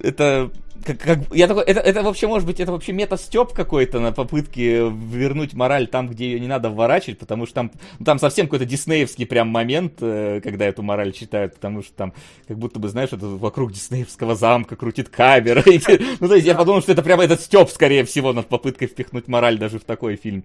[0.00, 0.50] это
[0.84, 4.88] как, как, я такой, это, это вообще может быть, это вообще мета-степ какой-то на попытке
[4.88, 8.64] вернуть мораль там, где ее не надо вворачивать, потому что там, ну, там совсем какой-то
[8.64, 12.12] диснеевский прям момент, э, когда эту мораль читают, потому что там
[12.46, 15.64] как будто бы, знаешь, это вокруг диснеевского замка крутит камера.
[16.20, 19.28] Ну, то есть я подумал, что это прямо этот степ, скорее всего, над попыткой впихнуть
[19.28, 20.44] мораль даже в такой фильм.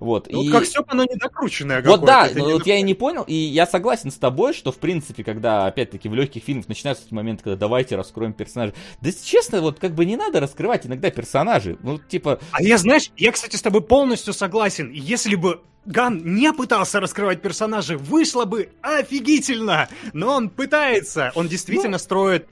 [0.00, 0.28] Вот.
[0.30, 4.10] Ну, как степ, оно недокрученное Вот да, вот я и не понял, и я согласен
[4.10, 7.96] с тобой, что, в принципе, когда, опять-таки, в легких фильмах начинаются эти моменты, когда давайте
[7.96, 8.74] раскроем персонажа.
[9.00, 11.76] Да, честно, вот как бы не надо раскрывать иногда персонажей.
[11.82, 12.40] Ну, типа...
[12.52, 14.90] А я, знаешь, я, кстати, с тобой полностью согласен.
[14.90, 21.92] Если бы Ган не пытался раскрывать персонажей, вышло бы офигительно, но он пытается, он действительно
[21.92, 21.98] ну...
[21.98, 22.46] строит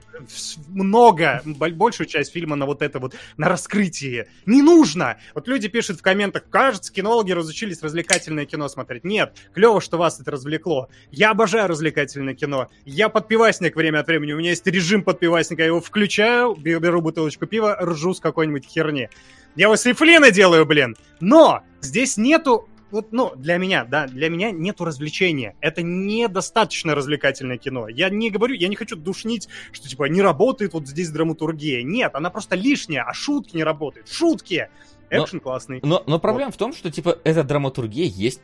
[0.68, 4.28] много, большую часть фильма на вот это вот, на раскрытие.
[4.46, 5.16] Не нужно!
[5.34, 9.04] Вот люди пишут в комментах, кажется, кинологи разучились развлекательное кино смотреть.
[9.04, 10.88] Нет, клево, что вас это развлекло.
[11.10, 12.68] Я обожаю развлекательное кино.
[12.84, 17.46] Я подпивасник время от времени, у меня есть режим подпивасника, я его включаю, беру бутылочку
[17.46, 19.08] пива, ржу с какой-нибудь херни.
[19.56, 19.84] Я его с
[20.32, 20.96] делаю, блин.
[21.18, 25.56] Но здесь нету вот, ну, для меня, да, для меня нету развлечения.
[25.60, 27.88] Это недостаточно развлекательное кино.
[27.88, 31.82] Я не говорю, я не хочу душнить, что, типа, не работает вот здесь драматургия.
[31.82, 34.08] Нет, она просто лишняя, а шутки не работают.
[34.08, 34.68] Шутки!
[35.10, 35.80] Экшен но, классный.
[35.82, 36.54] Но, но проблема вот.
[36.54, 38.40] в том, что, типа, эта драматургия есть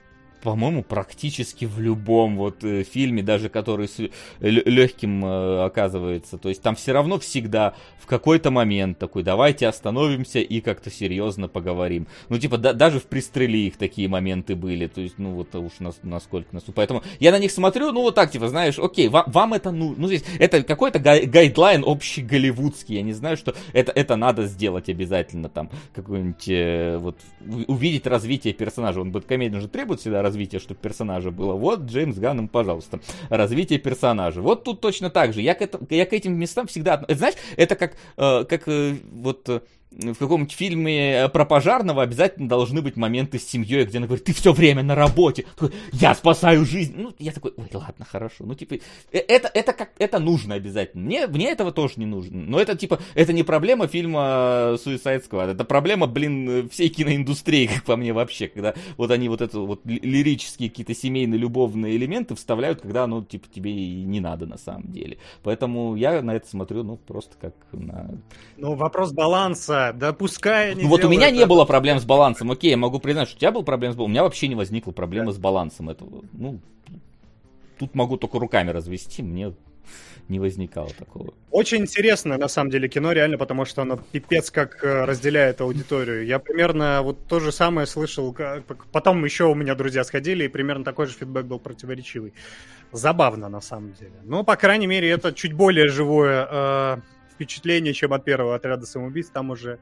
[0.47, 3.99] по-моему, практически в любом вот э, фильме, даже который с
[4.39, 6.39] легким э, оказывается.
[6.39, 11.49] То есть там все равно всегда в какой-то момент такой, давайте остановимся и как-то серьезно
[11.49, 12.07] поговорим.
[12.29, 14.87] Ну, типа, да, даже в «Пристрели» их такие моменты были.
[14.87, 16.63] То есть, ну, вот уж нас, насколько нас...
[16.73, 19.97] Поэтому я на них смотрю, ну, вот так, типа, знаешь, окей, вам, вам это, ну,
[19.97, 22.95] ну, здесь, это какой-то гай гайдлайн общий голливудский.
[22.95, 25.71] Я не знаю, что это, это надо сделать обязательно там.
[25.93, 27.17] Какой-нибудь, э, вот,
[27.67, 29.01] увидеть развитие персонажа.
[29.01, 31.55] Он, комедия же требует всегда развития, чтобы персонажа было.
[31.55, 33.01] Вот Джеймс Ганном, пожалуйста.
[33.29, 34.43] Развитие персонажа.
[34.43, 35.41] Вот тут точно так же.
[35.41, 37.05] Я к, это, я к этим местам всегда...
[37.09, 39.63] Знаешь, это как, э, как э, вот...
[39.93, 44.07] Э, в каком-нибудь фильме э, про пожарного обязательно должны быть моменты с семьей, где она
[44.07, 45.47] говорит, ты все время на работе,
[45.93, 46.95] я спасаю жизнь.
[46.97, 48.45] Ну, я такой, ой, ладно, хорошо.
[48.45, 48.75] Ну, типа,
[49.13, 51.05] э, это, это, как, это нужно обязательно.
[51.05, 52.41] Мне, мне этого тоже не нужно.
[52.41, 57.85] Но это, типа, это не проблема фильма Suicide Squad, это проблема, блин, всей киноиндустрии, как
[57.85, 62.81] по мне вообще, когда вот они вот это вот лирические какие-то семейные любовные элементы вставляют,
[62.81, 65.19] когда, ну, типа, тебе и не надо на самом деле.
[65.43, 68.11] Поэтому я на это смотрю, ну, просто как на...
[68.57, 71.37] Ну, вопрос баланса да, пускай они Ну вот у меня это.
[71.37, 73.97] не было проблем с балансом, окей, я могу признать, что у тебя был проблем с
[73.97, 75.33] балансом, у меня вообще не возникло проблемы да.
[75.33, 76.23] с балансом этого.
[76.33, 76.61] Ну,
[77.79, 79.53] тут могу только руками развести, мне
[80.29, 81.33] не возникало такого.
[81.51, 86.27] Очень интересно, на самом деле, кино реально, потому что оно пипец как э, разделяет аудиторию.
[86.27, 88.37] Я примерно вот то же самое слышал,
[88.93, 92.35] потом еще у меня друзья сходили, и примерно такой же фидбэк был противоречивый.
[92.93, 94.13] Забавно, на самом деле.
[94.25, 96.97] Но, по крайней мере, это чуть более живое э,
[97.37, 99.29] впечатление, чем от первого отряда самоубийц.
[99.29, 99.79] Там уже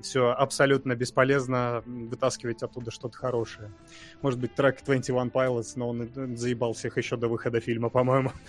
[0.00, 3.72] все абсолютно бесполезно вытаскивать оттуда что-то хорошее.
[4.22, 8.32] Может быть, трек 21 Pilots, но он заебал всех еще до выхода фильма, по-моему.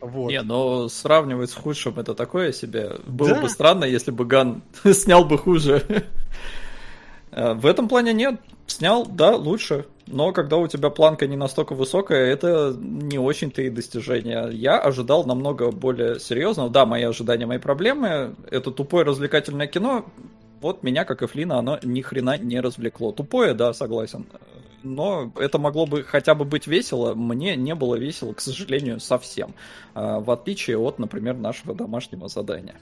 [0.00, 0.30] Вот.
[0.30, 2.96] Не, но сравнивать с худшим это такое себе.
[3.06, 3.40] Было да.
[3.42, 5.86] бы странно, если бы Ган снял бы хуже.
[7.34, 8.40] Э, в этом плане нет.
[8.66, 9.86] Снял, да, лучше.
[10.12, 14.50] Но когда у тебя планка не настолько высокая, это не очень-то и достижение.
[14.52, 16.68] Я ожидал намного более серьезного.
[16.68, 18.36] Да, мои ожидания, мои проблемы.
[18.50, 20.04] Это тупое развлекательное кино.
[20.60, 23.12] Вот меня, как и Флина, оно ни хрена не развлекло.
[23.12, 24.26] Тупое, да, согласен.
[24.82, 27.14] Но это могло бы хотя бы быть весело.
[27.14, 29.54] Мне не было весело, к сожалению, совсем.
[29.94, 32.76] А, в отличие от, например, нашего домашнего задания.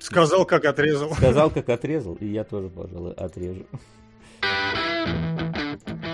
[0.00, 1.14] Сказал, как отрезал.
[1.14, 3.66] Сказал, как отрезал, и я тоже, пожалуй, отрежу.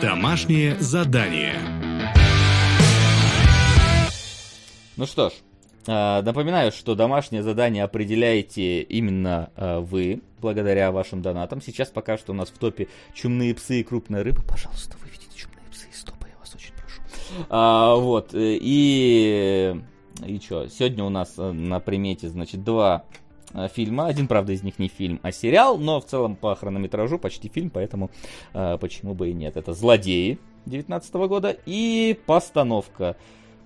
[0.01, 1.57] Домашнее задание.
[4.97, 5.33] Ну что ж,
[5.87, 11.61] а, напоминаю, что домашнее задание определяете именно а, вы, благодаря вашим донатам.
[11.63, 14.43] Сейчас пока что у нас в топе чумные псы и крупная рыба.
[14.43, 17.03] Пожалуйста, выведите чумные псы из топа, я вас очень прошу.
[17.49, 19.81] А, вот, э, и...
[20.27, 23.05] И что, сегодня у нас э, на примете, значит, два
[23.73, 24.07] фильма.
[24.07, 27.71] Один, правда, из них не фильм, а сериал, но в целом по хронометражу почти фильм,
[27.71, 28.11] поэтому
[28.55, 29.57] э, почему бы и нет.
[29.57, 33.17] Это «Злодеи» 19 года и постановка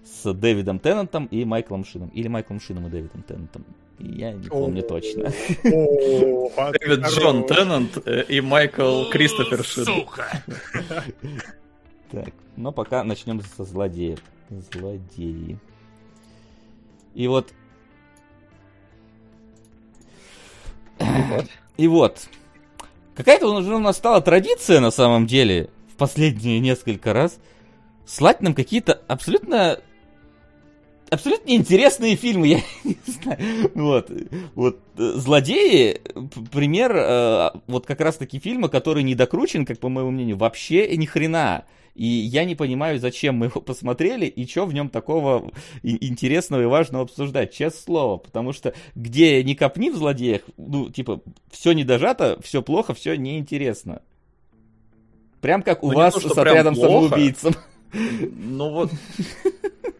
[0.04, 2.08] с Дэвидом Теннантом и Майклом Шином.
[2.10, 3.64] Или Майклом Шином и Дэвидом Теннантом.
[3.98, 5.32] Я не помню точно.
[5.62, 9.84] Дэвид Джон Теннант э, и Майкл Кристофер Шин.
[9.84, 10.26] Сука!
[12.10, 14.20] Так, но пока начнем со злодеев.
[14.48, 15.58] Злодеи.
[17.14, 17.52] И вот
[21.76, 22.28] И вот.
[23.14, 27.38] Какая-то уже у нас стала традиция на самом деле в последние несколько раз
[28.06, 29.78] слать нам какие-то абсолютно
[31.10, 33.70] абсолютно интересные фильмы, я не знаю.
[33.74, 34.10] Вот,
[34.54, 36.00] вот «Злодеи»
[36.52, 41.06] пример э, вот как раз-таки фильма, который не докручен, как по моему мнению, вообще ни
[41.06, 41.64] хрена.
[41.94, 45.52] И я не понимаю, зачем мы его посмотрели и что в нем такого
[45.82, 48.16] интересного и важного обсуждать, честное слово.
[48.18, 53.16] Потому что где не копни в злодеях, ну, типа, все не дожато, все плохо, все
[53.16, 54.02] неинтересно.
[55.40, 57.54] Прям как у ну, вас то, с отрядом самоубийцем.
[57.92, 58.90] Ну вот,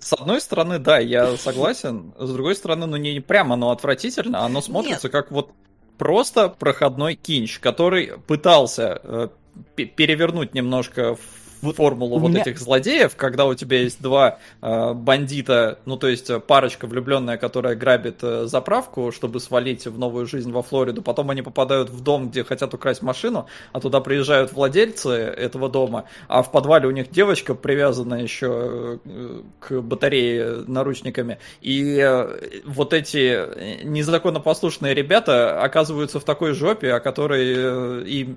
[0.01, 2.13] с одной стороны, да, я согласен.
[2.19, 5.13] С другой стороны, ну не прямо оно отвратительно, оно смотрится Нет.
[5.13, 5.53] как вот
[5.97, 9.29] просто проходной кинч, который пытался э,
[9.77, 11.17] перевернуть немножко
[11.65, 12.43] вот формулу вот меня...
[12.43, 17.75] этих злодеев, когда у тебя есть два э, бандита, ну то есть парочка влюбленная, которая
[17.75, 22.31] грабит э, заправку, чтобы свалить в новую жизнь во Флориду, потом они попадают в дом,
[22.31, 27.11] где хотят украсть машину, а туда приезжают владельцы этого дома, а в подвале у них
[27.11, 36.21] девочка привязана еще э, к батарее наручниками, и э, вот эти незаконно послушные ребята оказываются
[36.21, 38.35] в такой жопе, о которой э, и э,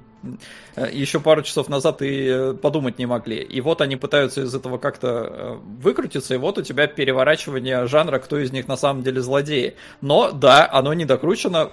[0.92, 3.38] еще пару часов назад и э, подумать не могли могли.
[3.38, 8.20] И вот они пытаются из этого как-то э, выкрутиться, и вот у тебя переворачивание жанра,
[8.20, 9.76] кто из них на самом деле злодеи.
[10.02, 11.72] Но да, оно не докручено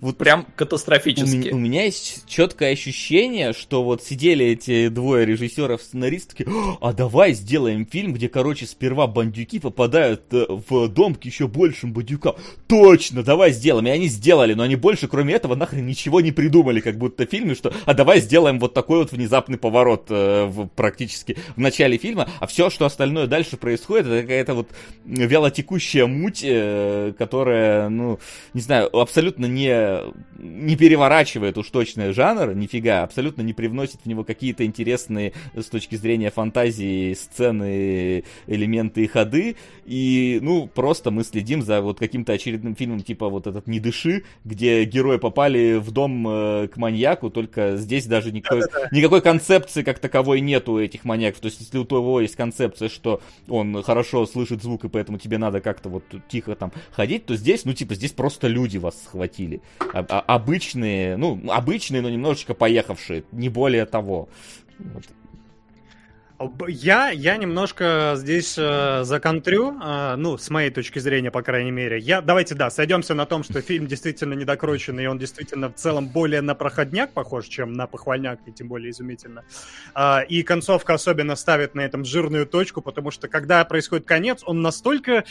[0.00, 1.50] вот прям катастрофически.
[1.50, 6.92] У, у меня есть четкое ощущение, что вот сидели эти двое режиссеров, сценаристов, такие, а
[6.92, 12.36] давай сделаем фильм, где, короче, сперва бандюки попадают э, в дом к еще большим бандюкам.
[12.66, 13.86] Точно, давай сделаем.
[13.86, 17.30] И они сделали, но они больше, кроме этого, нахрен ничего не придумали, как будто в
[17.30, 21.96] фильме, что, а давай сделаем вот такой вот внезапный поворот э, в, практически в начале
[21.96, 24.68] фильма, а все, что остальное дальше происходит, это какая-то вот
[25.06, 28.18] вялотекущая муть, э, которая, ну,
[28.52, 29.85] не знаю, абсолютно не
[30.38, 35.96] не переворачивает уж точно жанр, нифига, абсолютно не привносит в него какие-то интересные с точки
[35.96, 42.74] зрения фантазии сцены, элементы и ходы, и, ну, просто мы следим за вот каким-то очередным
[42.74, 47.76] фильмом, типа вот этот «Не дыши», где герои попали в дом э, к маньяку, только
[47.76, 51.84] здесь даже никакой, никакой концепции как таковой нету у этих маньяков, то есть если у
[51.84, 56.54] того есть концепция, что он хорошо слышит звук, и поэтому тебе надо как-то вот тихо
[56.54, 59.60] там ходить, то здесь, ну, типа, здесь просто люди вас схватили.
[59.92, 64.28] Обычные, ну, обычные, но немножечко поехавшие, не более того.
[64.78, 65.04] Вот.
[66.68, 71.98] Я, я немножко здесь э, законтрю, э, ну, с моей точки зрения, по крайней мере.
[71.98, 76.08] Я, давайте, да, сойдемся на том, что фильм действительно недокрученный, и он действительно в целом
[76.08, 79.44] более на проходняк похож, чем на похвальняк, и тем более изумительно.
[79.94, 84.60] А, и концовка особенно ставит на этом жирную точку, потому что когда происходит конец, он
[84.60, 85.24] настолько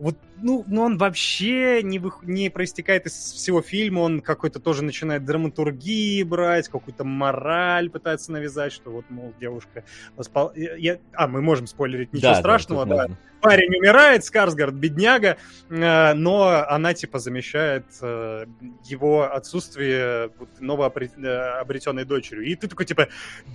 [0.00, 4.82] вот, ну, ну он вообще не, вых- не проистекает из всего фильма, он какой-то тоже
[4.82, 9.84] начинает драматургии брать, какую-то мораль пытается навязать, что вот, мол, девушка...
[10.16, 12.96] воспол- я- А, мы можем спойлерить, ничего Да, да, страшного, да.
[12.96, 13.18] можно.
[13.42, 15.38] Парень умирает, Скарсгард бедняга,
[15.70, 18.44] э, но она, типа, замещает э,
[18.84, 22.44] его отсутствие вот, новообретенной дочерью.
[22.44, 23.08] И ты такой, типа,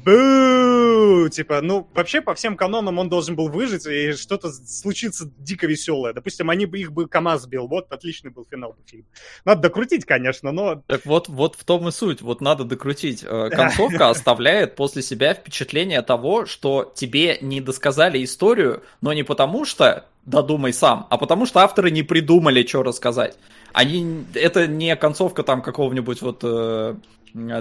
[0.04, 5.68] бу Типа, ну, вообще, по всем канонам он должен был выжить, и что-то случится дико
[5.68, 6.14] веселое.
[6.14, 7.68] Допустим, они бы их бы КамАЗ сбил.
[7.68, 9.06] Вот, отличный был финал фильма.
[9.45, 10.84] Надо докрутить, конечно, но...
[10.88, 12.22] Так вот, вот в том и суть.
[12.22, 13.24] Вот надо докрутить.
[13.24, 19.66] Э, Концовка оставляет после себя впечатление того, что тебе не досказали историю, но не потому
[19.66, 23.38] что додумай сам, а потому что авторы не придумали, что рассказать.
[23.74, 26.95] Они, это не концовка там какого-нибудь вот э,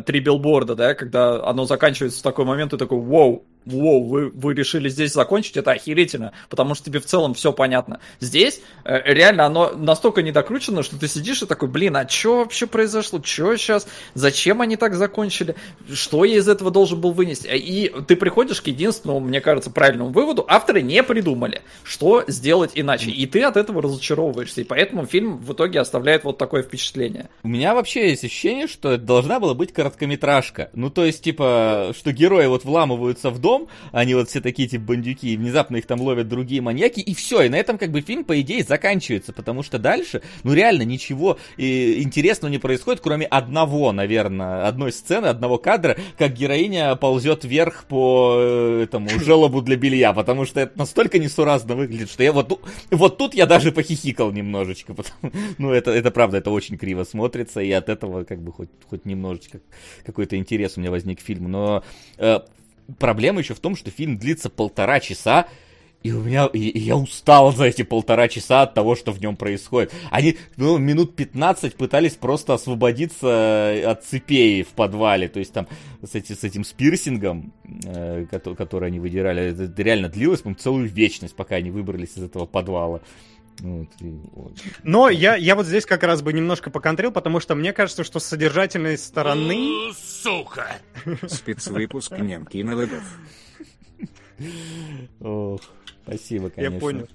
[0.06, 4.54] три билборда, да, когда оно заканчивается в такой момент, и такой, вау, Воу, вы, вы
[4.54, 8.00] решили здесь закончить, это охерительно, потому что тебе в целом все понятно.
[8.20, 12.66] Здесь э, реально оно настолько недокручено, что ты сидишь и такой, блин, а что вообще
[12.66, 13.20] произошло?
[13.22, 13.86] Что сейчас?
[14.14, 15.54] Зачем они так закончили?
[15.92, 17.46] Что я из этого должен был вынести?
[17.46, 23.10] И ты приходишь к единственному, мне кажется, правильному выводу, авторы не придумали, что сделать иначе.
[23.10, 24.60] И ты от этого разочаровываешься.
[24.60, 27.30] И поэтому фильм в итоге оставляет вот такое впечатление.
[27.42, 30.70] У меня вообще есть ощущение, что должна была быть короткометражка.
[30.74, 33.53] Ну, то есть, типа, что герои вот вламываются в дом,
[33.92, 37.42] они вот все такие, типа, бандюки, и внезапно их там ловят другие маньяки, и все,
[37.42, 41.38] и на этом как бы фильм, по идее, заканчивается, потому что дальше, ну, реально ничего
[41.56, 47.84] э, интересного не происходит, кроме одного, наверное, одной сцены, одного кадра, как героиня ползет вверх
[47.88, 52.60] по э, этому желобу для белья, потому что это настолько несуразно выглядит, что я вот,
[52.90, 57.60] вот тут я даже похихикал немножечко, потому, ну, это, это правда, это очень криво смотрится,
[57.60, 59.60] и от этого как бы хоть, хоть немножечко
[60.04, 61.84] какой-то интерес у меня возник к фильму, но
[62.18, 62.40] э,
[62.98, 65.46] проблема еще в том, что фильм длится полтора часа,
[66.04, 69.22] и у меня, и, и я устал за эти полтора часа от того, что в
[69.22, 69.90] нем происходит.
[70.10, 75.66] Они, ну, минут 15 пытались просто освободиться от цепей в подвале, то есть там
[76.02, 77.54] с, эти, с этим с пирсингом,
[77.86, 82.24] э, который, который они выдирали, это, реально длилось, по целую вечность, пока они выбрались из
[82.24, 83.00] этого подвала.
[83.60, 84.52] Вот, и, вот.
[84.82, 88.18] Но я, я вот здесь как раз бы немножко поконтрил, потому что мне кажется, что
[88.18, 89.92] с содержательной стороны...
[91.26, 93.02] Спецвыпуск не кинологов.
[95.20, 95.60] Ох,
[96.02, 96.74] спасибо, конечно.
[96.74, 97.08] Я понял.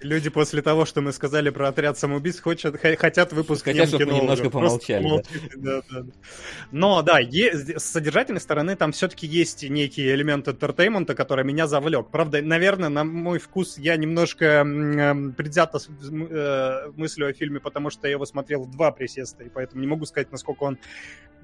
[0.00, 4.14] Люди после того, что мы сказали про отряд самоубийц, хотят, хотят выпуск Хотят, чтоб мы
[4.14, 5.08] немножко помолчали, да.
[5.08, 6.12] помолчите, да, да, да.
[6.70, 12.08] Но да, с содержательной стороны там все-таки есть некий элемент entertainment а, который меня завлек.
[12.10, 18.06] Правда, наверное, на мой вкус я немножко эм, предвзято э, мыслю о фильме, потому что
[18.06, 20.78] я его смотрел в два присеста, и поэтому не могу сказать, насколько он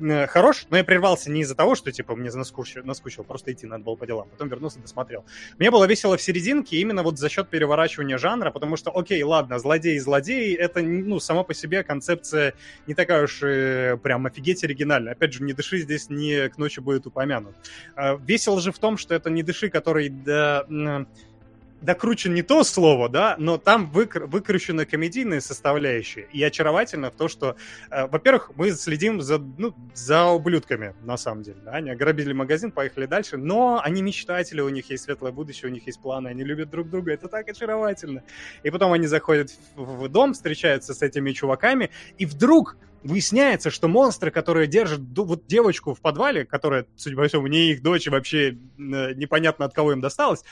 [0.00, 3.66] э, хорош, но я прервался не из-за того, что, типа, мне наскучил, наскучил, просто идти
[3.66, 4.28] надо было по делам.
[4.28, 5.24] Потом вернулся, досмотрел.
[5.58, 9.58] Мне было весело в серединке именно вот за счет переворачивания жанра, потому что, окей, ладно,
[9.58, 12.54] злодей и злодей, это, ну, само по себе концепция
[12.86, 15.12] не такая уж и прям офигеть оригинальная.
[15.12, 17.56] Опять же, «Не дыши» здесь не к ночи будет упомянут.
[17.96, 20.64] А, Весело же в том, что это «Не дыши», который да,
[21.84, 26.26] докручен не то слово, да, но там выкр- выкручена комедийная составляющая.
[26.32, 27.56] И очаровательно в то, что,
[27.90, 31.58] э, во-первых, мы следим за, ну, за ублюдками, на самом деле.
[31.64, 31.72] Да?
[31.72, 35.86] Они ограбили магазин, поехали дальше, но они мечтатели, у них есть светлое будущее, у них
[35.86, 38.22] есть планы, они любят друг друга, это так очаровательно.
[38.62, 43.86] И потом они заходят в, в дом, встречаются с этими чуваками, и вдруг выясняется, что
[43.86, 48.52] монстры, которые держат вот девочку в подвале, которая, судя по всему, не их дочь, вообще
[48.52, 50.42] э, непонятно от кого им досталось,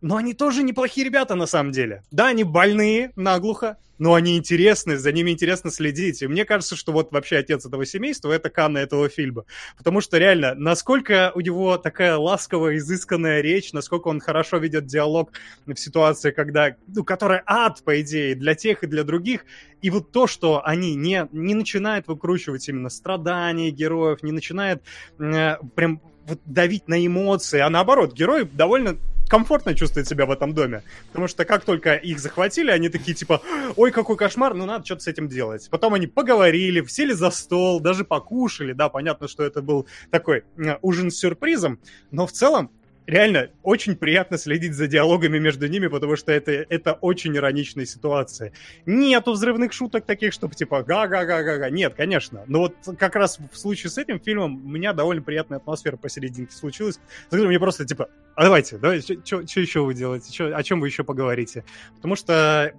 [0.00, 2.02] но они тоже неплохие ребята на самом деле.
[2.10, 6.22] Да, они больные наглухо, но они интересны, за ними интересно следить.
[6.22, 9.44] И мне кажется, что вот вообще отец этого семейства— это Канна этого фильма.
[9.76, 15.32] Потому что реально, насколько у него такая ласковая, изысканная речь, насколько он хорошо ведет диалог
[15.66, 19.46] в ситуации, когда, ну, которая ад, по идее, для тех и для других.
[19.82, 24.82] И вот то, что они не, не начинают выкручивать именно страдания героев, не начинают
[25.18, 30.54] э, прям вот давить на эмоции, а наоборот, герой довольно комфортно чувствует себя в этом
[30.54, 30.82] доме.
[31.08, 33.42] Потому что как только их захватили, они такие типа,
[33.76, 35.68] ой, какой кошмар, ну надо что-то с этим делать.
[35.70, 38.72] Потом они поговорили, сели за стол, даже покушали.
[38.72, 40.44] Да, понятно, что это был такой
[40.82, 41.80] ужин с сюрпризом,
[42.10, 42.70] но в целом
[43.06, 48.52] реально очень приятно следить за диалогами между ними, потому что это, это очень ироничная ситуация.
[48.84, 51.70] Нету взрывных шуток таких, чтобы типа га-га-га-га-га.
[51.70, 52.44] Нет, конечно.
[52.46, 56.52] Но вот как раз в случае с этим фильмом у меня довольно приятная атмосфера посерединке
[56.52, 56.98] случилась.
[57.30, 60.32] Мне просто типа, а давайте, давайте, что еще вы делаете?
[60.32, 61.64] Чё, о чем вы еще поговорите?
[61.96, 62.74] Потому что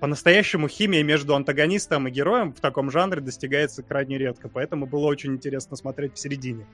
[0.00, 5.34] по-настоящему химия между антагонистом и героем в таком жанре достигается крайне редко, поэтому было очень
[5.34, 6.66] интересно смотреть в середине.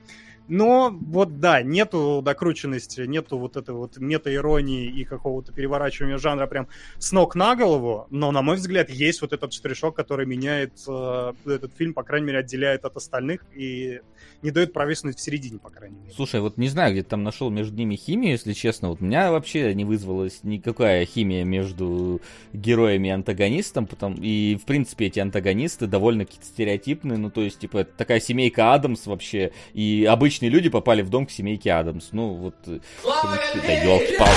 [0.47, 6.67] Но вот да, нету докрученности, нету вот этой вот мета-иронии и какого-то переворачивания жанра прям
[6.99, 11.33] с ног на голову, но, на мой взгляд, есть вот этот штришок, который меняет э,
[11.45, 14.01] этот фильм, по крайней мере, отделяет от остальных и
[14.43, 16.13] не дает провиснуть в середине, по крайней мере.
[16.15, 19.05] Слушай, вот не знаю, где ты там нашел между ними химию, если честно, вот у
[19.05, 22.21] меня вообще не вызвалась никакая химия между
[22.53, 27.79] героями антагонистом, потом, и, в принципе, эти антагонисты довольно какие-то стереотипные, ну, то есть, типа,
[27.79, 32.33] это такая семейка Адамс вообще, и обычные люди попали в дом к семейке Адамс, ну,
[32.33, 34.35] вот, э, да елки-палки.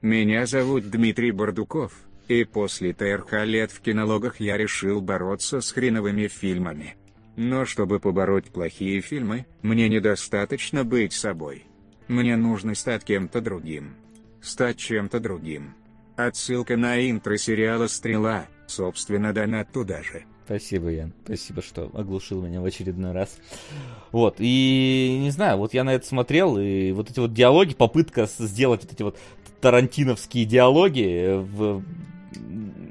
[0.00, 1.92] Меня зовут Дмитрий Бардуков,
[2.28, 6.94] и после ТРХ лет в кинологах я решил бороться с хреновыми фильмами.
[7.36, 11.64] Но чтобы побороть плохие фильмы, мне недостаточно быть собой.
[12.08, 13.94] Мне нужно стать кем-то другим.
[14.40, 15.74] Стать чем-то другим.
[16.16, 20.24] Отсылка на интро сериала «Стрела», собственно, донат туда же.
[20.46, 21.12] Спасибо, Ян.
[21.24, 23.38] Спасибо, что оглушил меня в очередной раз.
[24.12, 28.26] Вот, и не знаю, вот я на это смотрел, и вот эти вот диалоги, попытка
[28.38, 29.18] сделать вот эти вот
[29.60, 31.82] тарантиновские диалоги в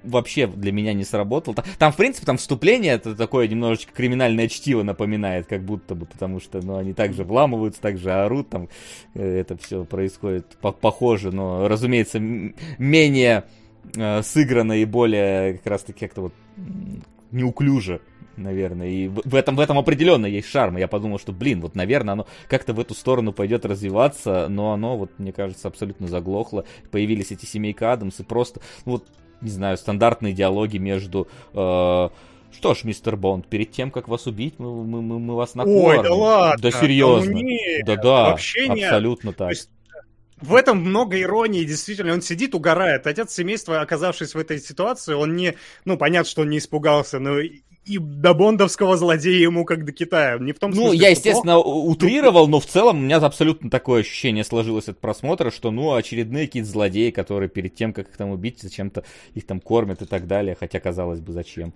[0.08, 1.56] вообще для меня не сработал.
[1.78, 6.40] Там, в принципе, там вступление это такое немножечко криминальное чтиво напоминает, как будто бы, потому
[6.40, 8.70] что, ну, они также вламываются, также орут, там
[9.14, 13.46] э, это все происходит по похоже, но, разумеется, менее
[13.96, 16.34] э, сыграно и более как раз-таки как-то вот
[17.32, 18.02] неуклюже
[18.38, 18.88] наверное.
[18.88, 20.78] И в этом, в этом определенно есть шарм.
[20.78, 24.98] Я подумал, что, блин, вот, наверное, оно как-то в эту сторону пойдет развиваться, но оно,
[24.98, 26.66] вот, мне кажется, абсолютно заглохло.
[26.92, 29.08] Появились эти семейка Адамс, и просто, ну, вот,
[29.42, 31.28] не знаю, стандартные диалоги между...
[31.54, 32.10] Э,
[32.52, 35.84] что ж, мистер Бонд, перед тем, как вас убить, мы, мы, мы, мы вас накормим.
[35.84, 36.62] Ой, да ладно.
[36.62, 37.40] Да серьезно.
[37.86, 39.38] Да-да, вообще абсолютно нет.
[39.38, 39.48] так.
[39.48, 39.70] То есть,
[40.40, 43.08] в этом много иронии, действительно, он сидит, угорает.
[43.08, 45.56] Отец семейства, оказавшись в этой ситуации, он не,
[45.86, 47.40] ну, понятно, что он не испугался, но
[47.88, 50.38] и до бондовского злодея ему как до Китая.
[50.40, 51.88] Не в том ну, смысле, Ну, я, естественно, плохо.
[51.88, 56.48] утрировал, но в целом у меня абсолютно такое ощущение сложилось от просмотра, что, ну, очередные
[56.48, 59.04] какие-то злодеи, которые перед тем, как их там убить, зачем-то
[59.34, 61.74] их там кормят и так далее, хотя, казалось бы, зачем.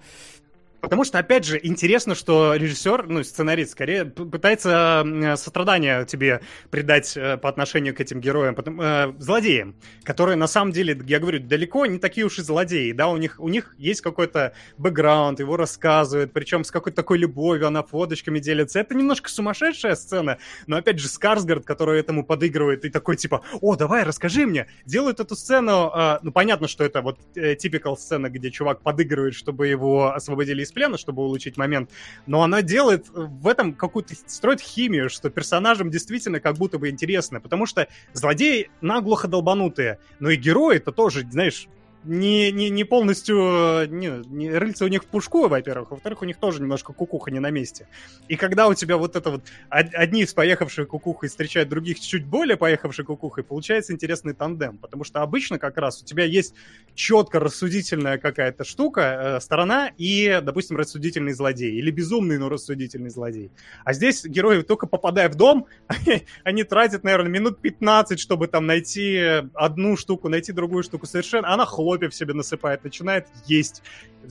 [0.81, 5.05] Потому что, опять же, интересно, что режиссер, ну, сценарист, скорее, пытается
[5.37, 6.41] сострадание тебе
[6.71, 11.19] придать э, по отношению к этим героям, потом, э, злодеям, которые, на самом деле, я
[11.19, 15.39] говорю, далеко не такие уж и злодеи, да, у них, у них есть какой-то бэкграунд,
[15.39, 18.79] его рассказывают, причем с какой-то такой любовью, она фоточками делится.
[18.79, 23.75] Это немножко сумасшедшая сцена, но, опять же, Скарсгард, который этому подыгрывает, и такой, типа, о,
[23.75, 27.55] давай, расскажи мне, делают эту сцену, э, ну, понятно, что это вот э,
[27.95, 31.91] сцена, где чувак подыгрывает, чтобы его освободили из из плена, чтобы улучшить момент,
[32.25, 37.41] но она делает в этом какую-то, строит химию, что персонажам действительно как будто бы интересно,
[37.41, 41.67] потому что злодеи наглухо долбанутые, но и герои это тоже, знаешь,
[42.03, 43.37] не, не, не полностью...
[43.37, 47.29] Э, не, не, рыльца у них в пушку, во-первых, во-вторых, у них тоже немножко кукуха
[47.29, 47.87] не на месте.
[48.27, 49.43] И когда у тебя вот это вот...
[49.69, 54.77] Одни с поехавшей кукухой встречают других чуть более поехавшей кукухой, получается интересный тандем.
[54.77, 56.55] Потому что обычно как раз у тебя есть
[56.95, 61.73] четко рассудительная какая-то штука, э, сторона, и, допустим, рассудительный злодей.
[61.73, 63.51] Или безумный, но рассудительный злодей.
[63.83, 65.67] А здесь герои, только попадая в дом,
[66.43, 71.05] они тратят, наверное, минут 15, чтобы там найти одну штуку, найти другую штуку.
[71.05, 71.53] Совершенно...
[71.53, 73.83] Она хлопает хлопьев себе насыпает, начинает есть.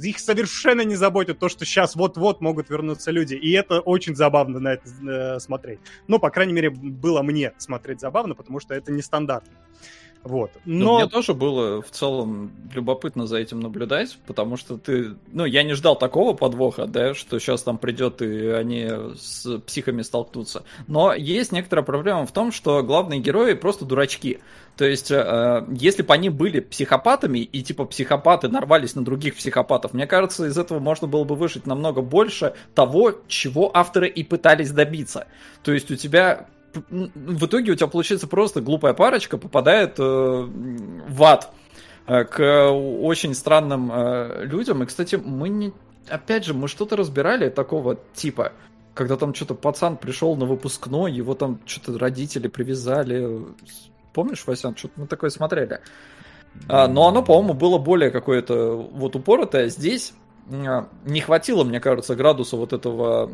[0.02, 3.34] Их совершенно не заботит то, что сейчас вот-вот могут вернуться люди.
[3.34, 5.80] И это очень забавно на это э, смотреть.
[6.08, 9.52] Ну, по крайней мере, было мне смотреть забавно, потому что это нестандартно.
[10.22, 10.50] Вот.
[10.66, 10.98] Ну, Но...
[10.98, 15.16] Мне тоже было в целом любопытно за этим наблюдать, потому что ты...
[15.32, 20.02] Ну, я не ждал такого подвоха, да, что сейчас там придет и они с психами
[20.02, 20.64] столкнутся.
[20.88, 24.40] Но есть некоторая проблема в том, что главные герои просто дурачки.
[24.76, 29.94] То есть, э, если бы они были психопатами, и типа психопаты нарвались на других психопатов,
[29.94, 34.70] мне кажется, из этого можно было бы вышить намного больше того, чего авторы и пытались
[34.70, 35.26] добиться.
[35.62, 41.22] То есть у тебя в итоге у тебя получается просто глупая парочка попадает э, в
[41.24, 41.52] ад
[42.06, 44.82] э, к очень странным э, людям.
[44.82, 45.72] И, кстати, мы не...
[46.08, 48.52] Опять же, мы что-то разбирали такого типа,
[48.94, 53.44] когда там что-то пацан пришел на выпускной, его там что-то родители привязали.
[54.12, 55.80] Помнишь, Васян, что-то мы такое смотрели?
[56.68, 59.68] А, но оно, по-моему, было более какое-то вот упоротое.
[59.68, 60.14] Здесь
[60.48, 63.30] не хватило, мне кажется, градуса вот этого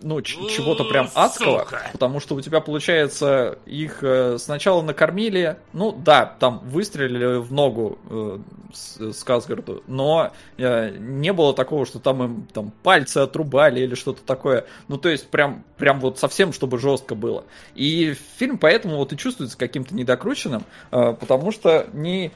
[0.00, 1.82] ну, чего-то прям адского, Сука.
[1.92, 7.98] потому что у тебя, получается, их э, сначала накормили, ну, да, там выстрелили в ногу
[8.08, 8.38] э,
[8.72, 14.22] с, Сказгарду, но э, не было такого, что там им там пальцы отрубали или что-то
[14.22, 17.44] такое, ну, то есть прям, прям вот совсем, чтобы жестко было.
[17.74, 22.30] И фильм поэтому вот и чувствуется каким-то недокрученным, э, потому что не...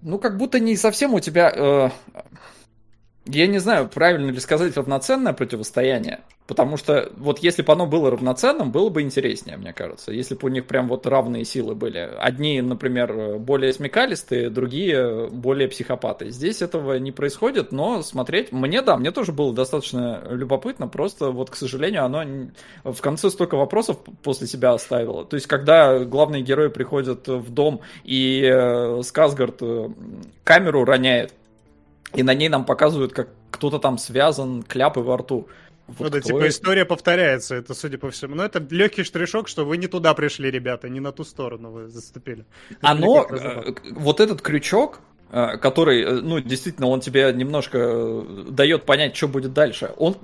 [0.00, 1.52] Ну, как будто не совсем у тебя...
[1.54, 1.90] Э,
[3.26, 8.10] я не знаю, правильно ли сказать равноценное противостояние, потому что вот если бы оно было
[8.10, 12.10] равноценным, было бы интереснее, мне кажется, если бы у них прям вот равные силы были.
[12.18, 16.30] Одни, например, более смекалистые, другие более психопаты.
[16.30, 21.50] Здесь этого не происходит, но смотреть, мне да, мне тоже было достаточно любопытно, просто вот,
[21.50, 22.50] к сожалению, оно
[22.84, 25.24] в конце столько вопросов после себя оставило.
[25.24, 29.88] То есть, когда главные герои приходят в дом и э, Сказгард э,
[30.44, 31.32] камеру роняет,
[32.14, 35.48] и на ней нам показывают, как кто-то там связан, кляпы во рту.
[35.86, 36.48] Вот ну да, типа это?
[36.48, 38.34] история повторяется, это судя по всему.
[38.34, 41.88] Но это легкий штришок, что вы не туда пришли, ребята, не на ту сторону вы
[41.88, 42.46] заступили.
[42.80, 45.00] Оно, э, вот этот крючок,
[45.30, 50.16] э, который, э, ну, действительно, он тебе немножко дает понять, что будет дальше, он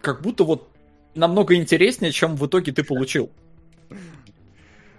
[0.00, 0.68] как будто вот
[1.16, 3.30] намного интереснее, чем в итоге ты получил.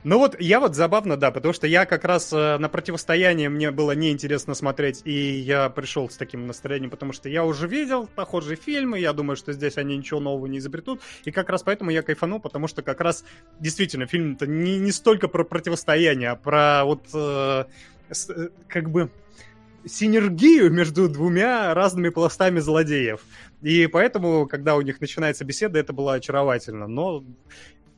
[0.06, 3.72] Ну вот, я вот забавно, да, потому что я как раз э, на противостояние мне
[3.72, 8.56] было неинтересно смотреть, и я пришел с таким настроением, потому что я уже видел похожие
[8.56, 12.04] фильмы, я думаю, что здесь они ничего нового не изобретут, и как раз поэтому я
[12.04, 13.26] кайфанул, потому что как раз
[13.60, 17.66] действительно фильм-то не, не столько про противостояние, а про вот э,
[18.12, 19.10] с, э, как бы
[19.88, 23.22] синергию между двумя разными пластами злодеев.
[23.62, 26.88] И поэтому, когда у них начинается беседа, это было очаровательно.
[26.88, 27.24] Но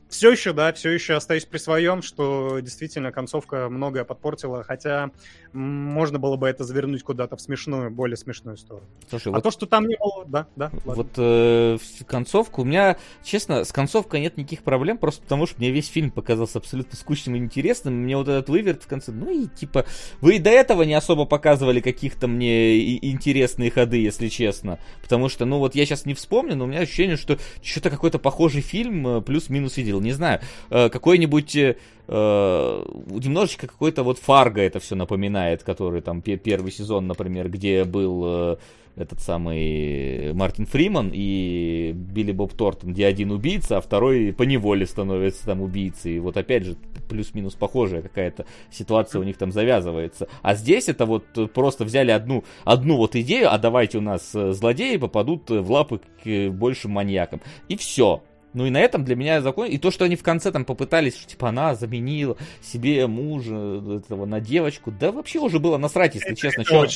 [0.08, 5.10] все еще, да, все еще остаюсь при своем, что действительно концовка многое подпортила, хотя
[5.52, 8.86] можно было бы это завернуть куда-то в смешную, более смешную сторону.
[9.08, 9.44] Слушай, а вот...
[9.44, 10.70] то, что там не было, да, да.
[10.84, 10.94] Ладно.
[10.94, 15.70] Вот э, концовка, у меня, честно, с концовкой нет никаких проблем, просто потому что мне
[15.70, 19.46] весь фильм показался абсолютно скучным и интересным, мне вот этот выверт в конце, ну и
[19.46, 19.86] типа,
[20.20, 25.44] вы и до этого не особо показывали каких-то мне интересные ходы, если честно, потому что,
[25.44, 29.06] ну вот я сейчас не вспомню, но у меня ощущение, что что-то какой-то похожий фильм
[29.06, 31.76] э, плюс-минус видел, не знаю, э, какой-нибудь э,
[32.06, 38.58] э, немножечко какой-то вот Фарго это все напоминает, который там первый сезон, например, где был
[38.96, 44.86] этот самый Мартин Фриман и Билли Боб Тортон, где один убийца, а второй по неволе
[44.86, 46.16] становится там убийцей.
[46.16, 46.76] И вот опять же
[47.08, 50.26] плюс-минус похожая какая-то ситуация у них там завязывается.
[50.42, 54.96] А здесь это вот просто взяли одну, одну вот идею, а давайте у нас злодеи
[54.96, 57.40] попадут в лапы к большим маньякам.
[57.68, 58.22] И все.
[58.54, 59.68] Ну и на этом для меня закон.
[59.68, 63.54] И то, что они в конце там попытались, что типа она заменила себе мужа
[63.98, 66.86] этого на девочку, да вообще уже было насрать, если это, честно, что,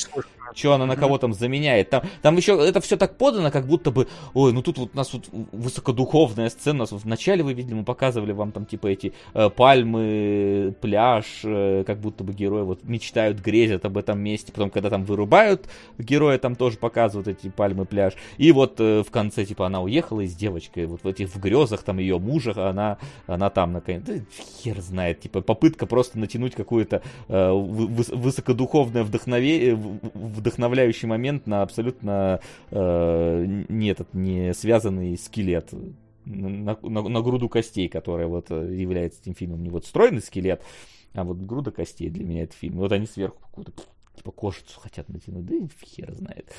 [0.54, 1.90] что она на кого там заменяет.
[1.90, 4.96] Там, там еще это все так подано, как будто бы, ой, ну тут вот у
[4.96, 6.76] нас вот высокодуховная сцена.
[6.76, 11.40] У нас вот вначале вы видели, мы показывали вам там типа эти э, пальмы, пляж,
[11.44, 14.52] э, как будто бы герои вот мечтают, грезят об этом месте.
[14.52, 15.68] Потом, когда там вырубают
[15.98, 18.14] героя, там тоже показывают эти пальмы, пляж.
[18.38, 21.40] И вот э, в конце типа она уехала и с девочкой вот в этих в
[21.40, 24.14] грезах там ее мужа, она, она там наконец, да,
[24.62, 29.74] хер знает, типа попытка просто натянуть какую-то э, высокодуховное вдохновение,
[30.42, 32.40] вдохновляющий момент на абсолютно
[32.70, 35.72] э, не этот не связанный скелет
[36.24, 39.62] на, на, на груду костей, которая вот э, является этим фильмом.
[39.62, 40.62] Не вот стройный скелет,
[41.14, 42.76] а вот груда костей для меня это фильм.
[42.76, 43.72] Вот они сверху какую-то
[44.16, 46.52] типа кожицу хотят натянуть, да и хер знает.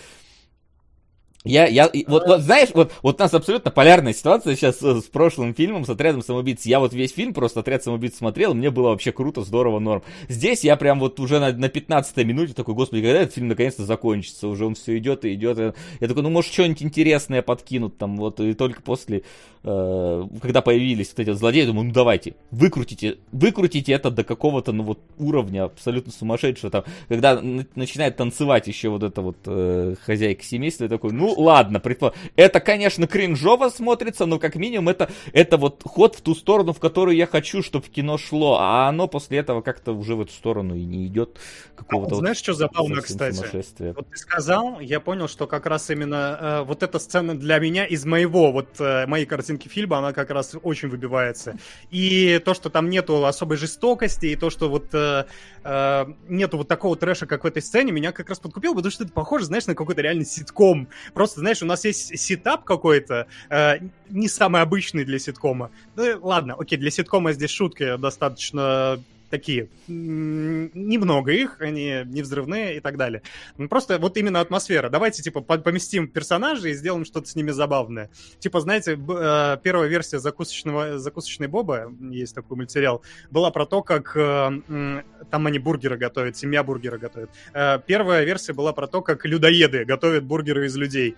[1.43, 5.03] Я, я, вот, вот, знаешь, вот, вот у нас абсолютно полярная ситуация сейчас с, с
[5.03, 6.65] прошлым фильмом, с отрядом самоубийц.
[6.65, 10.03] Я вот весь фильм просто отряд самоубийц смотрел, мне было вообще круто, здорово, норм.
[10.29, 13.83] Здесь я прям вот уже на, на 15 минуте такой, господи, когда этот фильм наконец-то
[13.85, 14.47] закончится?
[14.47, 15.57] Уже он все идет и идет.
[15.99, 19.23] Я такой, ну, может, что-нибудь интересное подкинут там, вот, и только после
[19.65, 24.83] Э, когда появились вот эти злодеи, думаю, ну давайте, выкрутите, выкрутите это до какого-то, ну
[24.83, 30.83] вот, уровня абсолютно сумасшедшего, там, когда начинает танцевать еще вот эта вот э, хозяйка семейства,
[30.83, 32.13] я такой, ну ладно, предпо...
[32.35, 36.79] это, конечно, кринжово смотрится, но как минимум это, это вот ход в ту сторону, в
[36.79, 40.75] которую я хочу, чтобы кино шло, а оно после этого как-то уже в эту сторону
[40.75, 41.37] и не идет
[41.75, 43.93] какого-то а, Знаешь, вот, что забавно, кстати?
[43.95, 47.85] Вот ты сказал, я понял, что как раз именно э, вот эта сцена для меня
[47.85, 51.57] из моего, вот э, моей картинки фильма, она как раз очень выбивается.
[51.91, 55.25] И то, что там нету особой жестокости, и то, что вот э,
[55.63, 59.03] э, нету вот такого трэша, как в этой сцене, меня как раз подкупило, потому что
[59.03, 60.87] это похоже, знаешь, на какой-то реальный ситком.
[61.13, 63.79] Просто, знаешь, у нас есть сетап какой-то, э,
[64.09, 65.71] не самый обычный для ситкома.
[65.95, 68.99] Ну, ладно, окей, для ситкома здесь шутки достаточно
[69.33, 73.23] такие, немного их, они не взрывные и так далее.
[73.57, 74.89] Ну, просто вот именно атмосфера.
[74.89, 78.11] Давайте, типа, поместим персонажей и сделаем что-то с ними забавное.
[78.37, 83.01] Типа, знаете, э, первая версия закусочного, закусочной Боба, есть такой мультсериал,
[83.31, 85.01] была про то, как э,
[85.31, 87.31] там они бургеры готовят, семья бургера готовит.
[87.55, 91.15] Э, первая версия была про то, как людоеды готовят бургеры из людей.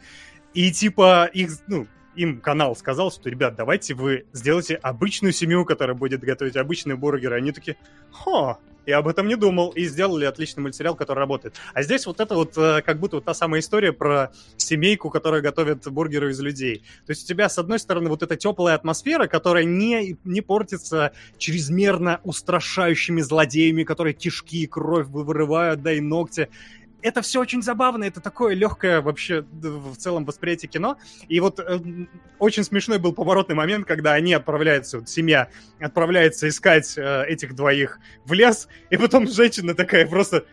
[0.54, 1.86] И типа их, ну,
[2.16, 7.36] им канал сказал, что, ребят, давайте вы сделайте обычную семью, которая будет готовить обычные бургеры.
[7.36, 7.78] Они такие,
[8.12, 11.56] хо, я об этом не думал, и сделали отличный мультсериал, который работает.
[11.74, 15.42] А здесь вот это вот э, как будто вот та самая история про семейку, которая
[15.42, 16.84] готовит бургеры из людей.
[17.06, 21.14] То есть у тебя, с одной стороны, вот эта теплая атмосфера, которая не, не портится
[21.38, 26.50] чрезмерно устрашающими злодеями, которые кишки, кровь вырывают, да и ногти
[27.06, 30.98] это все очень забавно, это такое легкое вообще в целом восприятие кино.
[31.28, 31.80] И вот э,
[32.40, 35.50] очень смешной был поворотный момент, когда они отправляются, вот семья
[35.80, 40.46] отправляется искать э, этих двоих в лес, и потом женщина такая просто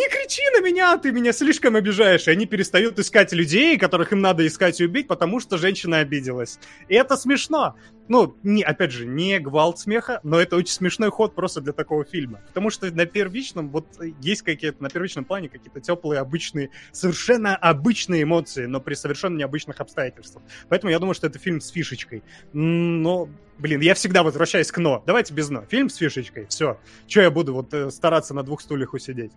[0.00, 2.26] не кричи на меня, ты меня слишком обижаешь.
[2.26, 6.58] И они перестают искать людей, которых им надо искать и убить, потому что женщина обиделась.
[6.88, 7.76] И это смешно.
[8.08, 12.04] Ну, не, опять же, не гвалт смеха, но это очень смешной ход просто для такого
[12.04, 12.40] фильма.
[12.48, 13.86] Потому что на первичном, вот
[14.20, 19.80] есть какие-то, на первичном плане какие-то теплые, обычные, совершенно обычные эмоции, но при совершенно необычных
[19.80, 20.42] обстоятельствах.
[20.68, 22.24] Поэтому я думаю, что это фильм с фишечкой.
[22.52, 23.28] Но,
[23.58, 25.04] блин, я всегда возвращаюсь к «но».
[25.06, 25.66] Давайте без «но».
[25.66, 26.46] Фильм с фишечкой.
[26.46, 26.80] Все.
[27.06, 29.32] Че я буду вот э, стараться на двух стульях усидеть?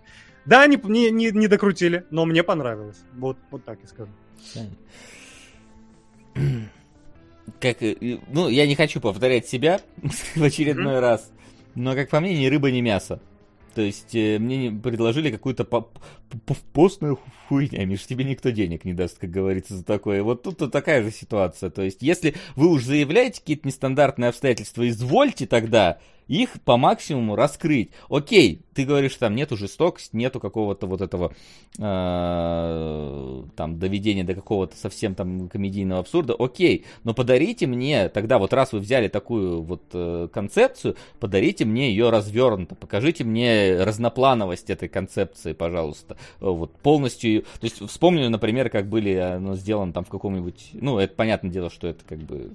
[0.46, 3.02] Да, не, не, не, не докрутили, но мне понравилось.
[3.14, 4.12] Вот, вот так я скажу.
[7.60, 9.82] Как, ну, я не хочу повторять себя
[10.36, 11.00] в очередной mm-hmm.
[11.00, 11.32] раз,
[11.76, 13.22] но, как по мне, ни рыба, ни мясо.
[13.76, 15.66] То есть э, мне предложили какую-то
[16.74, 20.22] постную хуйня, Миш, тебе никто денег не даст, как говорится, за такое.
[20.22, 21.70] Вот тут такая же ситуация.
[21.70, 27.92] То есть если вы уж заявляете какие-то нестандартные обстоятельства, извольте тогда их по максимуму раскрыть.
[28.10, 31.34] Окей, ты говоришь, там нету жестокости, нету какого-то вот этого
[31.78, 36.36] э, там доведения до какого-то совсем там комедийного абсурда.
[36.38, 41.90] Окей, но подарите мне тогда вот раз вы взяли такую вот э, концепцию, подарите мне
[41.90, 46.18] ее развернуто, покажите мне разноплановость этой концепции, пожалуйста.
[46.40, 51.14] Вот полностью, то есть вспомню, например, как были оно сделано там в каком-нибудь, ну это
[51.16, 52.52] понятное дело, что это как бы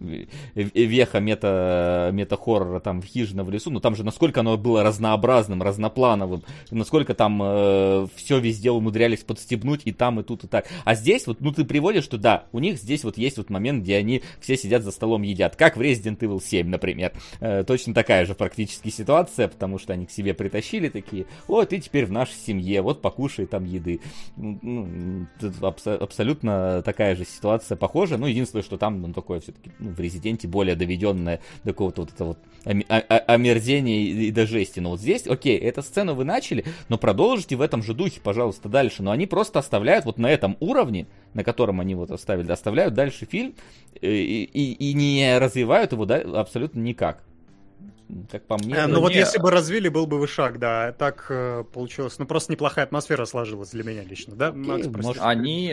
[0.00, 5.62] веха мета, мета-хоррора там в хижина в лесу, но там же насколько оно было разнообразным,
[5.62, 10.66] разноплановым, насколько там э, все везде умудрялись подстебнуть и там, и тут, и так.
[10.84, 13.82] А здесь вот, ну ты приводишь, что да, у них здесь вот есть вот момент,
[13.82, 17.12] где они все сидят за столом едят, как в Resident Evil 7, например.
[17.40, 21.78] Э, точно такая же практически ситуация, потому что они к себе притащили такие, о, ты
[21.78, 24.00] теперь в нашей семье, вот покушай там еды.
[24.36, 25.26] Ну,
[25.60, 30.00] абс- абсолютно такая же ситуация похожа, ну единственное, что там ну, такое все-таки ну, в
[30.00, 34.80] Резиденте более доведенное до какого-то вот этого вот омерзения и до жести.
[34.80, 38.68] Но вот здесь, окей, эту сцену вы начали, но продолжите в этом же духе, пожалуйста,
[38.68, 39.02] дальше.
[39.02, 43.26] Но они просто оставляют вот на этом уровне, на котором они вот оставили, оставляют дальше
[43.26, 43.54] фильм
[44.00, 47.22] э, и, и, и не развивают его да, абсолютно никак
[48.30, 48.74] как по мне.
[48.74, 50.92] Э, ну вот если бы развили, был бы вышаг, да.
[50.92, 52.18] Так э, получилось.
[52.18, 54.48] Ну просто неплохая атмосфера сложилась для меня лично, да?
[54.48, 55.72] Окей, Макс, может, они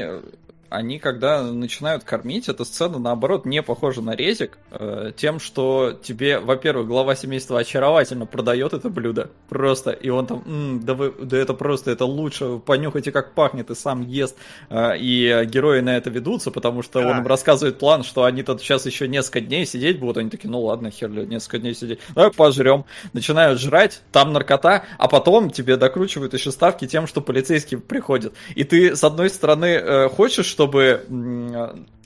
[0.69, 6.39] они, когда начинают кормить, эта сцена, наоборот, не похожа на резик, э, тем, что тебе,
[6.39, 11.37] во-первых, глава семейства очаровательно продает это блюдо, просто, и он там, М, да, вы, да
[11.37, 14.35] это просто, это лучше, понюхайте, как пахнет, и сам ест,
[14.69, 17.11] э, и герои на это ведутся, потому что да.
[17.11, 20.49] он им рассказывает план, что они тут сейчас еще несколько дней сидеть будут, они такие,
[20.49, 25.49] ну ладно, хер ли, несколько дней сидеть, давай пожрем, начинают жрать, там наркота, а потом
[25.49, 30.56] тебе докручивают еще ставки тем, что полицейские приходят, и ты, с одной стороны, э, хочешь,
[30.57, 31.05] чтобы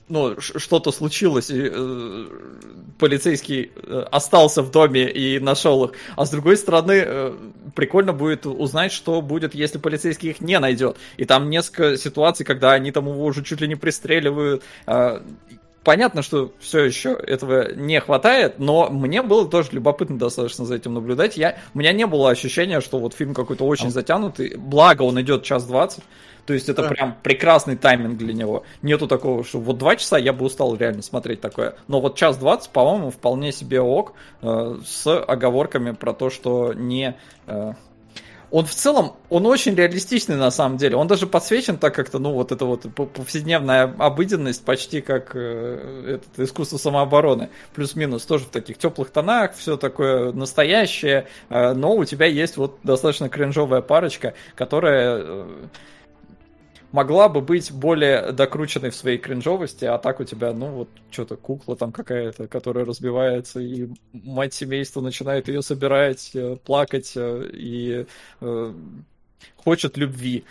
[0.10, 2.26] ну, что-то случилось, и э,
[2.99, 5.91] полицейский э, остался в доме и нашел их.
[6.18, 7.34] А с другой стороны, э,
[7.76, 10.98] прикольно будет узнать, что будет, если полицейский их не найдет.
[11.15, 14.64] И там несколько ситуаций, когда они там его уже чуть ли не пристреливают.
[14.86, 15.22] Э,
[15.86, 20.94] понятно, что все еще этого не хватает, но мне было тоже любопытно достаточно за этим
[20.94, 21.38] наблюдать.
[21.38, 23.91] Я, у меня не было ощущения, что вот фильм какой-то очень а...
[23.91, 24.57] затянутый.
[24.57, 26.03] Благо, он идет час двадцать.
[26.52, 26.90] То есть это да.
[26.90, 28.64] прям прекрасный тайминг для него.
[28.82, 31.76] Нету такого, что вот два часа я бы устал реально смотреть такое.
[31.88, 34.11] Но вот час двадцать, по-моему, вполне себе ок,
[34.41, 37.15] э, с оговорками про то, что не...
[37.48, 37.72] Э,
[38.49, 40.98] он в целом, он очень реалистичный на самом деле.
[40.98, 46.44] Он даже подсвечен так как-то, ну, вот это вот повседневная обыденность, почти как э, это,
[46.44, 47.49] искусство самообороны.
[47.73, 51.28] Плюс-минус тоже в таких теплых тонах, все такое настоящее.
[51.48, 55.18] Э, но у тебя есть вот достаточно кринжовая парочка, которая...
[55.22, 55.48] Э,
[56.91, 61.35] могла бы быть более докрученной в своей кринжовости, а так у тебя, ну, вот, что-то
[61.35, 68.05] кукла там какая-то, которая разбивается, и мать семейства начинает ее собирать, э, плакать э, и
[68.41, 68.73] э,
[69.55, 70.43] хочет любви.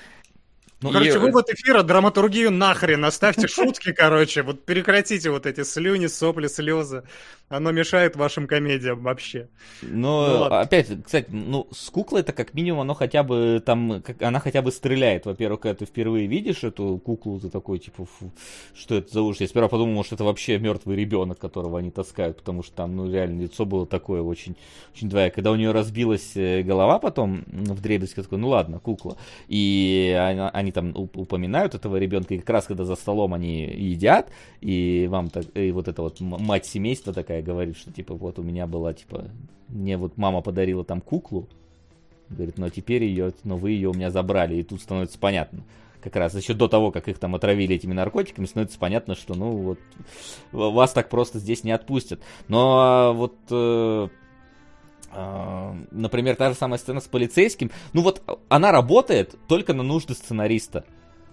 [0.82, 6.07] Ну, И- короче, вывод эфира, драматургию нахрен, оставьте шутки, короче, вот прекратите вот эти слюни,
[6.07, 7.02] сопли, слезы.
[7.51, 9.48] Оно мешает вашим комедиям вообще.
[9.82, 14.23] Но Ну опять, кстати, ну с куклой это как минимум оно хотя бы там, как,
[14.23, 15.27] она хотя бы стреляет.
[15.27, 18.31] Во-первых, когда ты впервые видишь эту куклу, ты такой типа, фу,
[18.73, 19.40] что это за ужас.
[19.40, 23.11] Я сперва подумал, может это вообще мертвый ребенок, которого они таскают, потому что там, ну
[23.11, 24.55] реально лицо было такое очень,
[24.94, 25.35] очень двоякое.
[25.35, 29.16] Когда у нее разбилась э, голова потом в дребезге, такой, ну ладно, кукла.
[29.48, 33.65] И она- они там уп- упоминают этого ребенка, и как раз когда за столом они
[33.65, 34.31] едят,
[34.61, 38.43] и вам так, и вот эта вот мать семейства такая говорит, что типа вот у
[38.43, 39.25] меня была типа
[39.69, 41.49] мне вот мама подарила там куклу,
[42.29, 45.65] говорит, но теперь ее, но вы ее у меня забрали, и тут становится понятно.
[46.01, 49.51] Как раз еще до того, как их там отравили этими наркотиками, становится понятно, что ну
[49.51, 49.79] вот
[50.51, 52.21] вас так просто здесь не отпустят.
[52.49, 54.09] Но вот э,
[55.12, 60.85] например, та же самая сцена с полицейским, ну вот она работает только на нужды сценариста.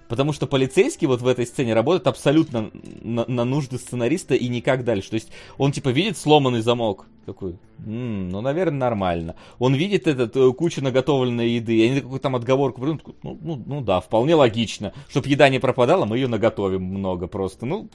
[0.07, 2.71] Потому что полицейский вот в этой сцене работает абсолютно
[3.01, 5.09] на, на нужды сценариста и никак дальше.
[5.09, 7.07] То есть он типа видит сломанный замок.
[7.25, 9.35] Такой, «М, ну, наверное, нормально.
[9.59, 11.77] Он видит этот э, кучу наготовленной еды.
[11.77, 13.05] И они какую-то там отговорку придумают.
[13.23, 14.93] Ну, ну, ну да, вполне логично.
[15.09, 17.65] Чтоб еда не пропадала, мы ее наготовим много просто.
[17.65, 17.89] Ну,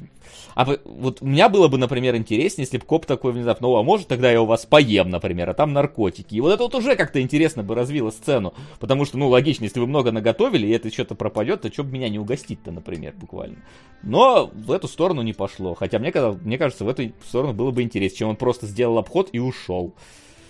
[0.54, 3.82] а вот у меня было бы, например, интереснее, если бы коп такой внезапно, ну, а
[3.82, 6.34] может тогда я у вас поем, например, а там наркотики.
[6.34, 8.54] И вот это вот уже как-то интересно бы развило сцену.
[8.78, 11.92] Потому что, ну, логично, если вы много наготовили, и это что-то пропадет, то что бы
[11.92, 13.56] меня не угостить-то, например, буквально.
[14.02, 15.74] Но в эту сторону не пошло.
[15.74, 19.30] Хотя мне, мне кажется, в эту сторону было бы интереснее, чем он просто сделал обход
[19.32, 19.71] и ушел.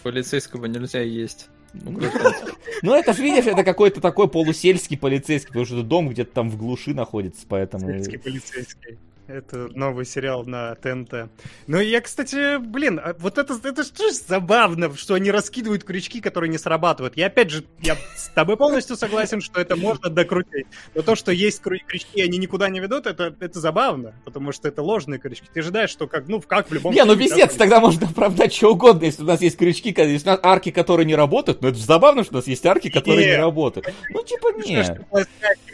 [0.03, 1.49] Полицейского нельзя есть.
[1.75, 6.51] Ну, это же, видишь, это какой-то такой полусельский полицейский, потому что это дом где-то там
[6.51, 7.89] в глуши находится, поэтому...
[7.89, 8.99] Сельский полицейский.
[9.29, 11.31] Это новый сериал на ТНТ.
[11.69, 16.21] Ну, я, кстати, блин, а вот это, это что ж забавно, что они раскидывают крючки,
[16.21, 17.17] которые не срабатывают.
[17.17, 20.67] Я, опять же, я с тобой полностью согласен, что это можно докрутить.
[20.97, 24.51] Но то, что есть крю- крючки, и они никуда не ведут, это, это забавно, потому
[24.51, 25.47] что это ложные крючки.
[25.55, 28.73] Ты ожидаешь, что как, ну, как в любом Не, ну пиздец, тогда можно оправдать что
[28.73, 31.79] угодно, если у нас есть крючки, если у нас арки, которые не работают, ну это
[31.79, 33.41] же забавно, что у нас есть арки, которые не Нет.
[33.41, 33.89] работают.
[34.11, 35.01] Ну типа нет.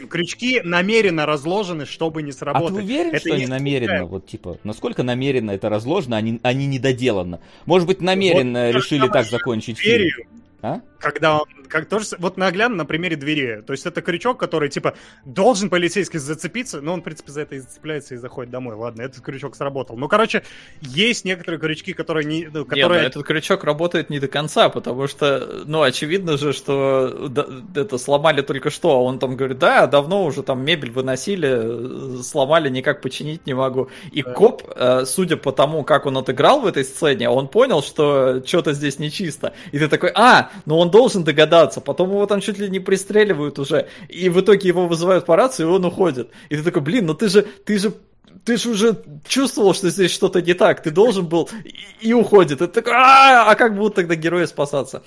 [0.09, 2.77] Крючки намеренно разложены, чтобы не А сработать.
[2.77, 6.53] ты уверен, Это что они намеренно, вот типа, насколько намеренно это разложено, а не, а
[6.53, 7.39] не недоделано?
[7.65, 9.97] Может быть, намеренно Вот, решили так закончить фильм?
[9.97, 10.27] Дверью,
[10.61, 10.81] А?
[10.99, 13.61] Когда он, как тоже, вот наглядно на примере двери.
[13.65, 14.95] То есть это крючок, который, типа,
[15.25, 18.75] должен полицейский зацепиться, но он, в принципе, за это и зацепляется и заходит домой.
[18.75, 19.97] Ладно, этот крючок сработал.
[19.97, 20.43] Ну, короче,
[20.81, 22.45] есть некоторые крючки, которые не...
[22.45, 23.05] ну, ну, которые...
[23.05, 27.29] этот крючок работает не до конца, потому что, ну, очевидно же, что
[27.75, 32.69] это сломали только что, а он там говорит, да, давно уже там мебель выносили, сломали,
[32.69, 33.89] никак починить не могу.
[34.11, 34.33] И Да.
[34.33, 38.73] коп, э, судя по тому, как он отыграл в этой сцене, он понял, что что-то
[38.73, 39.53] здесь нечисто.
[39.71, 43.59] И ты такой, а, ну он должен догадаться, потом его там чуть ли не пристреливают
[43.59, 46.29] уже, и в итоге его вызывают по рации, и он уходит.
[46.49, 47.93] И ты такой, блин, ну ты же, ты же
[48.45, 52.59] ты же уже чувствовал, что здесь что-то не так, ты должен был, и, и уходит.
[52.59, 55.03] Ты такой, а, а как будут тогда герои спасаться?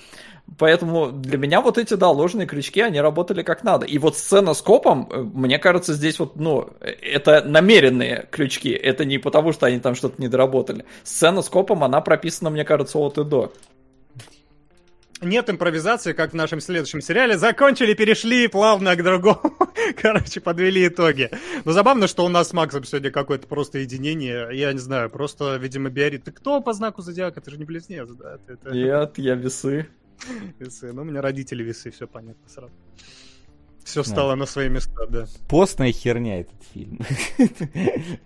[0.57, 3.85] Поэтому для меня вот эти, да, ложные крючки, они работали как надо.
[3.85, 8.69] И вот сцена с копом, э, мне кажется, здесь вот, ну, это намеренные крючки.
[8.69, 10.85] Это не потому, что они там что-то не доработали.
[11.03, 13.53] Сцена с копом, она прописана, мне кажется, от и до.
[15.23, 17.37] Нет импровизации, как в нашем следующем сериале.
[17.37, 19.57] Закончили, перешли плавно к другому.
[20.01, 21.29] Короче, подвели итоги.
[21.65, 24.47] Но забавно, что у нас с Максом сегодня какое-то просто единение.
[24.53, 26.25] Я не знаю, просто, видимо, Биарит.
[26.25, 27.41] Ты кто по знаку зодиака?
[27.41, 28.37] Ты же не близнец, да?
[28.45, 29.87] Ты- ты- Нет, я весы.
[30.59, 30.93] Весы.
[30.93, 32.73] Ну, у меня родители весы, все понятно сразу.
[33.83, 35.25] Все встало на свои места, да.
[35.49, 36.99] Постная херня этот фильм.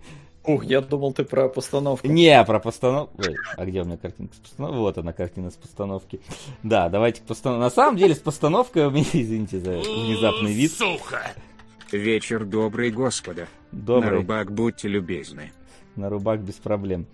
[0.48, 2.06] Ух, я думал, ты про постановку.
[2.06, 3.14] Не, про постановку.
[3.18, 4.76] Ой, а где у меня картинка с постановки?
[4.76, 6.20] Вот она, картина с постановки.
[6.62, 7.60] Да, давайте к постановке.
[7.60, 10.72] На самом деле, с постановкой у меня, извините за внезапный вид.
[11.92, 13.46] Вечер добрый, господа.
[13.72, 14.18] На Добрый.
[14.18, 15.52] рубак будьте любезны.
[15.96, 17.06] На рубак без проблем.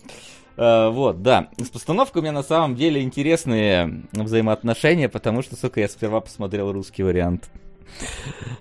[0.57, 1.49] Э, вот, да.
[1.59, 6.73] С постановкой у меня на самом деле интересные взаимоотношения, потому что, сука, я сперва посмотрел
[6.73, 7.51] русский вариант.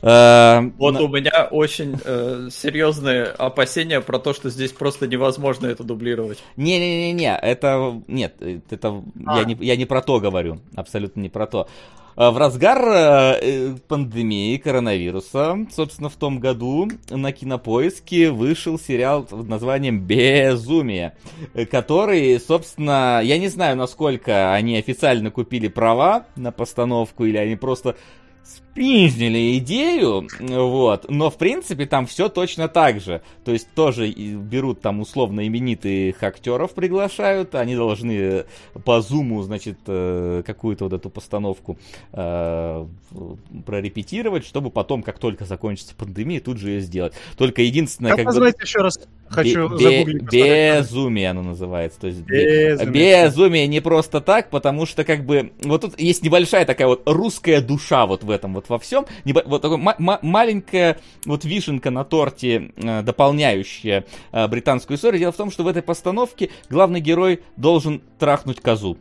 [0.02, 5.84] Э, Вот у меня очень э, серьезные опасения про то, что здесь просто невозможно это
[5.84, 6.44] дублировать.
[6.58, 8.02] Не-не-не-не, это...
[8.08, 8.36] Нет,
[8.70, 9.04] это...
[9.26, 9.40] А.
[9.40, 11.68] Я, не, я не про то говорю, абсолютно не про то.
[12.16, 19.24] А, В разгар э, э, пандемии коронавируса, собственно, в том году на Кинопоиске вышел сериал
[19.24, 21.16] под названием «Безумие»,
[21.54, 27.56] э, который, собственно, я не знаю, насколько они официально купили права на постановку, или они
[27.56, 27.96] просто
[28.74, 33.22] спиздили идею, вот, но в принципе там все точно так же.
[33.46, 38.46] То есть тоже берут там условно именитых актеров приглашают, они должны
[38.84, 41.78] по зуму, значит, э, какую-то вот эту постановку
[42.14, 42.88] э,
[43.66, 47.14] прорепетировать, чтобы потом, как только закончится пандемия, тут же ее сделать.
[47.38, 48.54] Только единственное, как, как бы...
[48.60, 49.00] еще раз?
[49.34, 52.00] Хочу бе- бе- Безумие оно называется.
[52.00, 53.26] То есть безумие.
[53.26, 57.62] безумие не просто так, потому что как бы вот тут есть небольшая такая вот русская
[57.62, 59.06] душа вот в этом вот во всем.
[59.26, 65.20] Вот такой маленькая вот вишенка на торте, э, дополняющая э, британскую историю.
[65.20, 68.98] Дело в том, что в этой постановке главный герой должен трахнуть козу.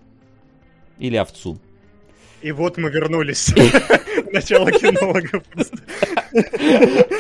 [0.99, 1.59] Или овцу.
[2.43, 3.55] И вот мы вернулись.
[4.33, 5.43] Начало кинологов.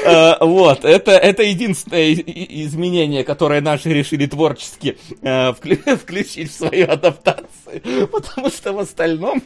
[0.04, 5.52] Э, вот, это, это единственное изменение, которое наши решили творчески э,
[5.96, 8.08] включить в свою адаптацию.
[8.10, 9.42] Потому что в остальном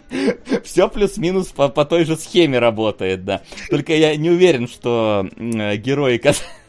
[0.64, 3.42] все плюс-минус по, по той же схеме работает, да.
[3.70, 6.65] Только я не уверен, что герои, Э,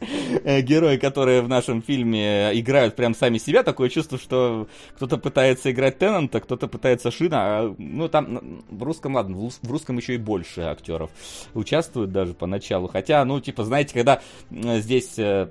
[0.00, 5.98] герои, которые в нашем фильме играют прям сами себя, такое чувство, что кто-то пытается играть
[5.98, 10.62] Теннанта, кто-то пытается Шина, а, ну там в русском, ладно, в русском еще и больше
[10.62, 11.10] актеров
[11.54, 14.20] участвуют даже поначалу, хотя, ну, типа, знаете, когда
[14.50, 15.48] здесь э,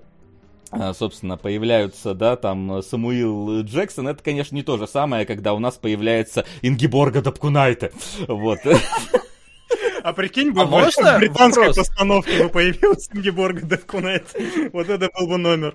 [0.72, 5.60] э, собственно, появляются, да, там, Самуил Джексон, это, конечно, не то же самое, когда у
[5.60, 7.92] нас появляется Ингиборга Дапкунайте,
[8.28, 8.60] вот.
[10.06, 11.16] А прикинь бы, а можно?
[11.16, 11.88] в британской Вопрос.
[11.88, 14.28] постановке бы появился Ингеборга Девкунайт.
[14.72, 15.74] Вот это был бы номер.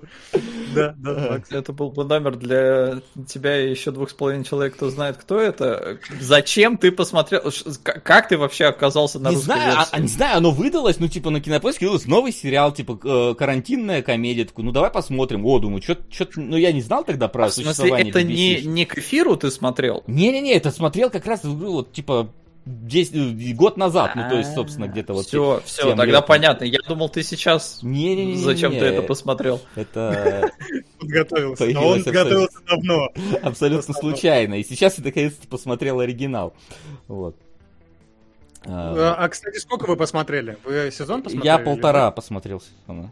[0.73, 1.41] Да, да.
[1.49, 5.37] Это был бы номер для тебя и еще двух с половиной человек, кто знает, кто
[5.37, 5.99] это.
[6.21, 7.41] Зачем ты посмотрел?
[7.83, 9.89] Как ты вообще оказался на не русской знаю, версии?
[9.91, 14.01] А, не знаю, оно выдалось, ну, типа, на кинопоиске выдалось новый сериал, типа, э, карантинная
[14.01, 14.45] комедия.
[14.45, 15.45] Такой, ну, давай посмотрим.
[15.45, 15.97] О, думаю, что
[16.37, 19.35] ну, я не знал тогда про а, существование В смысле, это не, не к эфиру
[19.35, 20.05] ты смотрел?
[20.07, 22.31] Не-не-не, это смотрел как раз, вот, типа,
[22.65, 25.25] 10, э, год назад, ну то есть, собственно, где-то вот.
[25.25, 26.25] Все, все, тогда лет.
[26.27, 26.63] понятно.
[26.65, 27.79] Я думал, ты сейчас.
[27.81, 29.61] Не, не, не, Зачем ты это посмотрел?
[29.75, 30.51] Это.
[30.99, 31.65] Подготовился.
[31.65, 33.09] Но он готовился давно.
[33.41, 34.55] Абсолютно случайно.
[34.55, 36.53] И сейчас я наконец-то посмотрел оригинал.
[37.07, 37.35] Вот.
[38.63, 40.57] А, а, кстати, сколько вы посмотрели?
[40.63, 41.45] Вы сезон посмотрели?
[41.45, 43.11] Я полтора посмотрел сезона.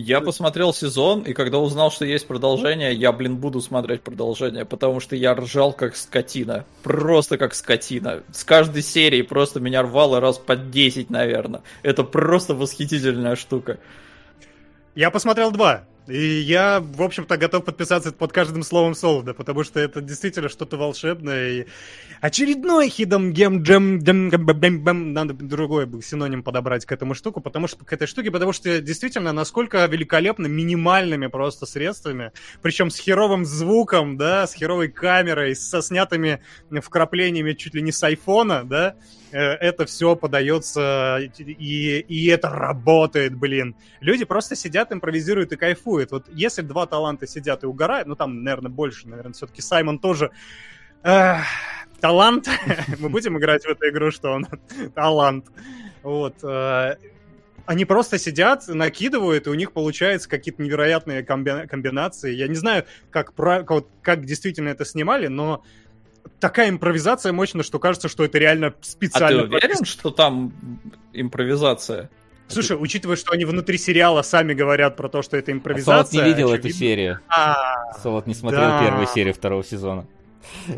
[0.00, 5.00] Я посмотрел сезон, и когда узнал, что есть продолжение, я, блин, буду смотреть продолжение, потому
[5.00, 6.64] что я ржал как скотина.
[6.84, 8.22] Просто как скотина.
[8.30, 11.62] С каждой серии просто меня рвало раз по 10, наверное.
[11.82, 13.80] Это просто восхитительная штука.
[14.94, 15.82] Я посмотрел два.
[16.08, 20.76] И я, в общем-то, готов подписаться под каждым словом Солода, потому что это действительно что-то
[20.76, 21.50] волшебное.
[21.50, 21.66] И
[22.20, 27.84] очередной хидом гем джем джем надо другой бы синоним подобрать к этому штуку, потому что
[27.84, 32.32] к этой штуке, потому что действительно насколько великолепно минимальными просто средствами,
[32.62, 36.40] причем с херовым звуком, да, с херовой камерой, со снятыми
[36.70, 38.96] вкраплениями чуть ли не с айфона, да,
[39.30, 43.76] Э, это все подается, и, и это работает, блин.
[44.00, 45.97] Люди просто сидят, импровизируют и кайфуют.
[46.10, 50.30] Вот если два таланта сидят и угорают, ну там, наверное, больше, наверное, все-таки Саймон тоже
[51.02, 51.36] э,
[52.00, 52.48] талант.
[52.98, 54.46] Мы будем играть в эту игру, что он
[54.94, 55.46] талант.
[56.02, 56.42] Вот.
[56.42, 56.96] Э,
[57.66, 62.34] они просто сидят, накидывают, и у них получаются какие-то невероятные комби- комбинации.
[62.34, 65.62] Я не знаю, как, про, как, как действительно это снимали, но
[66.40, 69.42] такая импровизация мощная, что кажется, что это реально специально.
[69.42, 70.80] А ты уверен, что там
[71.12, 72.10] импровизация?
[72.48, 75.94] Слушай, учитывая, что они внутри сериала сами говорят про то, что это импровизация.
[75.94, 76.68] Солод не видел очевидно.
[76.68, 77.20] эту серию.
[77.28, 78.82] А, Солод не смотрел да.
[78.82, 80.06] первую серию второго сезона.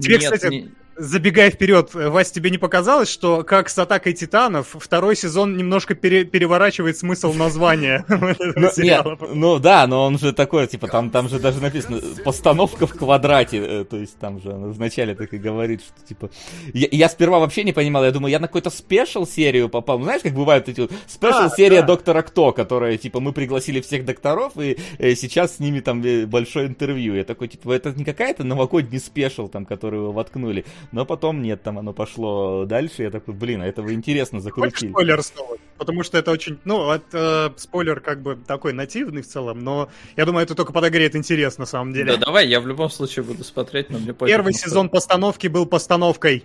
[0.00, 4.76] Тебе, Нет, кстати, не забегая вперед, Вась, тебе не показалось, что как с атакой титанов
[4.78, 9.18] второй сезон немножко пере переворачивает смысл названия ну, сериала?
[9.32, 13.58] ну да, но он же такой, типа, там, там же даже написано постановка в квадрате,
[13.58, 16.30] э, то есть там же вначале так и говорит, что типа...
[16.72, 20.04] Я, я сперва вообще не понимал, я думаю, я на какую-то special серию попал, ну,
[20.04, 24.52] знаешь, как бывают эти вот special серия Доктора Кто, которая, типа, мы пригласили всех докторов,
[24.58, 27.14] и э, сейчас с ними там э, большое интервью.
[27.14, 30.64] Я такой, типа, это не какая-то новогодний special, там, которую воткнули.
[30.92, 33.02] Но потом нет, там оно пошло дальше.
[33.02, 34.90] Я такой, блин, а это вы интересно закрутили.
[34.90, 35.56] спойлер снова?
[35.78, 40.26] Потому что это очень, ну, это, спойлер как бы такой нативный в целом, но я
[40.26, 42.16] думаю, это только подогреет интерес на самом деле.
[42.16, 46.44] Да, давай, я в любом случае буду смотреть, но мне Первый сезон постановки был постановкой.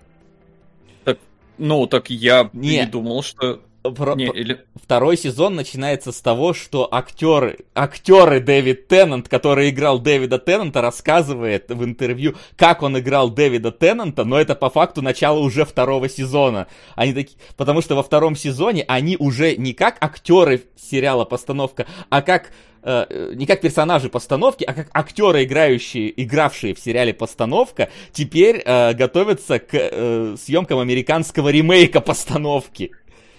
[1.04, 1.20] Так,
[1.58, 4.66] ну, так я не, не думал, что Про- Не, про- или...
[4.76, 11.70] Второй сезон начинается с того, что актеры, актеры Дэвид Теннант, который играл Дэвида Теннанта, рассказывает
[11.70, 16.68] в интервью, как он играл Дэвида Теннанта, но это по факту начало уже второго сезона.
[16.96, 22.22] Они такие, потому что во втором сезоне они уже не как актеры сериала постановка, а
[22.22, 22.52] как
[22.84, 28.94] э, не как персонажи постановки, а как актеры, играющие, игравшие в сериале постановка, теперь э,
[28.94, 32.92] готовятся к э, съемкам американского ремейка постановки.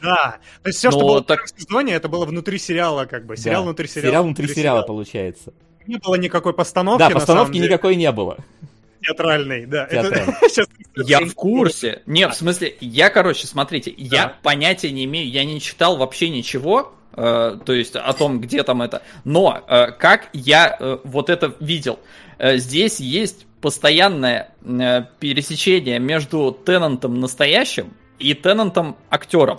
[0.06, 0.38] Да.
[0.62, 3.26] То есть все, что Но было так- в первом сезоне, это было внутри сериала, как
[3.26, 3.36] бы.
[3.36, 3.66] Сериал Да.
[3.66, 4.06] внутри сериала.
[4.08, 5.52] Сериал внутри сериала, получается.
[5.86, 8.38] Не было никакой постановки, Да, постановки никакой не было.
[9.02, 9.84] Театральной, да.
[9.84, 10.34] Это- Театральной.
[10.54, 10.66] щас-
[10.96, 12.02] Я в курсе.
[12.06, 14.34] Не, в смысле, я, короче, смотрите, я Да.
[14.42, 18.82] понятия не имею, я не читал вообще ничего, э, то есть о том, где там
[18.82, 19.02] это.
[19.24, 21.98] Но э, как я э, вот это видел,
[22.38, 29.58] Э, здесь есть постоянное э, пересечение между Теннантом настоящим и Теннантом актером.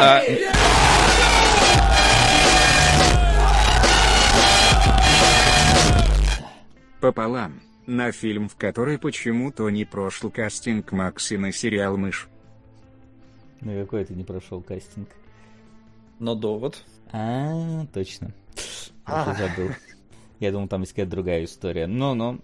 [0.00, 0.20] А,
[7.00, 7.60] Пополам.
[7.86, 12.28] На фильм, в который почему-то не прошел кастинг Макси на сериал «Мышь».
[13.60, 15.08] Ну какой ты не прошел кастинг?
[16.20, 16.82] но довод.
[17.12, 18.30] А, точно.
[19.06, 19.34] Я А.
[19.34, 19.70] забыл.
[20.40, 21.86] Я думал, там есть какая-то другая история.
[21.86, 22.38] Но-но.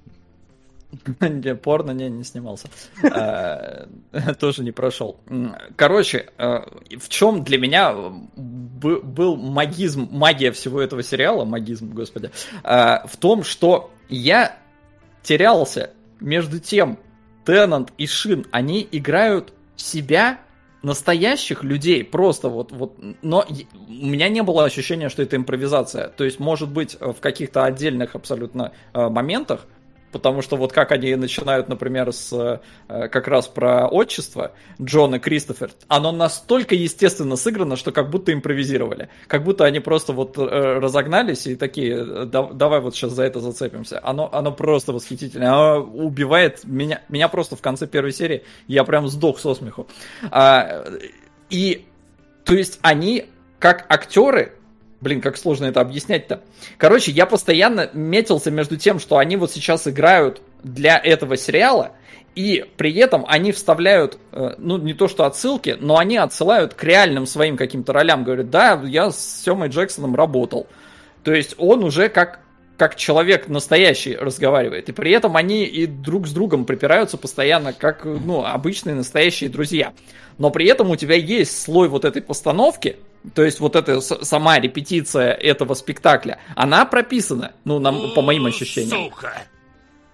[1.20, 2.68] Не, порно не, не снимался.
[3.02, 3.86] Э,
[4.38, 5.20] Тоже не прошел.
[5.76, 6.60] Короче, э,
[6.98, 12.30] в чем для меня был магизм, магия всего этого сериала, магизм, господи,
[12.64, 14.56] э, в том, что я
[15.22, 15.90] терялся
[16.20, 16.98] между тем,
[17.44, 20.40] Теннант и Шин, они играют себя
[20.82, 23.46] настоящих людей, просто вот, вот, но
[23.88, 26.08] у меня не было ощущения, что это импровизация.
[26.08, 29.66] То есть, может быть, в каких-то отдельных абсолютно моментах,
[30.12, 35.18] потому что вот как они начинают, например, с э, как раз про отчество Джон и
[35.18, 39.08] Кристофер, оно настолько естественно сыграно, что как будто импровизировали.
[39.26, 43.24] Как будто они просто вот э, разогнались и такие, э, «Да- давай вот сейчас за
[43.24, 44.00] это зацепимся.
[44.02, 45.52] Оно, оно просто восхитительно.
[45.52, 49.86] Оно убивает меня, меня просто в конце первой серии, я прям сдох со смеху.
[50.30, 50.84] А,
[51.48, 51.86] и,
[52.44, 53.26] то есть они,
[53.58, 54.54] как актеры,
[55.00, 56.42] Блин, как сложно это объяснять-то.
[56.76, 61.92] Короче, я постоянно метился между тем, что они вот сейчас играют для этого сериала,
[62.34, 66.84] и при этом они вставляют, э, ну, не то что отсылки, но они отсылают к
[66.84, 68.24] реальным своим каким-то ролям.
[68.24, 70.66] Говорят, да, я с Семой Джексоном работал.
[71.24, 72.40] То есть он уже как,
[72.76, 74.88] как человек настоящий разговаривает.
[74.88, 79.92] И при этом они и друг с другом припираются постоянно, как ну, обычные настоящие друзья.
[80.38, 82.96] Но при этом у тебя есть слой вот этой постановки,
[83.34, 89.12] то есть вот эта сама репетиция этого спектакля, она прописана, ну, нам, по моим ощущениям.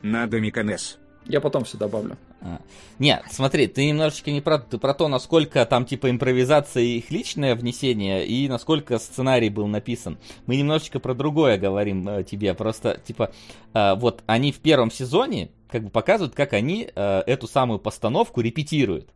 [0.02, 0.98] Надо Миконес.
[1.28, 2.16] Я потом все добавлю.
[2.40, 2.60] А.
[2.98, 7.10] Нет, смотри, ты немножечко не про, ты про то, насколько там типа импровизация и их
[7.10, 10.18] личное внесение, и насколько сценарий был написан.
[10.46, 12.54] Мы немножечко про другое говорим э, тебе.
[12.54, 13.32] Просто, типа,
[13.74, 18.40] э, вот они в первом сезоне как бы показывают, как они э, эту самую постановку
[18.40, 19.08] репетируют.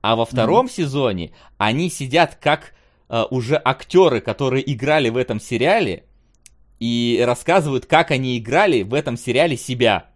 [0.00, 2.72] А во втором сезоне они сидят как
[3.12, 6.04] э, уже актеры, которые играли в этом сериале,
[6.80, 10.06] и рассказывают, как они играли в этом сериале себя.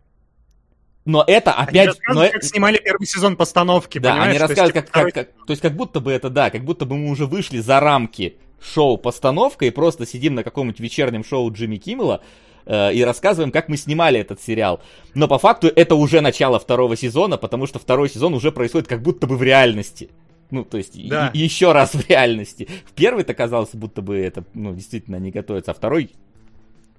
[1.04, 1.86] Но это Они опять...
[1.86, 4.30] рассказывают, но э- как снимали первый сезон постановки, да, понимаешь?
[4.30, 6.50] они То есть, рассказывают, типа, как, как, как- то есть как будто бы это, да,
[6.50, 10.80] как будто бы мы уже вышли за рамки шоу постановка и просто сидим на каком-нибудь
[10.80, 12.22] вечернем шоу Джимми Киммела
[12.64, 14.80] э, и рассказываем, как мы снимали этот сериал.
[15.14, 19.02] Но по факту это уже начало второго сезона, потому что второй сезон уже происходит как
[19.02, 20.10] будто бы в реальности.
[20.50, 21.30] Ну, то есть, Да.
[21.34, 22.68] и еще раз в реальности.
[22.86, 26.10] В первый-то казалось, будто бы это, ну, действительно не готовится, а второй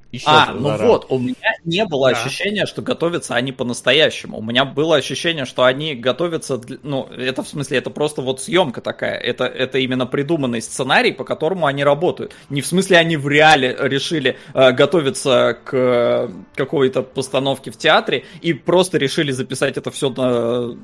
[0.09, 0.83] еще А, ну рамки.
[0.85, 2.17] вот, у меня не было Да.
[2.17, 4.37] ощущения, что готовятся они по-настоящему.
[4.37, 8.41] У меня было ощущение, что они готовятся, для- ну, это в смысле, это просто вот
[8.41, 9.15] съемка такая.
[9.17, 12.33] Это, это именно придуманный сценарий, по которому они работают.
[12.49, 18.23] Не в смысле, они в реале решили э, готовиться к э, какой-то постановке в театре
[18.41, 20.77] и просто решили записать это все на,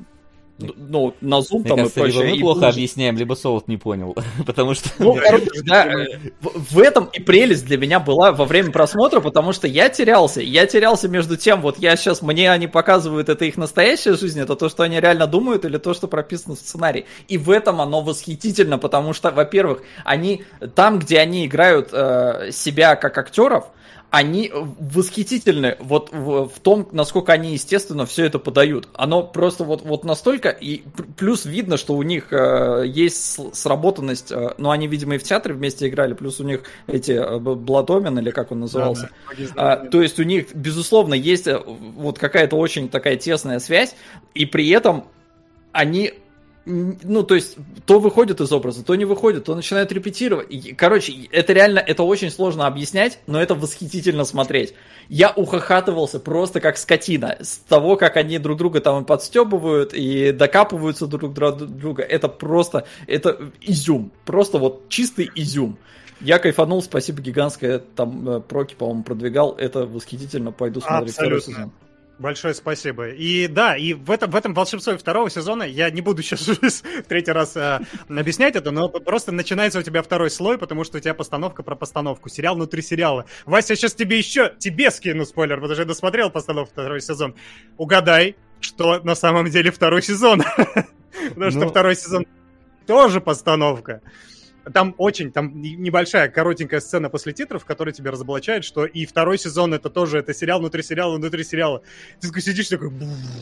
[0.58, 2.22] ну, на Zoom Мне там кажется, и прочее.
[2.22, 2.76] либо мы и плохо выложить.
[2.76, 4.16] объясняем, либо Солод не понял.
[4.46, 4.88] Потому что...
[4.98, 6.06] Ну, короче, да,
[6.40, 10.40] в, в этом и прелесть для меня была во время просмотра, потому что я терялся.
[10.40, 14.54] Я терялся между тем, вот я сейчас, мне они показывают, это их настоящая жизнь, это
[14.54, 17.06] то, что они реально думают, или то, что прописано в сценарии.
[17.26, 20.44] И в этом оно восхитительно, потому что, во-первых, они
[20.74, 23.64] там, где они играют э, себя как актеров,
[24.14, 28.88] они восхитительны вот в, в том, насколько они естественно все это подают.
[28.94, 30.84] Оно просто вот, вот настолько, и
[31.16, 35.52] плюс видно, что у них э, есть сработанность, э, ну они, видимо, и в театре
[35.54, 39.10] вместе играли, плюс у них эти э, Бладомин, или как он назывался,
[39.56, 43.96] а, то есть у них, безусловно, есть э, вот какая-то очень такая тесная связь,
[44.32, 45.08] и при этом
[45.72, 46.14] они
[46.66, 50.46] ну, то есть, то выходит из образа, то не выходит, то начинает репетировать.
[50.50, 54.74] И, короче, это реально, это очень сложно объяснять, но это восхитительно смотреть.
[55.08, 61.06] Я ухахатывался просто как скотина с того, как они друг друга там подстебывают и докапываются
[61.06, 62.02] друг друга.
[62.02, 65.76] Это просто, это изюм, просто вот чистый изюм.
[66.20, 71.40] Я кайфанул, спасибо гигантское, там э, Проки, по-моему, продвигал, это восхитительно, пойду смотреть Абсолютно.
[71.40, 71.72] второй сезон.
[72.18, 73.08] Большое спасибо.
[73.08, 77.32] И да, и в этом, в этом волшебстве второго сезона, я не буду сейчас третий
[77.32, 81.14] раз э, объяснять это, но просто начинается у тебя второй слой, потому что у тебя
[81.14, 82.28] постановка про постановку.
[82.28, 83.24] Сериал внутри сериала.
[83.46, 87.34] Вася, сейчас тебе еще, тебе скину спойлер, потому что я досмотрел постановку второй сезон.
[87.78, 90.42] Угадай, что на самом деле второй сезон.
[91.30, 91.68] Потому что ну.
[91.68, 92.26] второй сезон
[92.86, 94.02] тоже постановка.
[94.72, 99.74] Там очень, там небольшая, коротенькая сцена после титров, которая тебя разоблачает, что и второй сезон
[99.74, 101.82] это тоже, это сериал внутри сериала, внутри сериала.
[102.20, 102.90] Ты такой сидишь такой,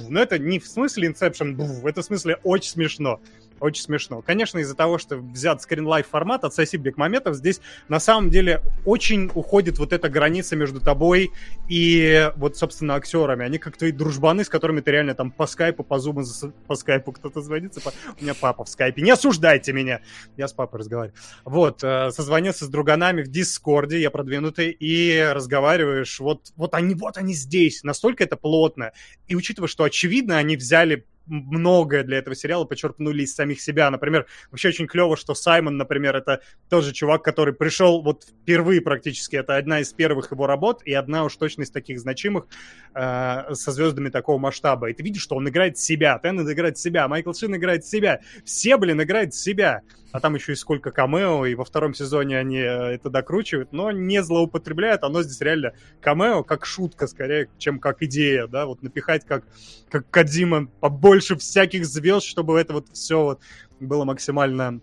[0.08, 3.20] но это не в смысле Inception, это в смысле очень смешно.
[3.62, 4.22] Очень смешно.
[4.22, 9.30] Конечно, из-за того, что взят скринлайф формат от Сосибик Моментов, здесь на самом деле очень
[9.34, 11.30] уходит вот эта граница между тобой
[11.68, 13.44] и вот, собственно, актерами.
[13.44, 16.24] Они как твои дружбаны, с которыми ты реально там по скайпу, по зуму,
[16.66, 17.80] по скайпу кто-то звонится.
[17.80, 17.92] По...
[18.18, 19.00] У меня папа в скайпе.
[19.00, 20.00] Не осуждайте меня!
[20.36, 21.14] Я с папой разговариваю.
[21.44, 27.16] Вот, э, созвонился с друганами в Дискорде, я продвинутый, и разговариваешь, вот, вот они, вот
[27.16, 27.84] они здесь.
[27.84, 28.90] Настолько это плотно.
[29.28, 33.90] И учитывая, что очевидно, они взяли многое для этого сериала почерпнули из самих себя.
[33.90, 39.36] Например, вообще очень клево, что Саймон, например, это тоже чувак, который пришел вот впервые практически.
[39.36, 42.46] Это одна из первых его работ и одна уж точно из таких значимых
[42.94, 44.90] э, со звездами такого масштаба.
[44.90, 48.20] И ты видишь, что он играет себя, Теннет играет себя, Майкл Шин играет себя.
[48.44, 49.82] Все, блин, играют себя
[50.12, 53.90] а там еще и сколько камео, и во втором сезоне они э, это докручивают, но
[53.90, 59.24] не злоупотребляют, оно здесь реально камео как шутка скорее, чем как идея, да, вот напихать
[59.24, 59.44] как,
[59.90, 63.40] как Кадима побольше всяких звезд, чтобы это вот все вот
[63.80, 64.80] было максимально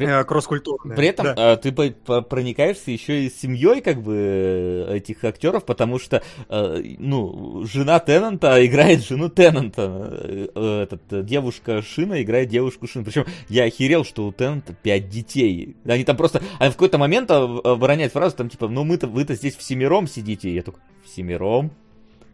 [0.00, 0.20] при...
[0.20, 0.96] Э, кросс-культурная.
[0.96, 1.52] При этом да.
[1.52, 7.98] Э, ты проникаешься еще и семьей как бы э, этих актеров, потому что ну, жена
[8.00, 10.50] Теннанта играет жену Теннанта.
[10.54, 13.04] Этот, девушка Шина играет девушку Шина.
[13.04, 15.76] Причем я охерел, что у Теннанта пять детей.
[15.84, 16.42] Они там просто...
[16.58, 20.52] Они в какой-то момент обороняют фразу, там типа, ну мы-то, вы-то здесь в семером сидите.
[20.52, 21.72] Я только, в семером?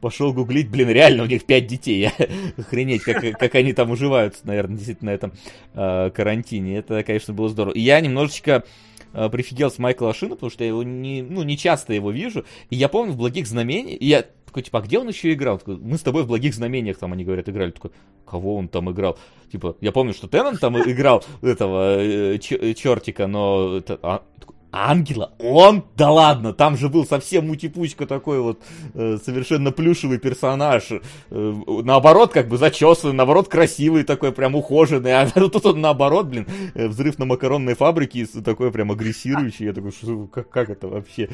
[0.01, 2.11] Пошел гуглить, блин, реально у них пять детей.
[2.57, 5.33] Охренеть, как, как они там уживаются, наверное, действительно на этом
[5.75, 6.79] э, карантине.
[6.79, 7.75] Это, конечно, было здорово.
[7.75, 8.65] И я немножечко
[9.13, 12.45] э, прифигел с Майкла Шина, потому что я его не, ну, не часто его вижу.
[12.71, 15.59] И я помню в «Благих знамениях», я такой, типа, а где он еще играл?
[15.59, 17.73] Такой, мы с тобой в «Благих знамениях», там они говорят, играли.
[17.73, 17.91] Такой,
[18.25, 19.19] кого он там играл?
[19.53, 24.23] Типа, я помню, что Теннон там играл этого э, чертика, но это, а,
[24.73, 25.33] Ангела?
[25.39, 25.85] Он?
[25.97, 28.61] Да ладно, там же был совсем мутипучка такой вот
[28.95, 30.91] э, совершенно плюшевый персонаж.
[30.91, 35.15] Э, наоборот, как бы зачесанный, наоборот, красивый такой, прям ухоженный.
[35.15, 39.67] А тут он наоборот, блин, э, взрыв на макаронной фабрике, такой прям агрессирующий.
[39.67, 41.29] Я такой, что, как, как это вообще?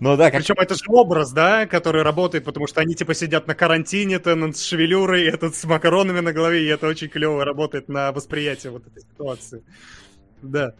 [0.00, 0.40] Ну да, как...
[0.40, 4.56] Причем это же образ, да, который работает, потому что они типа сидят на карантине, Теннант
[4.56, 8.86] с шевелюрой, этот с макаронами на голове, и это очень клево работает на восприятие вот
[8.86, 9.62] этой ситуации.
[10.42, 10.74] Да.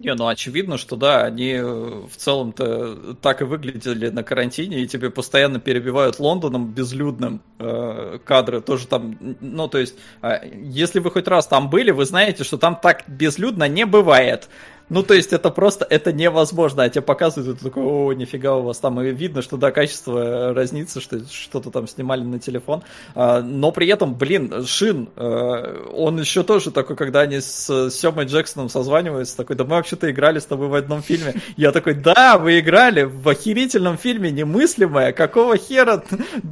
[0.00, 4.86] Не, ну очевидно, что да, они э, в целом-то так и выглядели на карантине, и
[4.86, 11.10] тебе постоянно перебивают Лондоном безлюдным э, кадры, тоже там, ну то есть, э, если вы
[11.10, 14.48] хоть раз там были, вы знаете, что там так безлюдно не бывает.
[14.90, 16.82] Ну, то есть, это просто, это невозможно.
[16.82, 19.00] А тебе показывают, ты такой, о, нифига у вас там.
[19.00, 22.82] И видно, что, да, качество разнится, что что-то там снимали на телефон.
[23.14, 28.24] А, но при этом, блин, Шин, э, он еще тоже такой, когда они с Семой
[28.24, 31.34] Джексоном созваниваются, такой, да мы вообще-то играли с тобой в одном фильме.
[31.56, 35.12] Я такой, да, вы играли в охерительном фильме «Немыслимое».
[35.12, 36.02] Какого хера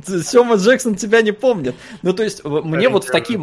[0.07, 1.75] Сема Джексон тебя не помнит?
[2.03, 3.39] Ну, то есть, мне вот в такие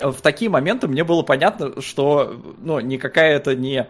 [0.00, 3.86] в такие моменты мне было понятно, что ну, никакая это не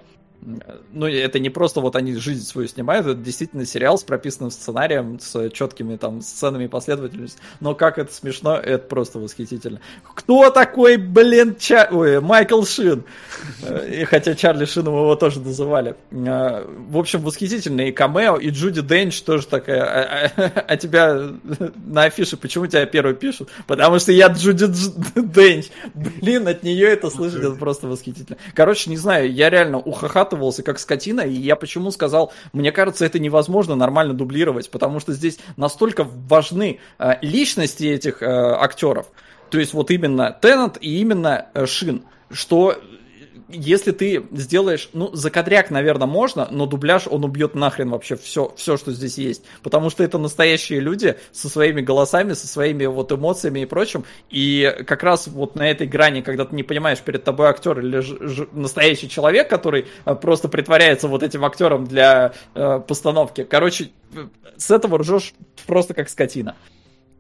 [0.92, 5.20] ну, это не просто вот они жизнь свою снимают, это действительно сериал с прописанным сценарием,
[5.20, 7.40] с четкими там сценами последовательностью.
[7.60, 9.80] Но как это смешно, это просто восхитительно.
[10.14, 11.88] Кто такой, блин, Ча...
[11.90, 13.04] Ой, Майкл Шин?
[13.90, 15.96] И хотя Чарли Шином его тоже называли.
[16.12, 17.82] А, в общем, восхитительно.
[17.82, 19.82] И камео, и Джуди Денч тоже такая.
[19.82, 21.32] А, а, а тебя
[21.84, 23.50] на афише почему тебя первый пишут?
[23.66, 24.66] Потому что я Джуди
[25.16, 25.66] Денч.
[25.94, 28.38] Блин, от нее это слышать, это просто восхитительно.
[28.54, 33.04] Короче, не знаю, я реально ухахат выкатывался как скотина, и я почему сказал, мне кажется,
[33.04, 39.06] это невозможно нормально дублировать, потому что здесь настолько важны э, личности этих э, актеров,
[39.50, 42.76] то есть вот именно Теннант и именно э, Шин, что
[43.52, 48.76] если ты сделаешь, ну, закадряк, наверное, можно, но дубляж, он убьет нахрен вообще все, все,
[48.76, 49.44] что здесь есть.
[49.62, 54.04] Потому что это настоящие люди со своими голосами, со своими вот эмоциями и прочим.
[54.30, 58.00] И как раз вот на этой грани, когда ты не понимаешь, перед тобой актер или
[58.00, 63.44] ж, ж, настоящий человек, который э, просто притворяется вот этим актером для э, постановки.
[63.44, 63.90] Короче,
[64.56, 65.34] с этого ржешь
[65.66, 66.56] просто как скотина.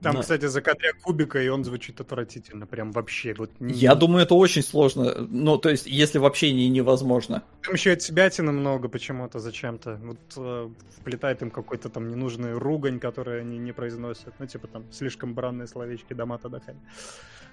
[0.02, 0.20] Там, Но...
[0.22, 3.34] кстати, закадря кубика, и он звучит отвратительно, прям вообще.
[3.36, 3.74] Вот не...
[3.74, 5.14] Я думаю, это очень сложно.
[5.28, 7.42] Ну, то есть, если вообще не невозможно.
[7.62, 10.00] Там еще от себя много почему-то, зачем-то.
[10.02, 14.34] Вот э, вплетает им какой-то там ненужный ругань, который они не произносят.
[14.38, 16.48] Ну, типа там слишком бранные словечки дома-то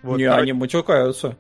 [0.04, 0.42] Вот, не, короче...
[0.42, 1.38] они матюкаются.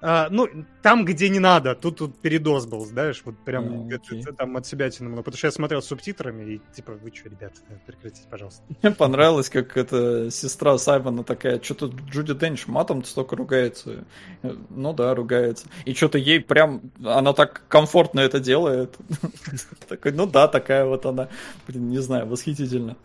[0.00, 0.48] А, ну,
[0.82, 4.64] там, где не надо, тут, тут передоз был, знаешь, вот прям ну, это, там от
[4.64, 5.22] себя тянуло.
[5.22, 7.52] Потому что я смотрел с субтитрами, и типа, вы что, ребят,
[7.84, 8.62] прекратите, пожалуйста.
[8.82, 14.04] Мне понравилось, как эта сестра Саймона такая, что-то Джуди Денч матом столько ругается.
[14.42, 15.66] Ну да, ругается.
[15.84, 18.96] И что-то ей прям, она так комфортно это делает.
[19.88, 21.28] Такой, ну да, такая вот она.
[21.66, 22.96] Блин, не знаю, восхитительно.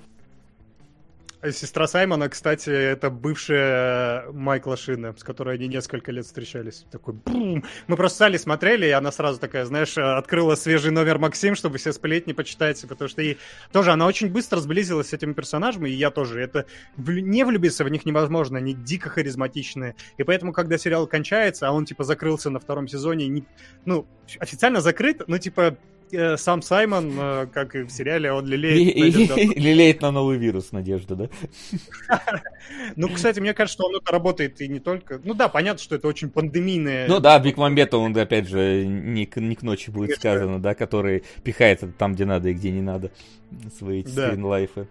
[1.51, 6.85] Сестра Саймона, кстати, это бывшая Майкла Шина, с которой они несколько лет встречались.
[6.89, 7.65] Такой бум!
[7.87, 11.91] Мы просто стали смотрели, и она сразу такая, знаешь, открыла свежий номер Максим, чтобы все
[11.91, 13.39] сплетни почитать, потому что ей
[13.73, 16.39] тоже она очень быстро сблизилась с этими персонажами, и я тоже.
[16.39, 16.65] Это
[16.97, 19.95] не влюбиться в них невозможно, они дико харизматичные.
[20.17, 23.43] И поэтому, когда сериал кончается, а он типа закрылся на втором сезоне, не,
[23.83, 24.07] ну,
[24.39, 25.77] официально закрыт, но типа
[26.13, 28.95] Э, сам Саймон, э, как и в сериале, он лелеет...
[29.57, 31.29] Лелеет на новый вирус надежда, да?
[32.95, 35.19] Ну, кстати, мне кажется, что он это работает и не только...
[35.23, 37.07] Ну да, понятно, что это очень пандемийное...
[37.07, 41.23] Ну да, Биг Мамбета, он, опять же, не, не к ночи будет сказано, да, который
[41.43, 43.11] пихает там, где надо и где не надо
[43.77, 44.87] свои скринлайфы.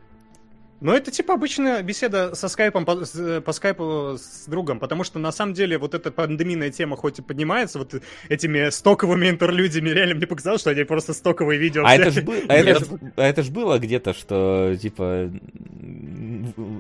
[0.83, 2.97] Но это типа обычная беседа со скайпом по,
[3.41, 7.23] по скайпу с другом, потому что на самом деле вот эта пандемийная тема хоть и
[7.23, 7.95] поднимается вот
[8.29, 11.85] этими стоковыми интерлюдиями, реально мне показалось, что они просто стоковые видео.
[11.87, 15.31] А это ж, а это ж, а это ж было где-то, что типа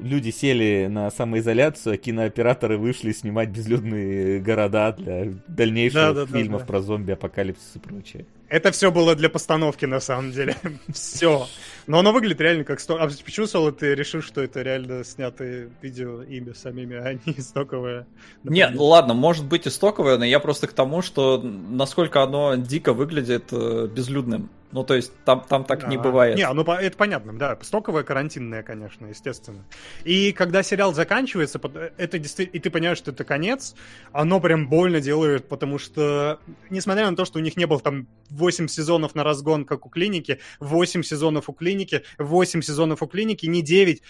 [0.03, 6.61] люди сели на самоизоляцию, а кинооператоры вышли снимать безлюдные города для дальнейших да, да, фильмов
[6.61, 6.73] да, да.
[6.73, 8.27] про зомби, апокалипсис и прочее.
[8.49, 10.57] Это все было для постановки, на самом деле.
[10.93, 11.47] все.
[11.87, 12.99] Но оно выглядит реально как сток.
[13.01, 18.07] А почему, Соло, ты решил, что это реально снятые видео ими самими, а не стоковые?
[18.45, 22.57] Нет, ну ладно, может быть и стоковое, но я просто к тому, что насколько оно
[22.57, 24.51] дико выглядит э, безлюдным.
[24.73, 26.37] Ну, то есть там, там так а, не бывает.
[26.37, 27.59] Не, ну это понятно, да.
[27.61, 29.65] Стоковая карантинная, конечно, естественно.
[30.05, 31.61] И когда сериал заканчивается,
[31.99, 33.75] это действительно, и ты понимаешь, что это конец,
[34.13, 36.41] оно прям больно делает, потому что,
[36.71, 39.91] несмотря на то, что у них не было там 8 сезонов на разгон, как у
[39.91, 44.03] клиники, 8 сезонов у клиники, 8 сезонов у клиники, не 9,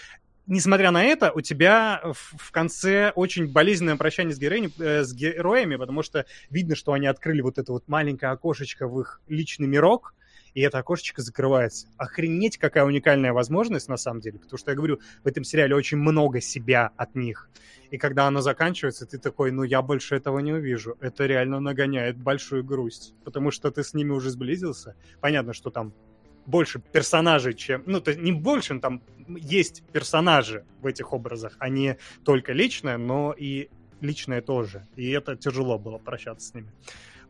[0.47, 5.75] несмотря на это, у тебя в, конце очень болезненное прощание с, героями, э, с героями,
[5.75, 10.13] потому что видно, что они открыли вот это вот маленькое окошечко в их личный мирок,
[10.53, 11.87] и это окошечко закрывается.
[11.97, 15.97] Охренеть, какая уникальная возможность на самом деле, потому что я говорю, в этом сериале очень
[15.97, 17.49] много себя от них.
[17.91, 20.97] И когда оно заканчивается, ты такой, ну я больше этого не увижу.
[20.99, 24.95] Это реально нагоняет большую грусть, потому что ты с ними уже сблизился.
[25.21, 25.93] Понятно, что там
[26.45, 27.83] больше персонажей, чем...
[27.85, 33.33] Ну, то не больше, там есть персонажи в этих образах, а не только личное, но
[33.37, 33.69] и
[34.01, 34.87] личное тоже.
[34.95, 36.71] И это тяжело было прощаться с ними.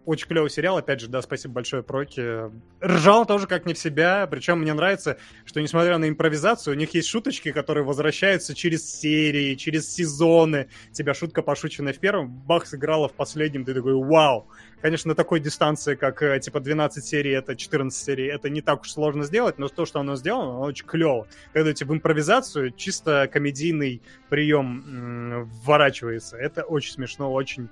[0.06, 2.52] Очень клевый сериал, опять же, да, спасибо большое Проки.
[2.86, 6.94] Ржал тоже как не в себя, причем мне нравится, что несмотря на импровизацию, у них
[6.94, 10.68] есть шуточки, которые возвращаются через серии, через сезоны.
[10.92, 14.50] Тебя шутка пошученная в первом, бах, сыграла в последнем, ты такой, вау.
[14.82, 18.82] Конечно, на такой дистанции, как э, типа 12 серий, это 14 серий, это не так
[18.82, 21.28] уж сложно сделать, но то, что оно сделано, оно очень клево.
[21.54, 26.36] Когда типа в импровизацию чисто комедийный прием м- вворачивается.
[26.36, 27.70] Это очень смешно, очень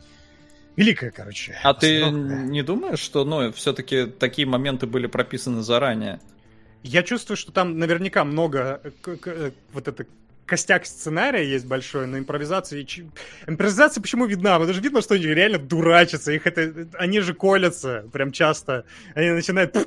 [0.76, 1.58] Великая, короче.
[1.64, 6.20] А ты не думаешь, что, ну, все-таки такие моменты были прописаны заранее?
[6.84, 10.06] Я чувствую, что там наверняка много э, э, вот это
[10.52, 12.86] костяк сценария есть большой, но импровизация...
[13.48, 14.60] Импровизация почему видна?
[14.60, 16.90] Потому что видно, что они реально дурачатся, их это...
[16.96, 18.84] Они же колятся прям часто.
[19.16, 19.78] Они начинают...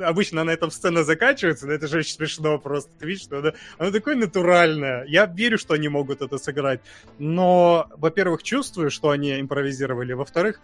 [0.00, 2.90] Обычно на этом сцена заканчивается, но это же очень смешно просто.
[2.98, 5.04] Ты видишь, что она, она такое натуральное.
[5.04, 6.80] Я верю, что они могут это сыграть.
[7.20, 10.12] Но, во-первых, чувствую, что они импровизировали.
[10.12, 10.60] Во-вторых,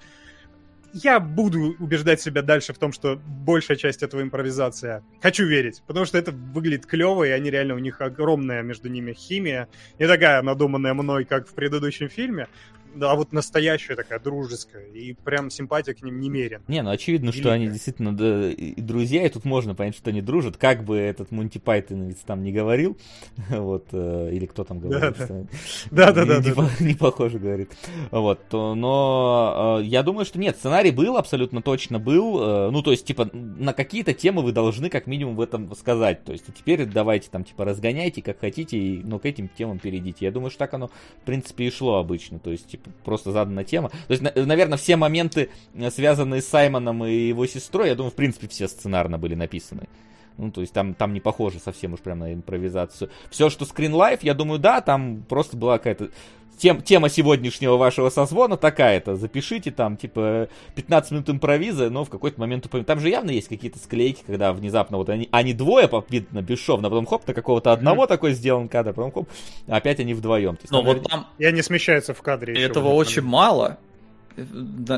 [1.03, 5.03] я буду убеждать себя дальше в том, что большая часть этого импровизация.
[5.21, 9.13] Хочу верить, потому что это выглядит клево, и они реально, у них огромная между ними
[9.13, 9.69] химия.
[9.99, 12.49] Не такая надуманная мной, как в предыдущем фильме,
[13.01, 16.63] а вот настоящая такая, дружеская, и прям симпатия к ним немерен.
[16.69, 20.23] Не, ну очевидно, что они действительно да, и друзья, и тут можно понять, что они
[20.23, 22.97] дружат, как бы этот Монти Пайтон там не говорил,
[23.51, 25.15] вот, э, или кто там говорил,
[25.91, 26.41] да, да, да,
[26.81, 27.73] не похоже говорит,
[28.11, 32.91] вот, но э, я думаю, что нет, сценарий был, абсолютно точно был, э, ну, то
[32.91, 36.85] есть, типа, на какие-то темы вы должны как минимум в этом сказать, то есть, теперь
[36.87, 40.25] давайте там, типа, разгоняйте, как хотите, и, ну, к этим темам перейдите.
[40.25, 43.65] Я думаю, что так оно, в принципе, и шло обычно, то есть, типа, просто задана
[43.65, 43.91] тема.
[43.91, 48.17] То есть, наверное, все моменты, э, связанные с Саймоном и его сестрой, я думаю, в
[48.17, 49.89] принципе, все сценарно были написаны.
[50.39, 53.11] Ну, то есть там, там не похоже совсем уж прям на импровизацию.
[53.31, 56.11] Все, что Life, я думаю, да, там просто была какая-то
[56.57, 59.17] тем, тема сегодняшнего вашего созвона такая-то.
[59.17, 62.87] Запишите там, типа, 15 минут импровиза, но в какой-то момент упомянуть.
[62.87, 67.07] Там же явно есть какие-то склейки, когда внезапно вот они, они двое, видно, бесшовно, потом
[67.07, 68.09] хоп, на какого-то одного mm-hmm.
[68.09, 69.29] такой сделан кадр, потом хоп,
[69.67, 70.59] опять они вдвоем.
[70.71, 71.27] Но вот там...
[71.39, 72.55] И они смещаются в кадре.
[72.55, 73.79] Этого очень мало.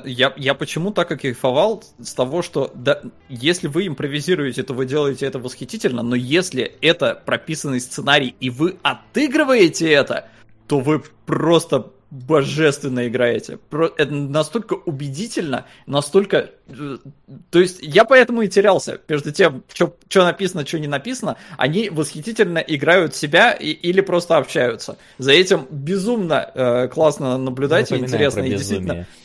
[0.04, 4.84] Я, я почему так и кайфовал с того, что да, если вы импровизируете, то вы
[4.84, 10.28] делаете это восхитительно, но если это прописанный сценарий и вы отыгрываете это,
[10.68, 13.58] то вы просто божественно играете.
[13.70, 16.50] Это настолько убедительно, настолько...
[16.68, 16.96] Э,
[17.50, 21.36] то есть я поэтому и терялся между тем, что написано, что не написано.
[21.58, 24.96] Они восхитительно играют себя и, или просто общаются.
[25.18, 28.40] За этим безумно э, классно наблюдать и интересно.
[28.40, 29.06] И действительно...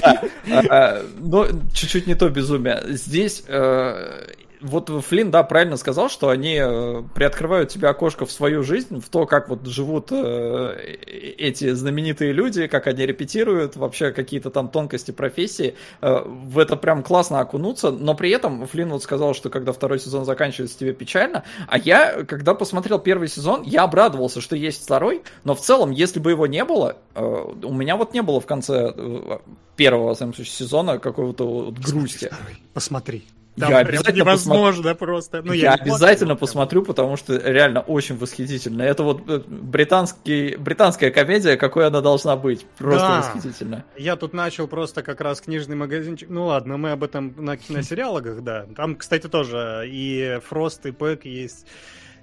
[0.00, 0.22] Да,
[0.70, 2.82] а, но чуть-чуть не то безумие.
[2.88, 4.26] Здесь э,
[4.64, 9.10] вот Флинн, да, правильно сказал, что они э, приоткрывают тебе окошко в свою жизнь, в
[9.10, 10.96] то, как вот живут э,
[11.36, 15.74] эти знаменитые люди, как они репетируют, вообще какие-то там тонкости профессии.
[16.00, 19.98] Э, в это прям классно окунуться, но при этом Флинн вот сказал, что когда второй
[19.98, 21.44] сезон заканчивается, тебе печально.
[21.68, 26.20] А я, когда посмотрел первый сезон, я обрадовался, что есть второй, но в целом, если
[26.20, 27.22] бы его не было, э,
[27.62, 29.38] у меня вот не было в конце э,
[29.76, 32.30] первого, в случае, сезона какого-то вот грусти.
[32.72, 33.26] Посмотри.
[33.58, 34.98] Там я обязательно невозможно посмотр...
[34.98, 35.42] просто.
[35.42, 38.82] Ну, я, я обязательно посмотрю, потому что реально очень восхитительно.
[38.82, 42.66] Это вот э, британский, британская комедия, какой она должна быть.
[42.76, 43.18] Просто да.
[43.18, 43.84] восхитительно.
[43.96, 46.28] Я тут начал просто как раз книжный магазинчик.
[46.28, 48.66] Ну ладно, мы об этом на киносериалах, да.
[48.76, 51.66] Там, кстати, тоже и Фрост, и Пэк есть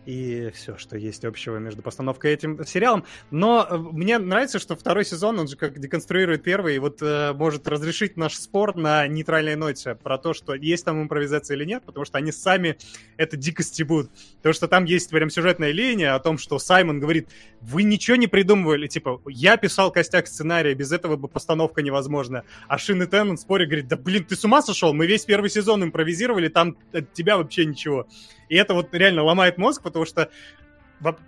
[0.06, 3.06] и все, что есть общего между постановкой и этим сериалом.
[3.30, 7.34] Но э, мне нравится, что второй сезон, он же как деконструирует первый, и вот э,
[7.34, 11.84] может разрешить наш спор на нейтральной ноте про то, что есть там импровизация или нет,
[11.86, 12.78] потому что они сами
[13.18, 14.10] это дико стебут.
[14.38, 17.30] Потому что там есть прям сюжетная линия о том, что Саймон говорит,
[17.62, 22.44] вы ничего не придумывали, типа, я писал костяк сценария, без этого бы постановка невозможна.
[22.68, 24.94] А Шин и Теннон спорят, говорит, да блин, ты с ума сошел?
[24.94, 28.08] Мы весь первый сезон импровизировали, там от тебя вообще ничего.
[28.52, 30.30] И это вот реально ломает мозг, потому что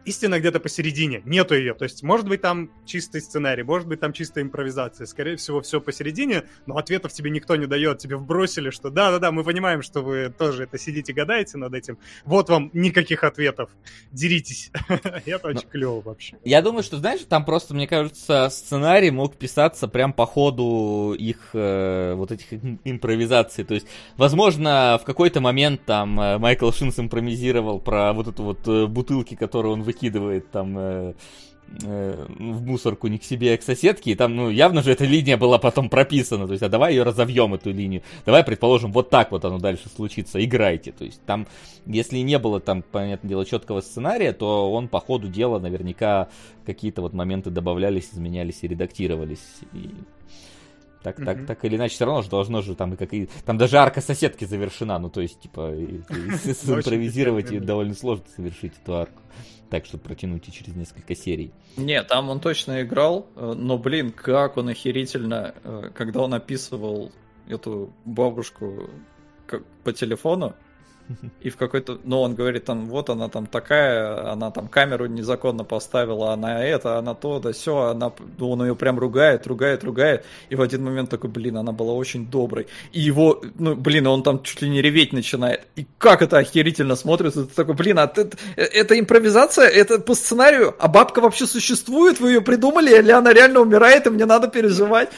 [0.06, 1.74] истина где-то посередине, нету ее.
[1.74, 5.06] То есть, может быть, там чистый сценарий, может быть, там чистая импровизация.
[5.08, 8.00] Скорее всего, все посередине, но ответов тебе никто не дает.
[8.00, 11.98] Тебе вбросили, что да-да-да, мы понимаем, что вы тоже это сидите, гадаете над этим.
[12.26, 13.70] Вот вам никаких ответов.
[14.12, 14.72] Деритесь.
[15.26, 16.38] Это очень клево вообще.
[16.44, 21.50] Я думаю, что, знаешь, там просто, мне кажется, сценарий мог писаться прям по ходу их
[21.54, 22.48] э, вот этих
[22.84, 23.64] импровизаций.
[23.64, 23.88] То есть,
[24.18, 29.36] возможно, в какой-то момент там э, Майкл Шинс импровизировал про вот эту вот э, бутылки,
[29.36, 31.14] которые которую он выкидывает там э,
[31.84, 35.06] э, в мусорку не к себе, а к соседке, и там, ну, явно же эта
[35.06, 39.10] линия была потом прописана, то есть, а давай ее разовьем, эту линию, давай, предположим, вот
[39.10, 41.48] так вот оно дальше случится, играйте, то есть, там,
[41.85, 46.27] если не было там, понятное дело, четкого сценария, то он по ходу дела наверняка
[46.65, 49.91] какие-то вот моменты добавлялись, изменялись и редактировались, и
[51.04, 51.26] так, mm-hmm.
[51.26, 54.02] так, так или иначе, все равно же должно же там, как и, там даже арка
[54.02, 59.22] соседки завершена, ну то есть, типа, импровизировать довольно сложно совершить эту арку
[59.70, 61.52] так, чтобы протянуть и через несколько серий.
[61.78, 67.12] Не, там он точно играл, э, но, блин, как он охерительно, э, когда он описывал
[67.48, 68.90] эту бабушку
[69.84, 70.54] по телефону,
[71.42, 75.64] и в какой-то, ну, он говорит, там, вот она там такая, она там камеру незаконно
[75.64, 80.26] поставила, она это, она то, да все, она, ну, он ее прям ругает, ругает, ругает,
[80.50, 84.24] и в один момент такой, блин, она была очень доброй, и его, ну, блин, он
[84.24, 88.08] там чуть ли не реветь начинает, и как это охерительно смотрится, ты такой, блин, а
[88.08, 93.34] ты, это импровизация, это по сценарию, а бабка вообще существует, вы ее придумали, или она
[93.34, 95.10] реально умирает, и мне надо переживать,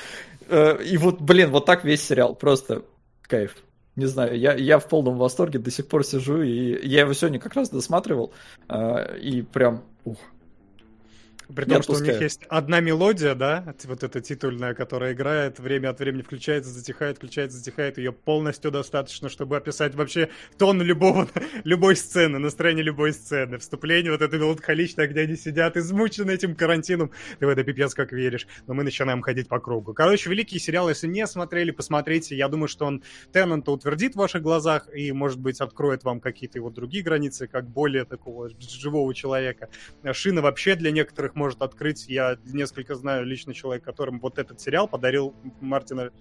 [0.49, 2.82] э, и вот, блин, вот так весь сериал, просто
[3.28, 3.56] кайф.
[3.95, 7.39] Не знаю, я, я в полном восторге до сих пор сижу, и я его сегодня
[7.39, 8.34] как раз досматривал,
[8.67, 10.17] э, и прям, ух.
[11.53, 15.89] При том, что у них есть одна мелодия, да, вот эта титульная, которая играет, время
[15.89, 17.97] от времени включается, затихает, включается, затихает.
[17.97, 21.27] Ее полностью достаточно, чтобы описать вообще тон любого,
[21.63, 23.57] любой сцены, настроение любой сцены.
[23.57, 27.11] Вступление вот это меланхоличное, где они сидят, измучены этим карантином.
[27.39, 28.47] Ты в это пипец как веришь.
[28.67, 29.93] Но мы начинаем ходить по кругу.
[29.93, 32.35] Короче, великий сериал, если не смотрели, посмотрите.
[32.35, 36.57] Я думаю, что он Теннанта утвердит в ваших глазах и, может быть, откроет вам какие-то
[36.57, 39.69] его другие границы, как более такого живого человека.
[40.11, 42.07] Шина вообще для некоторых может открыть.
[42.07, 46.12] Я несколько знаю лично человек, которым вот этот сериал подарил Мартина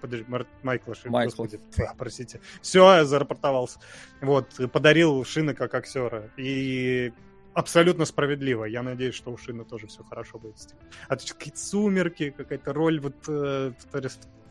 [0.00, 0.46] подожди, Мар...
[0.62, 1.30] Майкла Шина, Майкл.
[1.30, 2.40] господи, а, простите.
[2.60, 3.78] Все, я зарапортовался.
[4.20, 6.30] Вот, подарил Шина как актера.
[6.36, 7.12] И
[7.54, 8.64] абсолютно справедливо.
[8.64, 10.74] Я надеюсь, что у Шина тоже все хорошо будет.
[11.08, 13.72] А то какие-то сумерки, какая-то роль вот э,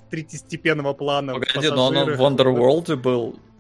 [0.09, 1.33] третьестепенного плана.
[1.33, 3.50] Погоди, но он в Wonderworld был Э,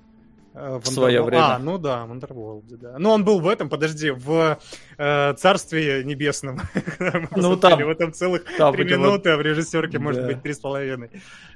[0.53, 1.55] в свое время.
[1.55, 2.95] А, ну да, в Underworld, да.
[2.99, 4.59] Ну, он был в этом, подожди, в
[4.97, 6.59] э, Царстве Небесном.
[7.35, 11.09] Ну, там- В этом целых три минуты, а в режиссерке, может быть, три с половиной.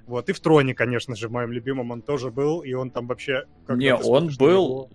[0.08, 3.08] Вот, и в Троне, конечно же, в моем любимом он тоже был, и он там
[3.08, 3.46] вообще...
[3.68, 4.90] Не, он был.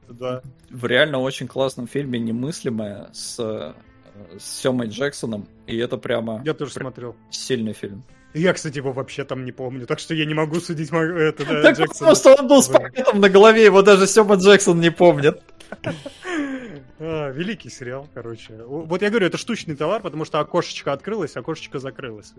[0.70, 3.72] в реально очень классном фильме «Немыслимое» с, э,
[4.38, 7.16] с Джексоном, и это прямо Я тоже смотрел.
[7.30, 8.04] сильный фильм.
[8.34, 11.44] Я, кстати, его вообще там не помню, так что я не могу судить мо- это,
[11.44, 12.14] да, Так Джексона.
[12.14, 15.42] что он был с пакетом на голове, его даже Сёма Джексон не помнит.
[17.02, 18.52] А, великий сериал, короче.
[18.66, 22.34] Вот я говорю, это штучный товар, потому что окошечко открылось, окошечко закрылось.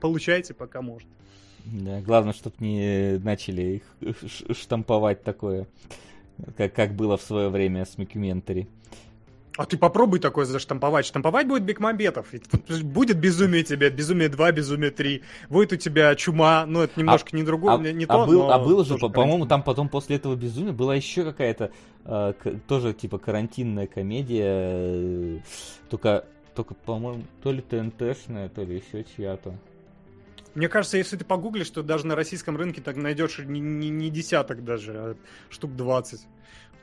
[0.00, 1.08] Получайте, пока можно.
[1.64, 4.16] Да, главное, чтобы не начали их
[4.56, 5.68] штамповать такое,
[6.56, 8.66] как, как было в свое время с Мокюментари.
[9.56, 11.06] А ты попробуй такое заштамповать.
[11.06, 12.26] Штамповать будет Бекмамбетов.
[12.82, 15.22] Будет безумие тебе, безумие 2, безумие 3.
[15.48, 18.46] Будет у тебя чума, ну это немножко не другое, А, не, не а то, был,
[18.46, 21.70] но а было же, по-моему, там потом после этого безумия была еще какая-то
[22.04, 22.32] э,
[22.66, 25.38] тоже типа карантинная комедия, э,
[25.88, 26.24] только,
[26.56, 29.54] только, по-моему, то ли ТНТшная, то ли еще чья-то.
[30.54, 34.10] Мне кажется, если ты погуглишь, то даже на российском рынке так найдешь не, не- не
[34.10, 35.16] десяток даже, а
[35.50, 36.20] штук 20.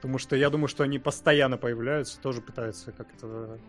[0.02, 3.60] Потому что я думаю, что они постоянно появляются, тоже пытаются как-то...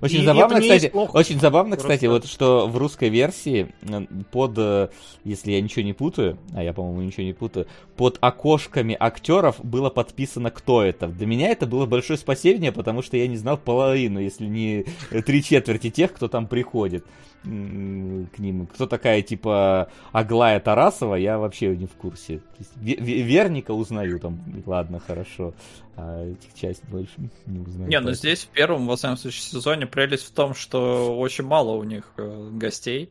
[0.00, 4.54] Очень И забавно, кстати, очень забавно, кстати, Просто- вот что в русской версии э, под,
[4.56, 4.88] э,
[5.22, 9.90] если я ничего не путаю, а я, по-моему, ничего не путаю, под окошками актеров было
[9.90, 11.08] подписано, кто это.
[11.08, 15.20] Для меня это было большое спасение, потому что я не знал половину, если не э,
[15.20, 17.04] три четверти тех, кто там приходит
[17.46, 18.66] к ним.
[18.66, 22.40] Кто такая, типа, Аглая Тарасова, я вообще не в курсе.
[22.80, 25.54] Верника узнаю там, ладно, хорошо,
[25.96, 27.12] а этих часть больше
[27.46, 27.88] не узнаю.
[27.88, 31.72] Не, ну здесь в первом, во всяком случае, сезоне прелесть в том, что очень мало
[31.72, 33.10] у них э, гостей.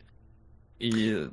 [0.80, 1.30] И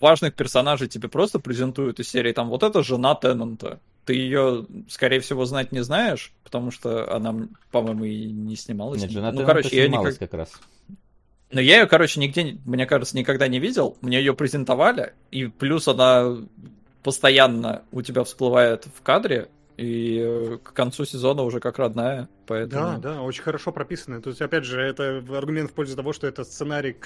[0.00, 2.32] важных персонажей тебе просто презентуют из серии.
[2.32, 3.80] Там вот эта жена Теннанта.
[4.06, 7.34] Ты ее, скорее всего, знать не знаешь, потому что она,
[7.70, 9.02] по-моему, и не снималась.
[9.02, 10.30] Нет, жена ну, Теннанта короче, я снималась никак...
[10.30, 10.52] как раз.
[11.50, 13.96] Но я ее, короче, нигде, не- мне кажется, никогда не видел.
[14.00, 16.36] Мне ее презентовали, и плюс она
[17.02, 19.48] постоянно у тебя всплывает в кадре,
[19.78, 22.98] и э, к концу сезона уже как родная, поэтому...
[22.98, 24.20] Да, да, очень хорошо прописано.
[24.20, 26.96] То есть, опять же, это аргумент в пользу того, что этот сценарий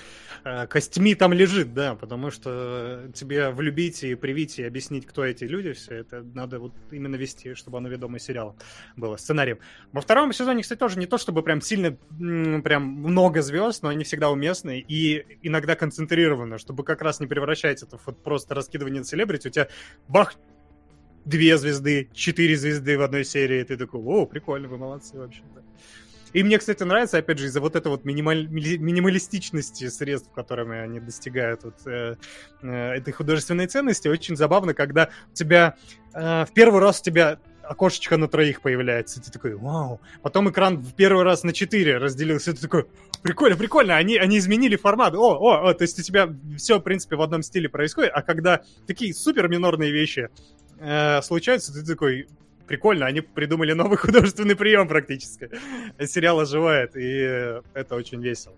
[0.45, 5.45] э, костьми там лежит, да, потому что тебе влюбить и привить и объяснить, кто эти
[5.45, 8.57] люди, все это надо вот именно вести, чтобы оно ведомый сериал
[8.97, 9.59] было сценарием.
[9.93, 11.93] Во втором сезоне, кстати, тоже не то, чтобы прям сильно,
[12.63, 17.83] прям много звезд, но они всегда уместны и иногда концентрированы, чтобы как раз не превращать
[17.83, 19.49] это в вот просто раскидывание селебрити.
[19.49, 19.69] У тебя
[20.09, 20.35] бах,
[21.25, 23.63] две звезды, четыре звезды в одной серии.
[23.65, 25.43] Ты такой, о, прикольно, вы молодцы вообще.
[25.55, 25.63] да».
[26.33, 30.99] И мне, кстати, нравится, опять же, из-за вот этой вот минималь- минималистичности средств, которыми они
[30.99, 32.17] достигают вот, э,
[32.63, 34.09] э, этой художественной ценности.
[34.09, 35.77] Очень забавно, когда у тебя
[36.15, 40.01] э, в первый раз у тебя окошечко на троих появляется, ты такой, вау.
[40.23, 42.87] Потом экран в первый раз на четыре разделился, ты такой,
[43.23, 45.15] прикольно, прикольно, они, они изменили формат.
[45.15, 48.23] О, о, о, то есть у тебя все, в принципе, в одном стиле происходит, а
[48.23, 50.29] когда такие супер минорные вещи
[50.83, 52.27] э, случаются, ты такой,
[52.67, 55.51] прикольно, они придумали новый художественный прием практически.
[56.05, 58.55] Сериал оживает, и это очень весело.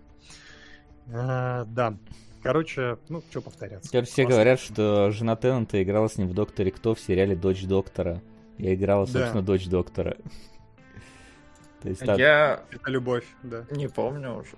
[1.07, 1.97] Э, да.
[2.43, 3.89] Короче, ну, что повторяться.
[3.89, 4.29] Теперь все Классно.
[4.35, 8.21] говорят, что жена Теннанта играла с ним в «Докторе Кто» в сериале «Дочь доктора».
[8.57, 9.11] Я играла, Да.
[9.11, 10.15] собственно, дочь доктора.
[11.81, 13.65] То есть, так, Я Это любовь, да.
[13.71, 14.55] не помню уже.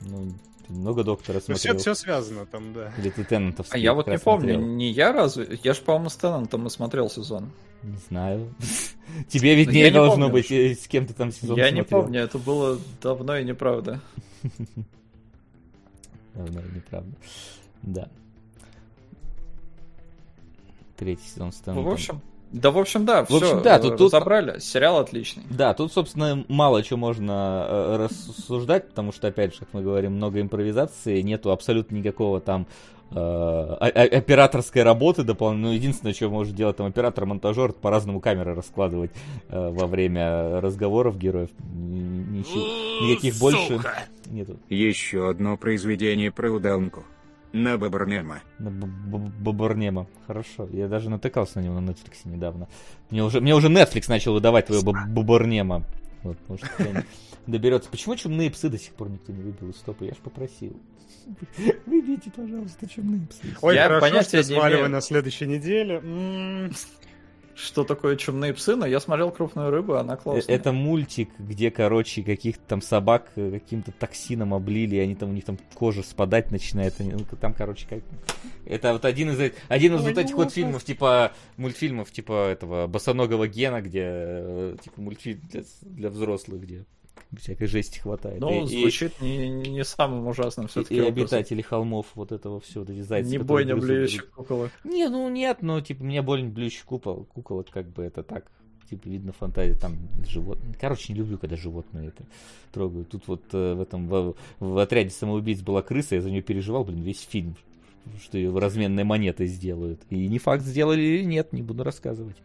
[0.00, 0.32] ну,
[0.70, 1.78] много доктора Ну, все, смотрел.
[1.78, 2.92] все связано там, да.
[2.98, 4.70] Или ты Теннантов А я вот не помню, смотрел?
[4.76, 5.58] не я разве?
[5.62, 7.50] Я же, по-моему, с Теннантом и смотрел сезон.
[7.82, 8.54] Не знаю.
[9.28, 12.02] Тебе виднее не должно помню быть, э, с кем ты там сезон я не смотрел.
[12.02, 14.00] помню, это было давно и неправда.
[16.34, 17.10] Давно, неправда.
[17.82, 18.08] Да.
[20.96, 22.20] Третий сезон с В общем,
[22.52, 24.58] Да, в общем, да, В общем, все, да, тут- тут- разобрали.
[24.58, 25.44] Сериал отличный.
[25.50, 30.14] Да, тут, собственно, мало чего можно э, рассуждать, потому что, опять же, как мы говорим,
[30.14, 32.66] много импровизации, нету абсолютно никакого там
[33.12, 35.70] э, операторской работы дополнительной.
[35.70, 39.10] Ну, единственное, что может делать там оператор-монтажер, это по-разному камеры раскладывать
[39.48, 41.50] э, во время разговоров героев.
[41.72, 43.80] Ничего, никаких больше
[44.26, 44.56] нету.
[44.68, 47.04] Еще одно произведение про удаленку.
[47.52, 48.40] На Бабарнема.
[48.58, 50.06] На Бабарнема.
[50.26, 50.68] Хорошо.
[50.72, 52.68] Я даже натыкался на него на Netflix недавно.
[53.10, 55.84] Мне уже, мне уже Netflix начал выдавать твоего Бабарнема.
[56.22, 56.66] Вот, может,
[57.46, 57.90] доберется.
[57.90, 59.82] Почему чумные псы до сих пор никто не выбил из?
[60.00, 60.76] Я ж попросил.
[61.86, 63.42] Выбейте, пожалуйста, чумные псы.
[63.62, 64.88] Ой, Я хорошо, понятия что имею.
[64.88, 66.00] на следующей неделе.
[67.62, 68.76] Что такое чумные псы?
[68.76, 70.54] Но я смотрел крупную рыбу, она Э, классная.
[70.54, 75.32] Это мультик, где, короче, каких-то там собак э, каким-то токсином облили, и они там, у
[75.32, 76.94] них там кожа спадать начинает.
[76.98, 78.00] Ну, Там, короче, как...
[78.64, 82.86] Это вот один из, один из Ой, вот этих вот фильмов, типа, мультфильмов, типа этого
[82.86, 86.84] босоногого Гена, где, э, типа, мультфильм для, для взрослых, где
[87.36, 88.40] всякой жести хватает.
[88.40, 90.96] Ну, И- и- звучит не, не самым ужасным и, все-таки.
[90.96, 93.30] и обитатели холмов, вот этого все, вот эти зайцы.
[93.30, 94.70] Не бойня блюющих куколок.
[94.84, 98.50] Не, ну нет, ну типа мне больно блюющий кукол, куколок, как бы это так.
[98.88, 99.96] Типа, видно, фантазия там
[100.28, 100.58] живот.
[100.80, 102.24] Короче, не люблю, когда животные это
[102.72, 103.08] трогают.
[103.10, 106.82] Тут вот э, в этом в, в отряде самоубийц была крыса, я за нее переживал,
[106.84, 107.54] блин, весь фильм,
[108.20, 110.00] что ее разменной монетой сделают.
[110.10, 112.36] И не факт, сделали или нет, не буду рассказывать.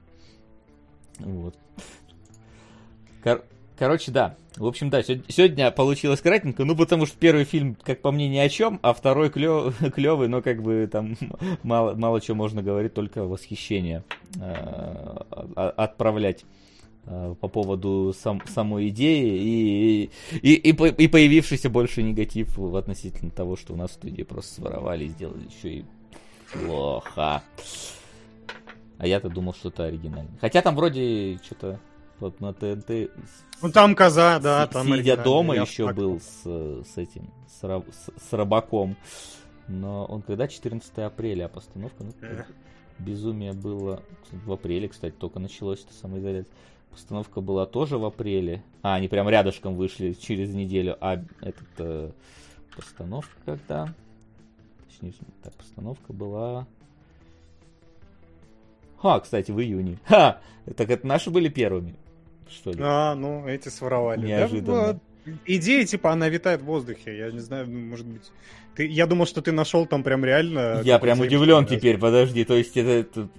[1.18, 1.56] Вот.
[3.24, 3.44] Кор-
[3.78, 4.36] Короче, да.
[4.56, 8.38] В общем, да, сегодня получилось кратенько, ну, потому что первый фильм, как по мне, ни
[8.38, 11.18] о чем, а второй клевый, но как бы там
[11.64, 14.04] мало, мало чего можно говорить, только восхищение
[14.40, 15.18] э,
[15.56, 16.46] отправлять
[17.06, 20.10] э, по поводу сам, самой идеи и,
[20.42, 25.04] и, и, и появившийся больше негатив относительно того, что у нас в студии просто своровали
[25.04, 25.86] и сделали еще и
[26.54, 27.44] плохо.
[28.98, 30.32] А я-то думал, что это оригинально.
[30.40, 31.82] Хотя там вроде что-то
[32.20, 33.12] вот на ТНТ
[33.62, 36.98] Ну там коза, да, Си- там Сидя дома я еще так- был с, э, с
[36.98, 38.96] этим, с, Ра- с- с Рыбаком.
[39.68, 40.48] Но он когда?
[40.48, 42.46] 14 апреля, а постановка, ну, Эх.
[43.00, 46.54] безумие было в апреле, кстати, только началось это самоизоляция.
[46.92, 48.64] Постановка была тоже в апреле.
[48.82, 50.96] А, они прям рядышком вышли через неделю.
[51.02, 52.12] А этот э,
[52.76, 53.94] постановка когда?
[54.88, 55.14] Точнее,
[55.44, 56.68] так, постановка была...
[59.02, 60.00] А, кстати, в июне.
[60.06, 60.40] Ха!
[60.78, 61.96] Так это наши были первыми,
[62.50, 62.78] что ли?
[62.82, 64.22] А, ну, эти своровали.
[64.22, 64.88] Да, Неожиданно.
[64.88, 64.98] вот.
[65.46, 67.18] Идея, типа, она витает в воздухе.
[67.18, 68.32] Я не знаю, может быть...
[68.76, 70.82] Ты, я думал, что ты нашел там прям реально...
[70.84, 72.90] Я прям удивлен теперь, подожди, то есть это...
[72.90, 73.30] это-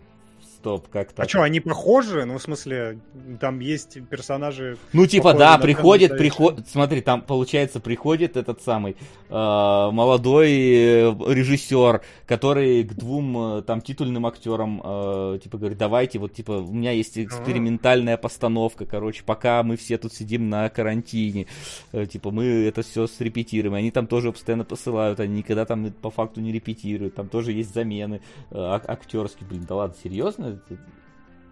[0.56, 1.26] Стоп, как так?
[1.26, 2.24] А что, они похожи?
[2.24, 2.98] Ну, в смысле,
[3.40, 4.78] там есть персонажи...
[4.94, 8.96] Ну, типа, да, приходит, приходит, смотри, там, получается, приходит этот самый
[9.28, 16.18] э, молодой э, режиссер, который к двум, э, там, титульным актерам, э, типа, говорит, давайте,
[16.18, 21.48] вот, типа, у меня есть экспериментальная постановка, короче, пока мы все тут сидим на карантине,
[21.92, 26.10] э, типа, мы это все срепетируем, они там тоже постоянно посылают, они никогда там по
[26.10, 30.55] факту не репетируют, там тоже есть замены э, ак- актерские, блин, да ладно, серьезно?
[30.68, 30.80] Это-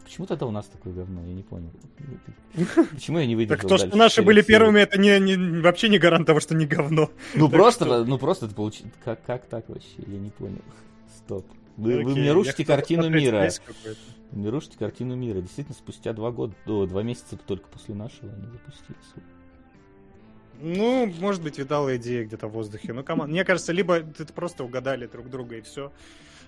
[0.04, 1.24] Почему тогда у нас такое говно?
[1.26, 1.70] Я не понял.
[2.92, 5.98] Почему я не выдержал Так то, что наши были первыми, это не, не- вообще не
[5.98, 7.10] гарант того, что не говно.
[7.34, 8.92] Ну просто, что- ну просто это получилось.
[9.02, 9.88] Как, как так вообще?
[10.06, 10.60] Я не понял.
[11.16, 11.46] Стоп.
[11.78, 13.48] Вы, вы мне рушите картину мира.
[14.30, 15.40] Вы мне рушите картину мира.
[15.40, 19.24] Действительно, спустя два года, до два месяца только после нашего они запустились.
[20.60, 22.92] Ну, может быть, видала идея где-то в воздухе.
[22.92, 23.30] Ну, команд...
[23.30, 25.92] Мне кажется, либо это просто угадали друг друга и все.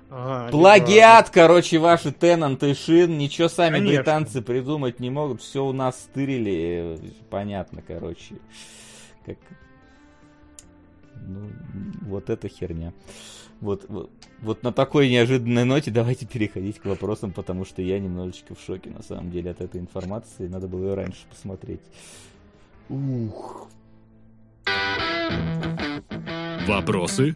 [0.09, 3.19] Плагиат, короче, ваши Теннант и Шин.
[3.19, 3.97] Ничего сами Конечно.
[3.97, 5.43] британцы придумать не могут.
[5.43, 6.99] Все у нас стырили.
[7.29, 8.37] Понятно, короче.
[9.25, 9.37] Как...
[11.27, 11.51] Ну,
[12.03, 12.93] вот это херня.
[13.61, 14.11] Вот, вот,
[14.43, 18.91] вот на такой неожиданной ноте давайте переходить к вопросам, потому что я немножечко в шоке
[18.91, 20.47] на самом деле от этой информации.
[20.47, 21.81] Надо было ее раньше посмотреть.
[22.89, 23.69] Ух.
[26.69, 27.35] Вопросы?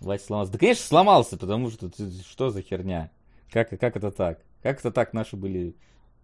[0.00, 0.52] Вася сломался.
[0.52, 3.10] Да, конечно, сломался, потому что ты- что за херня?
[3.50, 4.40] Как, как это так?
[4.62, 5.74] Как это так наши были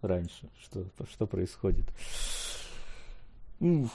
[0.01, 0.49] раньше?
[0.61, 1.85] Что, что происходит?
[3.59, 3.89] Ух.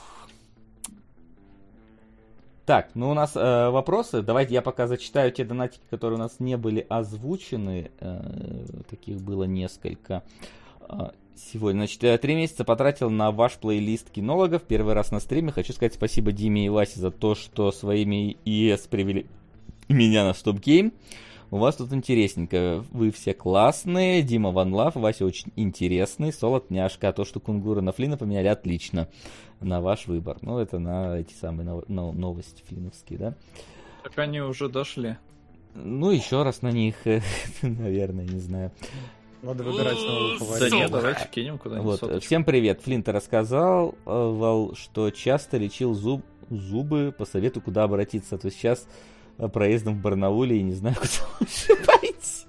[2.65, 4.21] Так, ну у нас э, вопросы.
[4.21, 7.89] Давайте я пока зачитаю те донатики, которые у нас не были озвучены.
[7.99, 10.23] Э, таких было несколько.
[10.81, 14.63] А, Сегодня, значит, я три месяца потратил на ваш плейлист кинологов.
[14.63, 15.51] Первый раз на стриме.
[15.53, 19.25] Хочу сказать спасибо Диме и Васе за то, что своими ИС привели
[19.93, 20.93] меня на StopGame.
[21.51, 22.83] У вас тут интересненько.
[22.91, 24.21] Вы все классные.
[24.21, 26.31] Дима one love, Вася очень интересный.
[26.31, 27.09] Солод няшка.
[27.09, 29.07] А то, что Кунгура на Флина поменяли, отлично.
[29.59, 30.37] На ваш выбор.
[30.41, 33.35] Ну, это на эти самые нов- но- новости флиновские, да?
[34.03, 35.17] Так они уже дошли.
[35.73, 36.95] Ну, еще раз на них,
[37.63, 38.71] наверное, не знаю.
[39.41, 40.75] Надо выбирать нового Да фаворита.
[40.75, 42.25] нет, давайте кинем куда-нибудь Вот, соточку.
[42.27, 42.81] всем привет.
[42.81, 48.37] Флинт рассказал, э, Вал, что часто лечил зуб, зубы, по совету, куда обратиться.
[48.37, 48.87] То есть сейчас э,
[49.47, 52.45] проездом в Барнауле и не знаю, куда лучше пойти.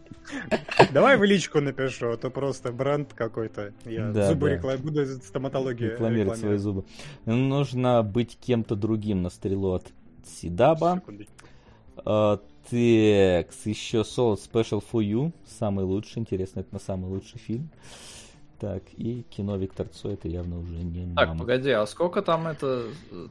[0.92, 3.72] Давай в личку напишу, а то просто бренд какой-то.
[3.84, 4.54] Я Да, зубы да.
[4.56, 6.84] рекламирую, буду стоматологию Рекламировать свои зубы.
[7.26, 9.86] Нужно быть кем-то другим на стрелу от
[10.24, 11.02] Сидаба.
[12.04, 12.40] А,
[12.70, 15.32] Текс, еще Soul Special for You.
[15.58, 16.20] Самый лучший.
[16.20, 17.70] Интересно, это на самый лучший фильм.
[18.60, 21.38] Так, и кино Виктор Цой, это явно уже не Так, нам.
[21.38, 22.88] погоди, а сколько там это?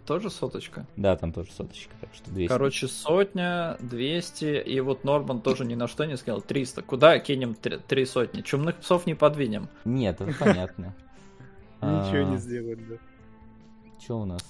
[0.07, 0.87] Тоже соточка?
[0.97, 2.47] Да, там тоже соточка, так что 200.
[2.51, 6.81] Короче, сотня, 200, и вот Норман тоже ни на что не сказал, 300.
[6.81, 8.41] Куда кинем три, три сотни?
[8.41, 9.69] Чумных псов не подвинем.
[9.85, 10.95] Нет, это понятно.
[11.83, 12.95] Ничего не сделать, да.
[13.99, 14.41] Что у нас?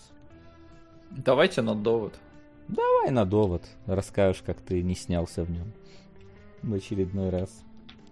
[1.11, 2.13] Давайте на довод.
[2.69, 3.63] Давай на довод.
[3.85, 5.73] Расскажешь, как ты не снялся в нем.
[6.63, 7.65] В очередной раз.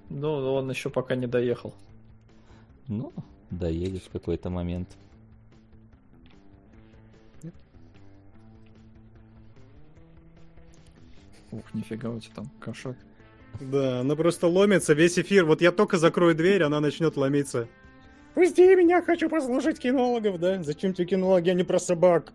[0.10, 1.73] Ну, он еще пока не доехал.
[2.88, 3.14] Ну,
[3.49, 4.89] доедешь в какой-то момент.
[11.51, 12.97] Ух, нифига у тебя там кошак.
[13.59, 15.45] Да, она просто ломится весь эфир.
[15.45, 17.68] Вот я только закрою дверь, она начнет ломиться.
[18.35, 20.61] Пусти меня, хочу послушать кинологов, да?
[20.61, 22.34] Зачем тебе кинологи, а не про собак?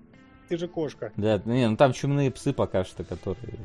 [0.49, 1.12] Ты же кошка.
[1.16, 3.59] Да, не, ну там чумные псы пока что, которые,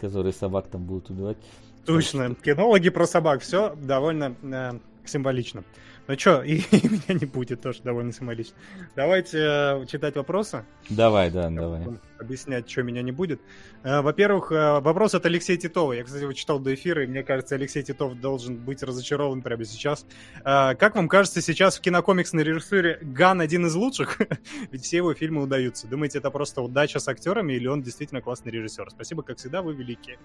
[0.00, 1.36] которые собак там будут убивать.
[1.84, 2.34] Точно.
[2.36, 3.42] Кинологи про собак.
[3.42, 5.64] Все довольно э, символично.
[6.08, 8.56] Ну что, и, и меня не будет тоже довольно символично.
[8.94, 10.64] Давайте э, читать вопросы.
[10.88, 11.80] Давай, да, давай.
[11.80, 13.40] Потом Объяснять, что меня не будет.
[13.82, 15.92] Э, Во-первых, э, вопрос от Алексея Титова.
[15.92, 19.64] Я, кстати, его читал до эфира, и мне кажется, Алексей Титов должен быть разочарован прямо
[19.64, 20.06] сейчас.
[20.44, 24.18] Э, Как вам кажется, сейчас в кинокомиксной режиссуре Ган один из лучших?
[24.70, 25.86] Ведь все его фильмы удаются.
[25.88, 28.90] Думаете, это просто удача с актерами, или он действительно классный режиссер?
[28.90, 30.18] Спасибо, как всегда, вы великие.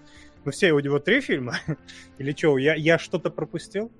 [0.44, 1.56] Ну все, у него три фильма?
[2.18, 3.92] Или что, я, я что-то пропустил?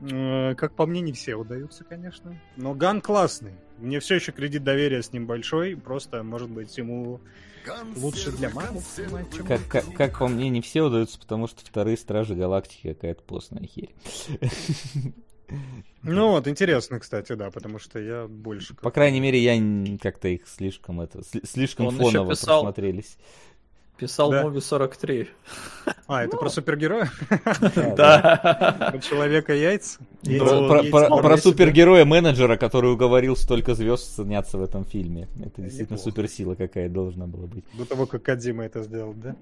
[0.00, 2.38] Э, Как по мне, не все удаются, конечно.
[2.56, 3.52] Но Ган классный.
[3.78, 5.76] Мне все еще кредит доверия с ним большой.
[5.76, 7.20] Просто, может быть, ему
[7.96, 8.80] лучше для мамы.
[9.46, 13.66] Как, как, как по мне, не все удаются, потому что вторые Стражи Галактики какая-то постная
[13.66, 13.94] херь.
[16.02, 18.74] Ну вот, интересно, кстати, да, потому что я больше...
[18.74, 23.18] По крайней мере, я как-то их слишком это сли- слишком Он фоново писал- просмотрелись.
[24.00, 24.42] Писал Да.
[24.42, 25.28] Мови 43.
[26.06, 27.10] А, это про супергероя?
[27.96, 28.90] Да.
[28.90, 29.98] Про человека яйца?
[30.22, 30.68] Ну,
[31.22, 35.28] Про, супергероя-менеджера, который уговорил столько звезд сняться в этом фильме.
[35.44, 37.64] Это действительно суперсила какая должна была быть.
[37.74, 39.36] До того, как Кадима это сделал, да?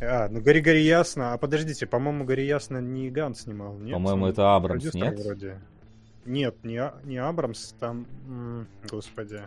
[0.00, 1.34] А, ну Гори Гори Ясно.
[1.34, 3.92] А подождите, по-моему, Гори Ясно не Ган снимал, нет?
[3.92, 5.18] По-моему, это Абрамс, нет?
[5.22, 5.60] Вроде.
[6.24, 8.06] Нет, не, А- не Абрамс, там...
[8.90, 9.42] Господи.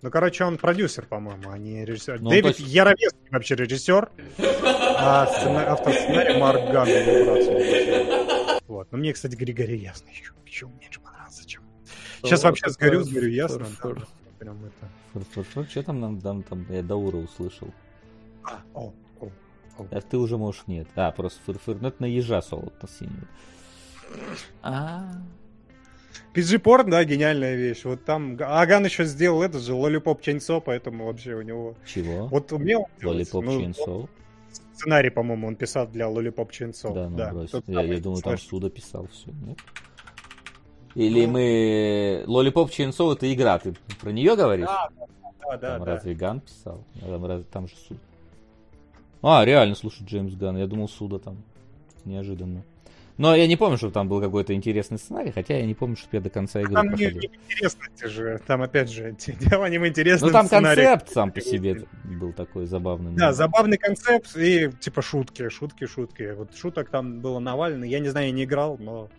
[0.00, 2.20] Ну, короче, он продюсер, по-моему, а не режиссер.
[2.20, 7.58] Ну, Дэвид точно- Яровецкий вообще режиссер, а сцена- автор сценария Марк Ган, его брат, судя
[7.58, 8.60] по всему.
[8.68, 8.92] Вот.
[8.92, 11.62] Но мне, кстати, Григорий Ясно еще, еще меньше понравился, чем...
[12.22, 13.66] Сейчас вообще сгорю, сгорю, ясно.
[14.38, 15.64] Прям это...
[15.68, 17.72] Что там нам там, там я Даура услышал?
[18.44, 19.26] А, о, о,
[19.78, 19.86] о.
[19.90, 20.86] А ты уже можешь нет.
[20.94, 21.78] А, просто фыр-фыр.
[21.80, 23.26] Ну это на ежа солод на синюю.
[24.62, 25.10] А,
[26.34, 27.84] PG Порн, да, гениальная вещь.
[27.84, 31.74] Вот там Аган еще сделал этот же Lollipop Chainsaw, поэтому вообще у него...
[31.86, 32.26] Чего?
[32.28, 32.86] Вот умел.
[33.02, 34.08] Lollipop Ну, Chainsaw?
[34.74, 36.94] Сценарий, по-моему, он писал для Lollipop Chainsaw.
[36.94, 37.50] Да, ну брось.
[37.50, 38.38] тот Я, я думаю, там.
[38.38, 39.58] Суда писал все, нет?
[40.94, 41.32] Или Ну.
[41.32, 42.24] мы...
[42.26, 44.66] Lollipop Chainsaw это игра, ты про нее говоришь?
[44.66, 44.88] Да,
[45.40, 45.84] да, там да.
[45.84, 46.84] разве Ган писал?
[47.00, 47.98] Там, раз- там же Суд.
[49.22, 50.56] А, реально, слушай, Джеймс Ган.
[50.56, 51.42] Я думал, Суда там.
[52.04, 52.62] Неожиданно.
[53.18, 56.08] Но я не помню, что там был какой-то интересный сценарий, хотя я не помню, что
[56.12, 57.20] я до конца игры Там проходил.
[57.20, 58.40] не интересности же.
[58.46, 60.84] Там, опять же, дело не в интересном Ну там сценарии.
[60.84, 63.12] концепт сам по себе был такой забавный.
[63.16, 66.32] Да, забавный концепт и типа шутки, шутки, шутки.
[66.36, 67.84] Вот шуток там было навалено.
[67.84, 69.10] Я не знаю, я не играл, но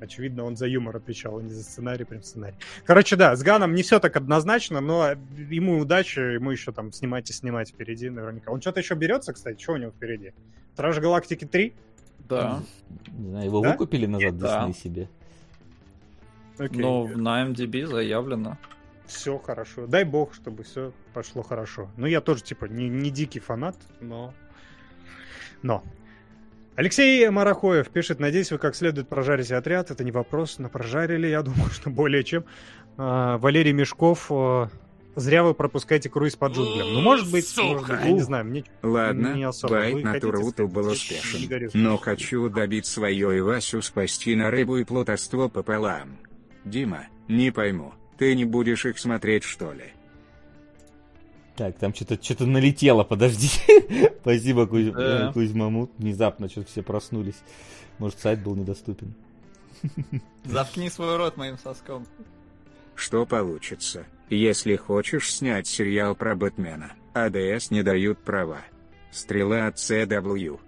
[0.00, 2.56] очевидно, он за юмор отвечал, а не за сценарий, прям сценарий.
[2.86, 7.28] Короче, да, с Ганом не все так однозначно, но ему удачи, ему еще там снимать
[7.30, 8.50] и снимать впереди наверняка.
[8.50, 10.32] Он что-то еще берется, кстати, что у него впереди?
[10.72, 11.72] Стражи Галактики 3?
[12.28, 12.60] Да.
[13.12, 13.72] Не знаю, его Да?
[13.72, 14.66] выкупили назад Да.
[14.66, 15.08] Дисней себе.
[16.58, 16.80] Окей.
[16.80, 18.58] Но на MDB заявлено.
[19.06, 19.86] Все хорошо.
[19.86, 21.90] Дай бог, чтобы все пошло хорошо.
[21.96, 24.32] Ну, я тоже, типа, не, не дикий фанат, но...
[25.62, 25.82] Но.
[26.74, 29.90] Алексей Марахоев пишет, надеюсь, вы как следует прожарите отряд.
[29.90, 32.44] Это не вопрос, но прожарили, я думаю, что более чем.
[32.96, 34.70] А, Валерий Мешков, а,
[35.16, 36.92] зря вы пропускаете круиз по джунглям.
[36.92, 39.74] Ну, может быть, может быть, я не знаю, мне Ладно, не особо.
[39.74, 41.70] байт на Туруту был успешен.
[41.74, 46.18] Но хочу добить свое и Васю спасти на рыбу и плутовство пополам.
[46.64, 49.92] Дима, не пойму, ты не будешь их смотреть что ли?
[51.56, 53.48] Так, там что-то что налетело, подожди.
[54.22, 54.86] Спасибо, Кузь...
[54.86, 55.28] Да.
[55.28, 55.90] э, Кузьмамут.
[55.98, 57.36] Внезапно что-то все проснулись.
[57.98, 59.14] Может, сайт был недоступен.
[60.44, 62.06] Заткни свой рот моим соском.
[62.94, 66.92] Что получится, если хочешь снять сериал про Бэтмена?
[67.14, 68.62] АДС не дают права.
[69.10, 70.58] Стрела от CW.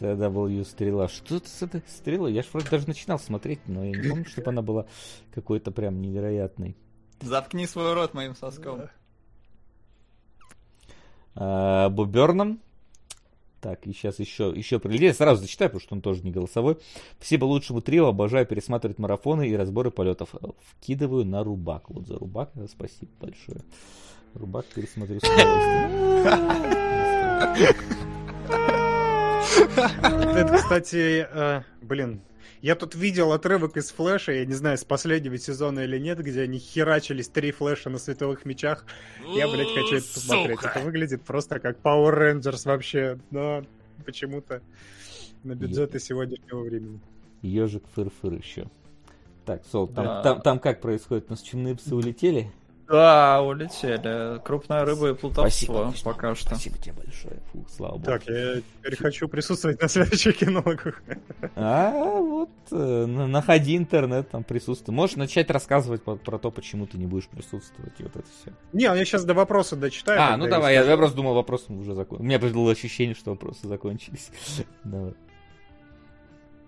[0.00, 1.08] CW стрела.
[1.08, 2.32] Что это с этой стрелой?
[2.32, 4.86] Я ж вроде даже начинал смотреть, но я не помню, чтобы она была
[5.34, 6.76] какой-то прям невероятной.
[7.20, 8.82] Заткни свой рот моим соском.
[11.34, 12.60] А, Боберном.
[13.60, 15.16] Так, и сейчас еще, еще прилетит.
[15.16, 16.78] Сразу зачитаю, потому что он тоже не голосовой.
[17.18, 18.06] Спасибо лучшему трио.
[18.06, 20.34] Обожаю пересматривать марафоны и разборы полетов.
[20.70, 21.90] Вкидываю на Рубак.
[21.90, 23.60] Вот за Рубак э, спасибо большое.
[24.34, 25.70] Рубак пересмотрю с удовольствием.
[30.34, 32.20] Это, кстати, э, блин,
[32.62, 36.42] я тут видел отрывок из Флэша, я не знаю, с последнего сезона или нет, где
[36.42, 38.84] они херачились три Флэша на световых мечах.
[39.34, 40.58] Я, блядь, хочу это посмотреть.
[40.62, 43.64] Это выглядит просто как Power Rangers вообще, но
[44.04, 44.62] почему-то
[45.42, 47.00] на бюджеты сегодняшнего времени.
[47.42, 48.66] Ежик фыр-фыр еще.
[49.46, 50.22] Так, Сол, там, Да.
[50.22, 51.26] там, там как происходит?
[51.28, 52.52] У нас чумные псы улетели?
[52.90, 54.40] Да, улетели.
[54.42, 56.12] Крупная рыба и плутовство Кузьма.
[56.12, 56.46] пока что.
[56.48, 57.36] Спасибо тебе большое.
[57.52, 58.04] Фух, слава богу.
[58.04, 61.00] Так, я теперь хочу присутствовать на следующих кинологах.
[61.54, 64.96] А вот, э, на- находи интернет, там присутствует.
[64.96, 68.52] Можешь начать рассказывать по- про то, почему ты не будешь присутствовать, и вот это все.
[68.72, 70.20] Не, я сейчас до вопроса дочитаю.
[70.20, 72.20] А, ну давай, я, я просто думал, вопросы уже закончились.
[72.20, 74.30] У меня было ощущение, что вопросы закончились.
[74.84, 75.14] Давай.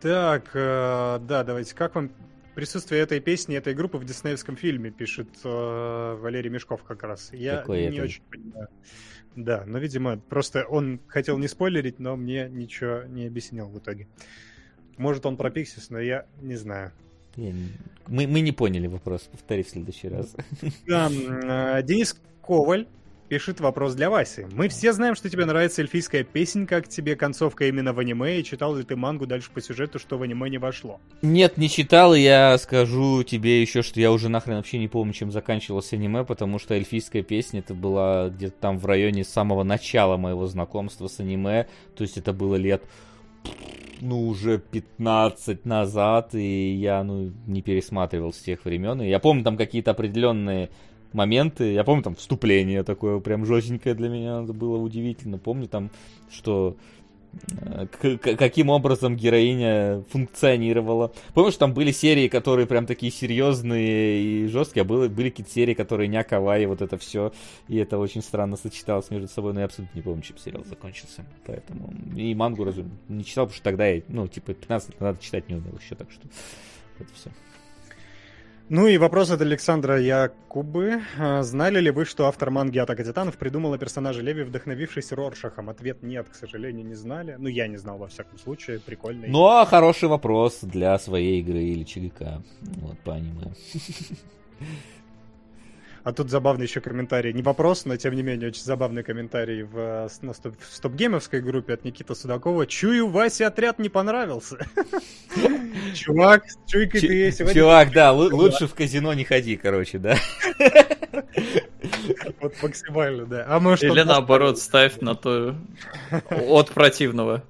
[0.00, 1.74] Так, э, да, давайте.
[1.74, 2.10] Как вам
[2.54, 7.30] присутствие этой песни, этой группы в диснеевском фильме, пишет э, Валерий Мешков как раз.
[7.32, 8.00] Я Какой не этой?
[8.04, 8.68] очень понимаю.
[9.34, 14.06] Да, но, видимо, просто он хотел не спойлерить, но мне ничего не объяснил в итоге.
[14.98, 16.92] Может, он про Пиксис, но я не знаю.
[17.36, 20.36] Мы, мы не поняли вопрос, повтори в следующий раз.
[20.86, 22.86] Да, э, Денис Коваль
[23.32, 24.46] пишет вопрос для Васи.
[24.52, 28.44] Мы все знаем, что тебе нравится эльфийская песенка, как тебе концовка именно в аниме, и
[28.44, 31.00] читал ли ты мангу дальше по сюжету, что в аниме не вошло?
[31.22, 35.14] Нет, не читал, и я скажу тебе еще, что я уже нахрен вообще не помню,
[35.14, 40.18] чем заканчивалось аниме, потому что эльфийская песня это была где-то там в районе самого начала
[40.18, 42.82] моего знакомства с аниме, то есть это было лет
[44.02, 49.00] ну, уже 15 назад, и я, ну, не пересматривал с тех времен.
[49.00, 50.68] И я помню там какие-то определенные
[51.14, 55.38] моменты, я помню там вступление такое прям жестенькое для меня, было удивительно.
[55.38, 55.90] Помню там,
[56.30, 56.76] что
[57.60, 57.86] э,
[58.18, 61.12] каким образом героиня функционировала.
[61.34, 65.74] Помнишь, там были серии, которые прям такие серьезные и жесткие, а было, были какие-то серии,
[65.74, 67.32] которые не кавай, вот это все.
[67.68, 71.24] И это очень странно сочеталось между собой, но я абсолютно не помню, чем сериал закончился.
[71.46, 75.20] Поэтому и мангу, разумеется, не читал, потому что тогда я, ну, типа, 15 лет назад
[75.20, 76.26] читать не умел еще, так что
[76.98, 77.30] это все.
[78.74, 81.02] Ну и вопрос от Александра Якубы.
[81.18, 85.68] А, Знали ли вы, что автор манги «Атака титанов» придумала персонажа Леви, вдохновившись Роршахом?
[85.68, 87.36] Ответ нет, к сожалению, не знали.
[87.38, 88.80] Ну, я не знал, во всяком случае.
[88.80, 89.28] Прикольный.
[89.28, 92.42] Ну, а хороший вопрос для своей игры или ЧГК.
[92.80, 93.52] Вот, по аниме.
[96.04, 97.32] А тут забавный еще комментарий.
[97.32, 101.40] Не вопрос, но тем не менее очень забавный комментарий в, э, на стоп, в стопгеймовской
[101.40, 102.66] группе от Никиты Судакова.
[102.66, 104.58] Чую, Васе отряд не понравился.
[105.94, 107.54] Чувак, с чуйкой Ч- ты сегодня...
[107.60, 110.16] Чувак, да, лу- лучше в казино не ходи, короче, да.
[112.40, 113.44] Вот максимально, да.
[113.48, 115.54] А может, Или наоборот, ставь на то
[116.30, 117.44] от противного.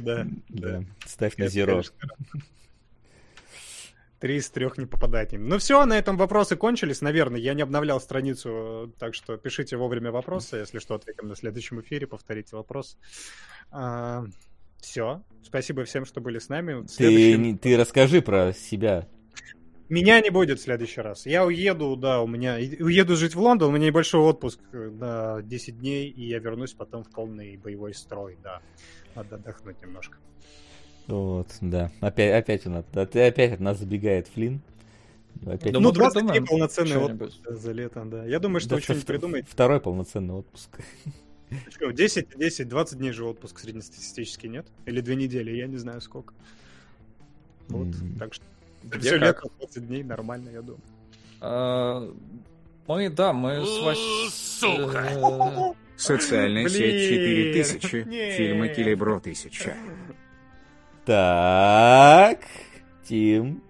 [0.00, 0.26] Да.
[0.48, 1.82] Да, ставь на зеро.
[4.20, 5.48] Три из трех не попадать им.
[5.48, 7.40] Ну все, на этом вопросы кончились, наверное.
[7.40, 10.58] Я не обновлял страницу, так что пишите вовремя вопросы.
[10.58, 12.98] Если что, ответим на следующем эфире, повторите вопрос.
[14.82, 15.22] все.
[15.42, 16.82] Спасибо всем, что были с нами.
[16.82, 19.08] Ты, Следующий- не- ты расскажи про себя.
[19.88, 21.26] Меня не будет в следующий раз.
[21.26, 22.54] Я уеду, да, у меня...
[22.54, 26.74] Уеду жить в Лондон, у меня небольшой отпуск э, на 10 дней, и я вернусь
[26.74, 28.60] потом в полный боевой строй, да.
[29.16, 30.18] Надо отдохнуть немножко.
[31.10, 31.90] Вот, да.
[32.00, 34.60] Опять, опять у нас, опять от нас забегает Флин.
[35.44, 37.22] Опять ну, мы 20 дней придумаем полноценный что-нибудь.
[37.34, 38.24] отпуск за лето, да.
[38.26, 39.48] Я думаю, что Да, вы что-нибудь придумаете.
[39.50, 40.70] Второй полноценный отпуск.
[41.70, 44.66] Что, 10, 10, 20 дней же отпуск среднестатистический, нет?
[44.86, 46.32] Или две недели, я не знаю сколько.
[47.68, 48.16] Вот, М.
[48.18, 48.44] так что
[48.84, 49.44] Где все как?
[49.44, 50.80] лето 20 дней нормально, я думаю.
[51.40, 52.14] А,
[52.86, 54.32] Мы, да, мы с.
[54.60, 55.74] Сука.
[55.96, 58.34] Социальная сеть 4000, нет.
[58.34, 59.74] фильмы Килибро 1000.
[61.04, 62.38] Так,
[63.04, 63.62] Тим.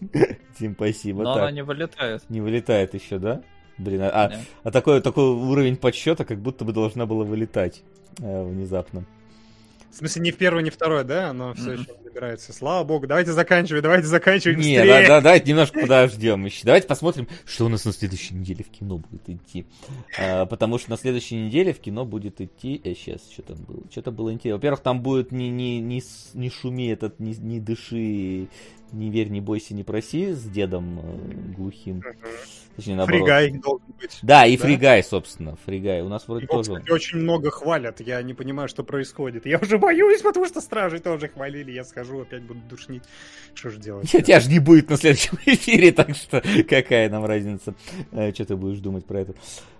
[0.58, 1.22] Тим, спасибо.
[1.22, 2.22] Но Так, она не вылетает.
[2.28, 3.42] не вылетает еще, да?
[3.78, 4.32] Блин, а, а-
[4.62, 7.82] а такой, такой уровень подсчета, как будто бы должна была вылетать
[8.20, 9.04] э, внезапно.
[9.94, 11.30] В смысле, не в первый, не второй, да?
[11.30, 12.52] Оно все еще добирается.
[12.52, 16.64] Слава богу, давайте заканчивай, давайте заканчивай Не, да, да, давайте немножко подождем еще.
[16.64, 19.66] Давайте посмотрим, что у нас на следующей неделе в кино будет идти.
[20.18, 22.80] А, потому что на следующей неделе в кино будет идти...
[22.82, 23.82] Э, сейчас, что там было?
[23.88, 24.56] Что-то было интересно.
[24.56, 26.02] Во-первых, там будет не, не, не,
[26.34, 28.48] не шуми этот, не, не дыши,
[28.94, 32.02] не верь, не бойся, не проси с дедом э, глухим.
[32.76, 33.20] Точнее, наоборот.
[33.20, 34.18] Фригай должен быть.
[34.22, 34.64] Да, и Да?
[34.64, 35.56] Фригай, собственно.
[35.64, 36.02] Фригай.
[36.02, 36.72] У нас вроде Его, тоже...
[36.72, 39.46] кстати, очень много хвалят, я не понимаю, что происходит.
[39.46, 43.04] Я уже боюсь, потому что стражи тоже хвалили, я схожу, опять буду душнить.
[43.54, 44.10] Что же делать?
[44.10, 47.74] Тебя же не будет на следующем эфире, так что какая нам разница,
[48.10, 49.34] э, что ты будешь думать про это.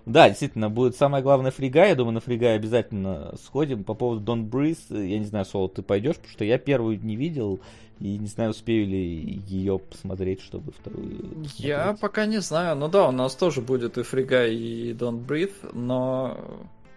[0.05, 1.87] Да, действительно, будет самое главное фрига.
[1.87, 3.83] Я думаю, на фрига обязательно сходим.
[3.83, 6.99] По поводу Don't Breathe, э, я не знаю, Соло, ты пойдешь, потому что я первую
[7.03, 7.59] не видел,
[7.99, 11.09] и не знаю, успею ли ее посмотреть, чтобы вторую
[11.57, 11.99] Я посмотреть.
[12.01, 12.75] пока не знаю.
[12.75, 16.37] Ну да, у нас тоже будет и Фрига, и Don't Breathe, но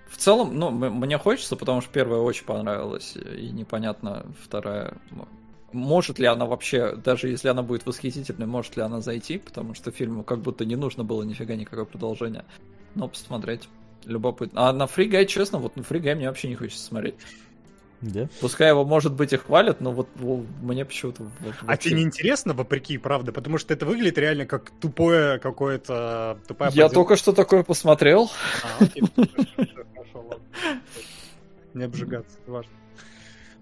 [0.08, 4.96] в целом, ну, мне хочется, потому что первая очень понравилась, и непонятно вторая.
[5.72, 9.90] Может ли она вообще, даже если она будет восхитительной, может ли она зайти, потому что
[9.90, 12.44] фильму как будто не нужно было нифига никакое продолжение.
[12.94, 13.68] Но посмотреть.
[14.06, 14.68] Любопытно.
[14.68, 17.16] А на Фригай, честно, вот на Фригай мне вообще не хочется смотреть.
[18.00, 18.28] Да?
[18.40, 21.24] Пускай его, может быть, и хвалят, но вот ну, мне почему-то...
[21.40, 23.32] вот А вообще- тебе не интересно, вопреки, правда?
[23.32, 26.38] Потому что это выглядит реально как тупое какое-то...
[26.46, 26.94] Тупая Я подделка.
[26.94, 28.30] только что такое посмотрел.
[28.62, 30.80] А, окей, хорошо, хорошо, ладно.
[31.74, 32.70] Не обжигаться, важно.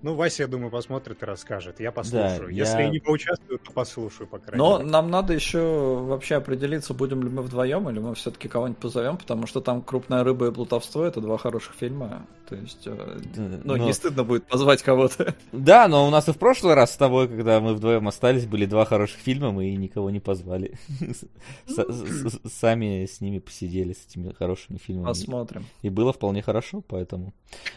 [0.02, 1.80] Ну, Вася, я думаю, посмотрит и расскажет.
[1.80, 2.48] Я послушаю.
[2.50, 4.90] я- Если я не поучаствую, то послушаю, по крайней Но мере.
[4.90, 9.46] нам надо еще вообще определиться, будем ли мы вдвоем, или мы все-таки кого-нибудь позовем, потому
[9.46, 12.26] что там крупная рыба и плутовство это два хороших фильма.
[12.48, 15.34] То есть, э, ну, Но- не стыдно будет позвать кого-то.
[15.50, 18.66] Да, но у нас и в прошлый раз с тобой, когда мы вдвоем остались, были
[18.66, 20.78] два хороших фильма, мы никого не позвали.
[22.48, 25.06] Сами с ними посидели, с этими хорошими фильмами.
[25.06, 25.66] Посмотрим.
[25.82, 27.32] И было вполне хорошо, поэтому...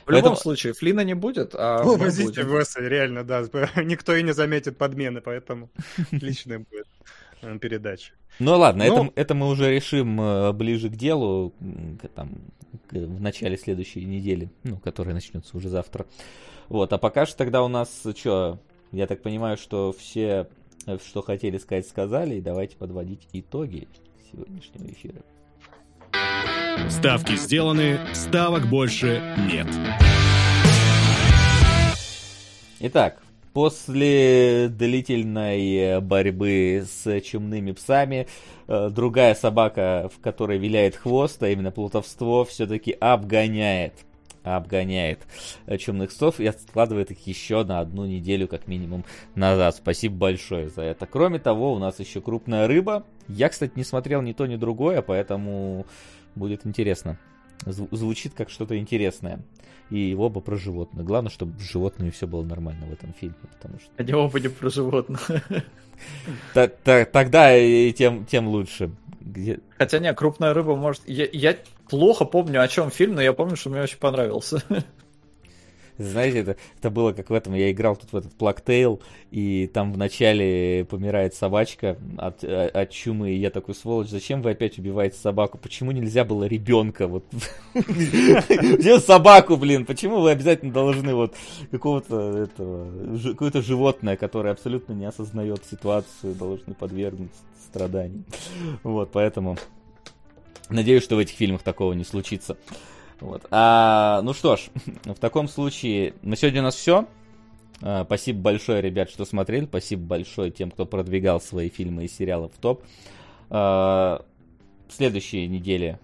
[0.06, 1.83] В любом случае, Флина не будет, а
[2.17, 2.57] Будем.
[2.57, 3.43] Веса, реально, да.
[3.83, 5.69] Никто и не заметит подмены, поэтому
[6.11, 6.88] отличная будет
[7.41, 8.13] э, передача.
[8.39, 11.53] Ну ладно, Ну- это, это мы уже решим э, ближе к делу,
[12.15, 12.31] там,
[12.88, 16.05] к- в начале следующей недели, ну, которая начнется уже завтра.
[16.69, 18.59] Вот, а пока что тогда у нас, что,
[18.91, 20.47] я так понимаю, что все,
[20.85, 23.88] э, что хотели сказать, сказали, и давайте подводить итоги
[24.31, 25.21] сегодняшнего эфира.
[26.89, 29.21] Ставки сделаны, ставок больше
[29.51, 29.67] нет.
[32.82, 38.25] Итак, после длительной э, борьбы с чумными псами,
[38.69, 43.93] э, другая собака, в которой виляет хвост, а именно плутовство, все-таки обгоняет
[44.43, 45.19] обгоняет
[45.66, 49.03] э, чумных псов и откладывает их еще на одну неделю как минимум
[49.35, 49.75] назад.
[49.75, 51.06] Спасибо большое за это.
[51.06, 53.06] Кроме того, у нас еще крупная рыба.
[53.27, 55.85] Я, кстати, не смотрел ни то, ни другое, поэтому
[56.33, 57.19] будет интересно.
[57.65, 59.39] Зв- звучит как что-то интересное.
[59.89, 61.03] И оба про животных.
[61.05, 64.47] Главное, чтобы с животными все было нормально в этом фильме, потому что Они оба не
[64.47, 65.31] про животных.
[66.53, 68.91] тогда и тем, тем лучше.
[69.19, 69.59] Где...
[69.77, 71.01] Хотя не, крупная рыба может...
[71.07, 71.57] Я, я
[71.89, 74.61] плохо помню, о чем фильм, но я помню, что мне очень понравился.
[75.99, 79.91] Знаете, это, это было как в этом, я играл тут в этот Плактейл, и там
[79.91, 85.17] вначале помирает собачка от, э, от чумы, и я такой, сволочь, зачем вы опять убиваете
[85.17, 85.57] собаку?
[85.57, 87.07] Почему нельзя было ребенка?
[87.07, 87.25] Вот
[87.75, 89.85] Где собаку, блин?
[89.85, 91.35] Почему вы обязательно должны вот
[91.69, 98.23] какого-то этого, какое-то животное, которое абсолютно не осознает ситуацию, должны подвергнуть страданиям?
[98.83, 99.57] Вот, поэтому
[100.69, 102.57] надеюсь, что в этих фильмах такого не случится.
[103.22, 103.45] Вот.
[103.51, 104.69] А, ну что ж,
[105.03, 107.06] в таком случае на сегодня у нас все.
[107.81, 109.65] А, спасибо большое, ребят, что смотрели.
[109.65, 112.83] Спасибо большое тем, кто продвигал свои фильмы и сериалы в топ.
[113.49, 114.23] А,
[114.88, 115.99] в следующей неделе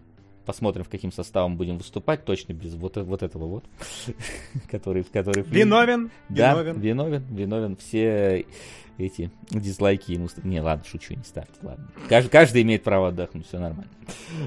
[0.46, 2.24] посмотрим, в каким составом будем выступать.
[2.24, 3.66] Точно без вот, вот этого вот.
[4.70, 6.80] который, который Виновен, да, виновен.
[6.80, 7.76] виновен, виновен.
[7.78, 8.46] Все
[8.98, 10.28] эти дизлайки ему...
[10.44, 11.88] Не, ладно, шучу, не ставьте, ладно.
[12.10, 13.92] Каждый, каждый имеет право отдохнуть, все нормально.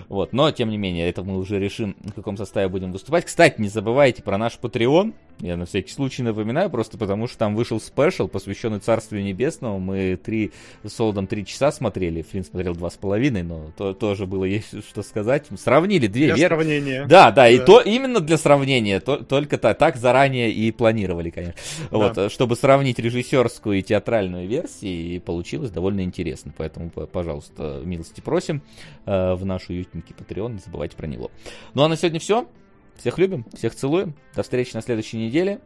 [0.08, 3.24] Вот, но, тем не менее, это мы уже решим, в каком составе будем выступать.
[3.24, 5.14] Кстати, не забывайте про наш Patreon.
[5.40, 9.78] Я на всякий случай напоминаю, просто потому что там вышел спешл, посвященный Царствию Небесному.
[9.78, 10.50] Мы три,
[10.84, 14.84] с Солодом три часа смотрели, Флинн смотрел два с половиной, но то, тоже было есть
[14.88, 15.46] что сказать.
[15.56, 16.46] Сравнили две Для версии.
[16.46, 17.06] сравнения.
[17.06, 17.64] Да, да, и Да.
[17.64, 21.54] то именно для сравнения, то- только та- так заранее и планировали, конечно.
[21.90, 26.52] Вот, э, чтобы сравнить режиссерскую и театральную версии, и получилось довольно интересно.
[26.56, 28.62] Поэтому, пожалуйста, милости просим
[29.06, 31.30] э, в наш уютненький Patreon, не забывайте про него.
[31.74, 32.48] Ну а на сегодня все.
[32.96, 34.14] Всех любим, всех целуем.
[34.34, 35.60] До встречи на следующей неделе.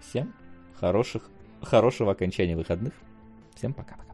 [0.00, 0.34] Всем
[0.74, 1.30] хороших,
[1.62, 2.92] хорошего окончания выходных.
[3.54, 4.07] Всем пока-пока.